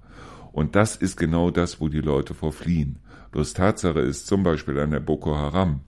Und 0.52 0.76
das 0.76 0.96
ist 0.96 1.18
genau 1.18 1.52
das, 1.52 1.80
wo 1.80 1.88
die 1.88 2.02
Leute 2.02 2.34
vor 2.34 2.52
fliehen. 2.52 3.00
Bloß 3.32 3.54
Tatsache 3.54 4.00
ist 4.00 4.28
zum 4.28 4.44
Beispiel 4.44 4.78
an 4.80 4.92
der 4.92 5.00
Boko 5.00 5.36
Haram, 5.36 5.82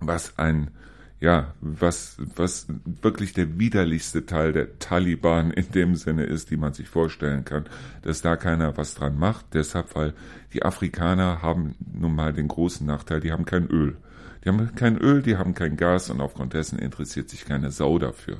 was 0.00 0.38
ein 0.38 0.70
ja, 1.22 1.54
was, 1.60 2.16
was 2.34 2.66
wirklich 3.00 3.32
der 3.32 3.56
widerlichste 3.56 4.26
Teil 4.26 4.52
der 4.52 4.80
Taliban 4.80 5.52
in 5.52 5.70
dem 5.70 5.94
Sinne 5.94 6.24
ist, 6.24 6.50
die 6.50 6.56
man 6.56 6.72
sich 6.72 6.88
vorstellen 6.88 7.44
kann, 7.44 7.66
dass 8.02 8.22
da 8.22 8.34
keiner 8.34 8.76
was 8.76 8.96
dran 8.96 9.16
macht. 9.16 9.54
Deshalb, 9.54 9.94
weil 9.94 10.14
die 10.52 10.64
Afrikaner 10.64 11.40
haben 11.40 11.76
nun 11.94 12.16
mal 12.16 12.32
den 12.32 12.48
großen 12.48 12.84
Nachteil, 12.84 13.20
die 13.20 13.30
haben 13.30 13.44
kein 13.44 13.68
Öl. 13.68 13.96
Die 14.44 14.48
haben 14.48 14.74
kein 14.74 14.98
Öl, 14.98 15.22
die 15.22 15.36
haben 15.36 15.54
kein 15.54 15.76
Gas 15.76 16.10
und 16.10 16.20
aufgrund 16.20 16.54
dessen 16.54 16.78
interessiert 16.78 17.30
sich 17.30 17.44
keine 17.44 17.70
Sau 17.70 17.98
dafür. 17.98 18.38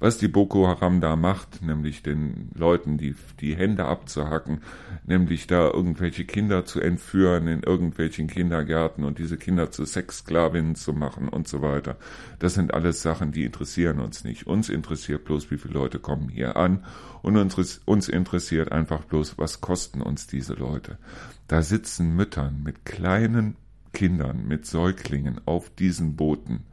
Was 0.00 0.18
die 0.18 0.28
Boko 0.28 0.66
Haram 0.66 1.00
da 1.00 1.14
macht, 1.14 1.62
nämlich 1.62 2.02
den 2.02 2.50
Leuten 2.54 2.98
die, 2.98 3.14
die 3.40 3.54
Hände 3.54 3.84
abzuhacken, 3.84 4.62
nämlich 5.06 5.46
da 5.46 5.70
irgendwelche 5.70 6.24
Kinder 6.24 6.64
zu 6.64 6.80
entführen 6.80 7.46
in 7.46 7.62
irgendwelchen 7.62 8.26
Kindergärten 8.26 9.04
und 9.04 9.18
diese 9.18 9.36
Kinder 9.36 9.70
zu 9.70 9.84
Sexsklavinnen 9.84 10.74
zu 10.74 10.92
machen 10.92 11.28
und 11.28 11.46
so 11.46 11.62
weiter. 11.62 11.96
Das 12.40 12.54
sind 12.54 12.74
alles 12.74 13.02
Sachen, 13.02 13.30
die 13.30 13.44
interessieren 13.44 14.00
uns 14.00 14.24
nicht. 14.24 14.48
Uns 14.48 14.68
interessiert 14.68 15.24
bloß, 15.24 15.52
wie 15.52 15.58
viele 15.58 15.74
Leute 15.74 16.00
kommen 16.00 16.28
hier 16.28 16.56
an 16.56 16.84
und 17.22 17.36
uns, 17.36 17.80
uns 17.84 18.08
interessiert 18.08 18.72
einfach 18.72 19.04
bloß, 19.04 19.38
was 19.38 19.60
kosten 19.60 20.02
uns 20.02 20.26
diese 20.26 20.54
Leute. 20.54 20.98
Da 21.46 21.62
sitzen 21.62 22.16
Müttern 22.16 22.62
mit 22.64 22.84
kleinen 22.84 23.56
Kindern, 23.94 24.46
mit 24.46 24.66
Säuglingen 24.66 25.40
auf 25.46 25.70
diesen 25.70 26.16
Booten, 26.16 26.64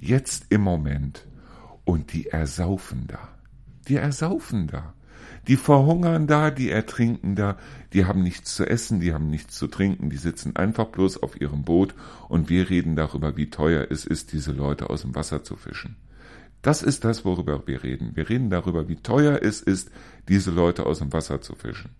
jetzt 0.00 0.46
im 0.48 0.62
Moment, 0.62 1.28
und 1.84 2.12
die 2.12 2.26
ersaufen 2.28 3.06
da. 3.06 3.28
Die 3.86 3.96
ersaufen 3.96 4.66
da. 4.66 4.94
Die 5.48 5.56
verhungern 5.56 6.26
da, 6.26 6.50
die 6.50 6.70
ertrinken 6.70 7.34
da, 7.34 7.56
die 7.92 8.04
haben 8.04 8.22
nichts 8.22 8.54
zu 8.54 8.64
essen, 8.64 9.00
die 9.00 9.12
haben 9.12 9.28
nichts 9.28 9.56
zu 9.56 9.66
trinken, 9.66 10.08
die 10.08 10.16
sitzen 10.16 10.56
einfach 10.56 10.86
bloß 10.86 11.22
auf 11.22 11.40
ihrem 11.40 11.62
Boot 11.62 11.94
und 12.28 12.48
wir 12.48 12.70
reden 12.70 12.94
darüber, 12.96 13.36
wie 13.36 13.50
teuer 13.50 13.86
es 13.90 14.04
ist, 14.04 14.32
diese 14.32 14.52
Leute 14.52 14.90
aus 14.90 15.02
dem 15.02 15.14
Wasser 15.14 15.42
zu 15.42 15.56
fischen. 15.56 15.96
Das 16.62 16.82
ist 16.82 17.04
das, 17.04 17.24
worüber 17.24 17.66
wir 17.66 17.82
reden. 17.82 18.14
Wir 18.14 18.28
reden 18.28 18.50
darüber, 18.50 18.88
wie 18.88 18.96
teuer 18.96 19.40
es 19.42 19.60
ist, 19.60 19.90
diese 20.28 20.52
Leute 20.52 20.86
aus 20.86 21.00
dem 21.00 21.12
Wasser 21.12 21.40
zu 21.40 21.56
fischen. 21.56 21.90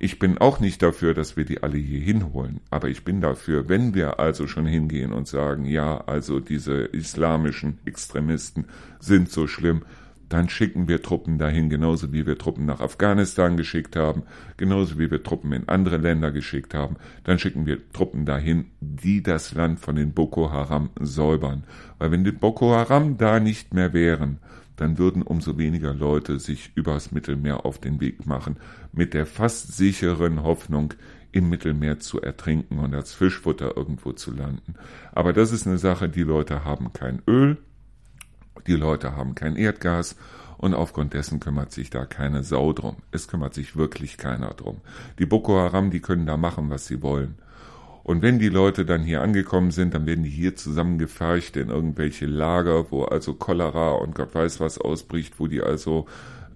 Ich 0.00 0.20
bin 0.20 0.38
auch 0.38 0.60
nicht 0.60 0.82
dafür, 0.82 1.12
dass 1.12 1.36
wir 1.36 1.44
die 1.44 1.62
alle 1.62 1.76
hier 1.76 2.00
hinholen, 2.00 2.60
aber 2.70 2.88
ich 2.88 3.04
bin 3.04 3.20
dafür, 3.20 3.68
wenn 3.68 3.94
wir 3.94 4.20
also 4.20 4.46
schon 4.46 4.66
hingehen 4.66 5.12
und 5.12 5.26
sagen, 5.26 5.64
ja, 5.64 5.98
also 6.06 6.38
diese 6.38 6.82
islamischen 6.82 7.78
Extremisten 7.84 8.66
sind 9.00 9.28
so 9.28 9.48
schlimm, 9.48 9.82
dann 10.28 10.48
schicken 10.48 10.86
wir 10.88 11.02
Truppen 11.02 11.38
dahin, 11.38 11.68
genauso 11.70 12.12
wie 12.12 12.26
wir 12.26 12.38
Truppen 12.38 12.66
nach 12.66 12.80
Afghanistan 12.80 13.56
geschickt 13.56 13.96
haben, 13.96 14.22
genauso 14.56 14.98
wie 14.98 15.10
wir 15.10 15.22
Truppen 15.22 15.52
in 15.52 15.68
andere 15.68 15.96
Länder 15.96 16.30
geschickt 16.30 16.74
haben, 16.74 16.96
dann 17.24 17.38
schicken 17.38 17.66
wir 17.66 17.78
Truppen 17.92 18.24
dahin, 18.24 18.66
die 18.80 19.22
das 19.22 19.54
Land 19.54 19.80
von 19.80 19.96
den 19.96 20.12
Boko 20.12 20.52
Haram 20.52 20.90
säubern. 21.00 21.64
Weil 21.98 22.10
wenn 22.12 22.24
die 22.24 22.32
Boko 22.32 22.74
Haram 22.74 23.16
da 23.16 23.40
nicht 23.40 23.74
mehr 23.74 23.92
wären, 23.92 24.38
dann 24.78 24.96
würden 24.96 25.22
umso 25.22 25.58
weniger 25.58 25.92
Leute 25.92 26.38
sich 26.38 26.72
übers 26.74 27.12
Mittelmeer 27.12 27.66
auf 27.66 27.78
den 27.78 28.00
Weg 28.00 28.26
machen, 28.26 28.56
mit 28.92 29.12
der 29.12 29.26
fast 29.26 29.76
sicheren 29.76 30.42
Hoffnung, 30.42 30.94
im 31.30 31.50
Mittelmeer 31.50 31.98
zu 31.98 32.22
ertrinken 32.22 32.78
und 32.78 32.94
als 32.94 33.12
Fischfutter 33.12 33.76
irgendwo 33.76 34.12
zu 34.12 34.32
landen. 34.32 34.74
Aber 35.12 35.32
das 35.34 35.52
ist 35.52 35.66
eine 35.66 35.78
Sache, 35.78 36.08
die 36.08 36.22
Leute 36.22 36.64
haben 36.64 36.92
kein 36.92 37.20
Öl, 37.26 37.58
die 38.66 38.76
Leute 38.76 39.14
haben 39.14 39.34
kein 39.34 39.56
Erdgas 39.56 40.16
und 40.56 40.74
aufgrund 40.74 41.14
dessen 41.14 41.38
kümmert 41.38 41.72
sich 41.72 41.90
da 41.90 42.06
keine 42.06 42.42
Sau 42.44 42.72
drum. 42.72 42.96
Es 43.10 43.28
kümmert 43.28 43.54
sich 43.54 43.76
wirklich 43.76 44.16
keiner 44.16 44.54
drum. 44.54 44.80
Die 45.18 45.26
Boko 45.26 45.58
Haram, 45.58 45.90
die 45.90 46.00
können 46.00 46.26
da 46.26 46.36
machen, 46.36 46.70
was 46.70 46.86
sie 46.86 47.02
wollen. 47.02 47.36
Und 48.08 48.22
wenn 48.22 48.38
die 48.38 48.48
Leute 48.48 48.86
dann 48.86 49.02
hier 49.02 49.20
angekommen 49.20 49.70
sind, 49.70 49.92
dann 49.92 50.06
werden 50.06 50.24
die 50.24 50.30
hier 50.30 50.56
zusammengefercht 50.56 51.58
in 51.58 51.68
irgendwelche 51.68 52.24
Lager, 52.24 52.90
wo 52.90 53.04
also 53.04 53.34
Cholera 53.34 53.90
und 53.96 54.14
Gott 54.14 54.34
weiß 54.34 54.60
was 54.60 54.78
ausbricht, 54.78 55.38
wo 55.38 55.46
die 55.46 55.60
also 55.60 56.06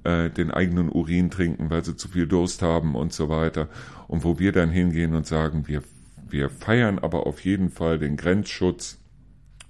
äh, 0.05 0.31
den 0.31 0.51
eigenen 0.51 0.89
Urin 0.89 1.31
trinken, 1.31 1.69
weil 1.69 1.85
sie 1.85 1.95
zu 1.95 2.09
viel 2.09 2.27
Durst 2.27 2.63
haben 2.63 2.95
und 2.95 3.13
so 3.13 3.29
weiter. 3.29 3.69
Und 4.09 4.25
wo 4.25 4.39
wir 4.39 4.53
dann 4.53 4.71
hingehen 4.71 5.15
und 5.15 5.27
sagen, 5.27 5.69
wir, 5.69 5.83
wir 6.27 6.49
feiern 6.49 6.99
aber 6.99 7.27
auf 7.27 7.45
jeden 7.45 7.69
Fall 7.69 7.99
den 7.99 8.17
Grenzschutz 8.17 8.97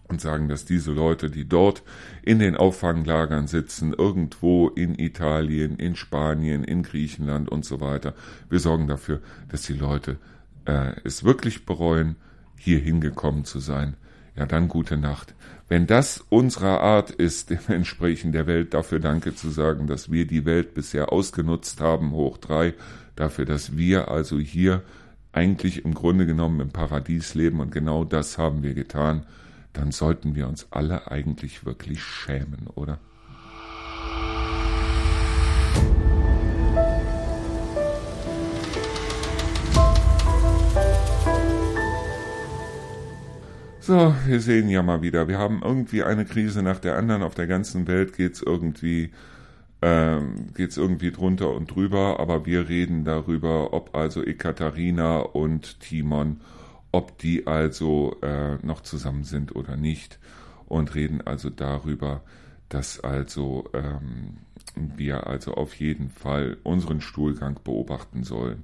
und 0.07 0.20
sagen, 0.20 0.49
dass 0.49 0.64
diese 0.64 0.93
Leute, 0.93 1.30
die 1.30 1.49
dort 1.49 1.83
in 2.22 2.39
den 2.39 2.57
Auffanglagern 2.57 3.49
sitzen, 3.49 3.93
irgendwo 3.93 4.68
in 4.68 4.97
Italien, 4.97 5.74
in 5.78 5.97
Spanien, 5.97 6.62
in 6.62 6.85
Griechenland 6.85 7.51
und 7.51 7.64
so 7.64 7.80
weiter, 7.80 8.14
wir 8.49 8.61
sorgen 8.61 8.87
dafür, 8.87 9.20
dass 9.49 9.62
die 9.62 9.74
Leute 9.74 10.18
äh, 10.67 10.93
es 11.05 11.25
wirklich 11.25 11.67
bereuen, 11.67 12.17
hier 12.57 12.79
hingekommen 12.79 13.45
zu 13.45 13.59
sein, 13.59 13.95
ja 14.37 14.47
dann 14.47 14.69
gute 14.69 14.97
Nacht. 14.97 15.35
Wenn 15.69 15.87
das 15.87 16.25
unserer 16.29 16.81
Art 16.81 17.11
ist, 17.11 17.51
dementsprechend 17.69 18.35
der 18.35 18.47
Welt 18.47 18.75
dafür 18.75 19.01
Danke 19.01 19.35
zu 19.35 19.51
sagen, 19.51 19.87
dass 19.87 20.11
wir 20.11 20.27
die 20.27 20.45
Welt 20.45 20.75
bisher 20.75 21.13
ausgenutzt 21.13 21.81
haben, 21.81 22.13
hoch 22.13 22.39
drei, 22.39 22.75
dafür, 23.17 23.45
dass 23.45 23.77
wir 23.77 24.09
also 24.09 24.39
hier 24.39 24.83
eigentlich 25.33 25.85
im 25.85 25.95
Grunde 25.95 26.27
genommen 26.27 26.61
im 26.61 26.71
Paradies 26.71 27.35
leben 27.35 27.61
und 27.61 27.73
genau 27.73 28.05
das 28.05 28.39
haben 28.39 28.63
wir 28.63 28.75
getan, 28.75 29.25
dann 29.73 29.91
sollten 29.91 30.35
wir 30.35 30.47
uns 30.47 30.67
alle 30.71 31.11
eigentlich 31.11 31.65
wirklich 31.65 32.03
schämen, 32.03 32.67
oder? 32.75 32.99
So, 43.85 44.14
wir 44.26 44.39
sehen 44.39 44.68
ja 44.68 44.80
mal 44.80 45.03
wieder, 45.03 45.26
wir 45.26 45.39
haben 45.39 45.61
irgendwie 45.64 46.05
eine 46.05 46.24
Krise 46.24 46.62
nach 46.62 46.78
der 46.78 46.97
anderen. 46.97 47.24
Auf 47.24 47.35
der 47.35 47.49
ganzen 47.49 47.89
Welt 47.89 48.16
geht's 48.16 48.41
irgendwie, 48.41 49.11
ähm, 49.83 50.51
irgendwie 50.57 51.11
drunter 51.11 51.51
und 51.53 51.74
drüber, 51.74 52.20
aber 52.20 52.47
wir 52.47 52.68
reden 52.68 53.05
darüber, 53.05 53.72
ob 53.72 53.97
also 53.97 54.22
Ekaterina 54.22 55.18
und 55.18 55.80
Timon, 55.80 56.43
ob 56.93 57.18
die 57.18 57.49
also 57.49 58.18
äh, 58.22 58.64
noch 58.64 58.83
zusammen 58.83 59.24
sind 59.24 59.57
oder 59.57 59.76
nicht 59.76 60.20
und 60.66 60.95
reden 60.95 61.20
also 61.20 61.51
darüber, 61.51 62.22
dass 62.68 63.01
also 63.01 63.68
ähm, 63.74 64.37
wir 64.76 65.26
also 65.26 65.55
auf 65.55 65.74
jeden 65.74 66.09
Fall 66.09 66.57
unseren 66.62 67.01
Stuhlgang 67.01 67.59
beobachten 67.64 68.22
sollen, 68.22 68.62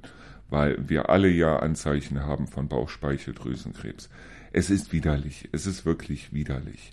weil 0.48 0.88
wir 0.88 1.10
alle 1.10 1.28
ja 1.28 1.56
Anzeichen 1.56 2.22
haben 2.22 2.46
von 2.46 2.68
Bauchspeicheldrüsenkrebs. 2.68 4.10
Es 4.52 4.70
ist 4.70 4.92
widerlich, 4.92 5.48
es 5.52 5.66
ist 5.66 5.84
wirklich 5.84 6.32
widerlich. 6.32 6.92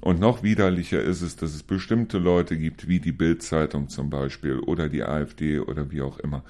Und 0.00 0.20
noch 0.20 0.42
widerlicher 0.42 1.02
ist 1.02 1.22
es, 1.22 1.36
dass 1.36 1.54
es 1.54 1.64
bestimmte 1.64 2.18
Leute 2.18 2.56
gibt, 2.56 2.86
wie 2.86 3.00
die 3.00 3.12
Bildzeitung 3.12 3.88
zum 3.88 4.10
Beispiel 4.10 4.58
oder 4.60 4.88
die 4.88 5.02
AfD 5.02 5.58
oder 5.58 5.90
wie 5.90 6.02
auch 6.02 6.18
immer, 6.18 6.44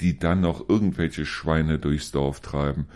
die 0.00 0.18
dann 0.18 0.40
noch 0.40 0.68
irgendwelche 0.68 1.26
Schweine 1.26 1.78
durchs 1.78 2.12
Dorf 2.12 2.40
treiben, 2.40 2.86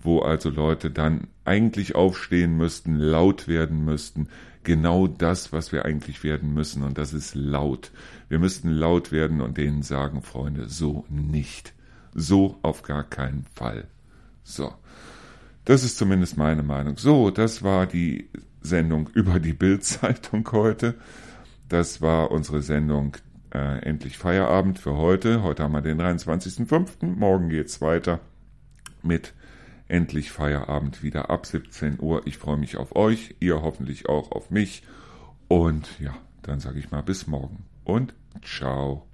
wo 0.00 0.20
also 0.20 0.50
Leute 0.50 0.90
dann 0.90 1.26
eigentlich 1.44 1.96
aufstehen 1.96 2.56
müssten, 2.56 2.96
laut 2.96 3.48
werden 3.48 3.84
müssten, 3.84 4.28
genau 4.62 5.08
das, 5.08 5.52
was 5.52 5.72
wir 5.72 5.84
eigentlich 5.84 6.22
werden 6.22 6.54
müssen, 6.54 6.82
und 6.82 6.96
das 6.96 7.12
ist 7.12 7.34
laut. 7.34 7.90
Wir 8.28 8.38
müssten 8.38 8.70
laut 8.70 9.10
werden 9.10 9.40
und 9.40 9.58
denen 9.58 9.82
sagen, 9.82 10.22
Freunde, 10.22 10.68
so 10.68 11.04
nicht. 11.08 11.72
So 12.14 12.58
auf 12.62 12.82
gar 12.82 13.04
keinen 13.04 13.46
Fall. 13.54 13.88
So. 14.42 14.72
Das 15.66 15.82
ist 15.82 15.98
zumindest 15.98 16.36
meine 16.36 16.62
Meinung. 16.62 16.96
So, 16.96 17.30
das 17.30 17.62
war 17.62 17.86
die 17.86 18.30
Sendung 18.62 19.10
über 19.14 19.38
die 19.38 19.52
Bildzeitung 19.52 20.48
heute. 20.52 20.94
Das 21.68 22.00
war 22.00 22.30
unsere 22.30 22.62
Sendung 22.62 23.16
äh, 23.52 23.80
Endlich 23.80 24.16
Feierabend 24.16 24.78
für 24.78 24.94
heute. 24.96 25.42
Heute 25.42 25.64
haben 25.64 25.72
wir 25.72 25.82
den 25.82 26.00
23.05. 26.00 27.04
Morgen 27.16 27.48
geht's 27.48 27.80
weiter 27.80 28.20
mit 29.02 29.34
Endlich 29.88 30.30
Feierabend 30.30 31.02
wieder 31.02 31.30
ab 31.30 31.46
17 31.46 31.98
Uhr. 32.00 32.22
Ich 32.26 32.38
freue 32.38 32.56
mich 32.56 32.76
auf 32.76 32.94
euch, 32.94 33.34
ihr 33.40 33.60
hoffentlich 33.62 34.08
auch 34.08 34.30
auf 34.30 34.50
mich. 34.50 34.84
Und 35.48 35.88
ja, 35.98 36.16
dann 36.42 36.60
sage 36.60 36.78
ich 36.78 36.92
mal 36.92 37.02
bis 37.02 37.26
morgen 37.26 37.64
und 37.84 38.14
ciao. 38.42 39.04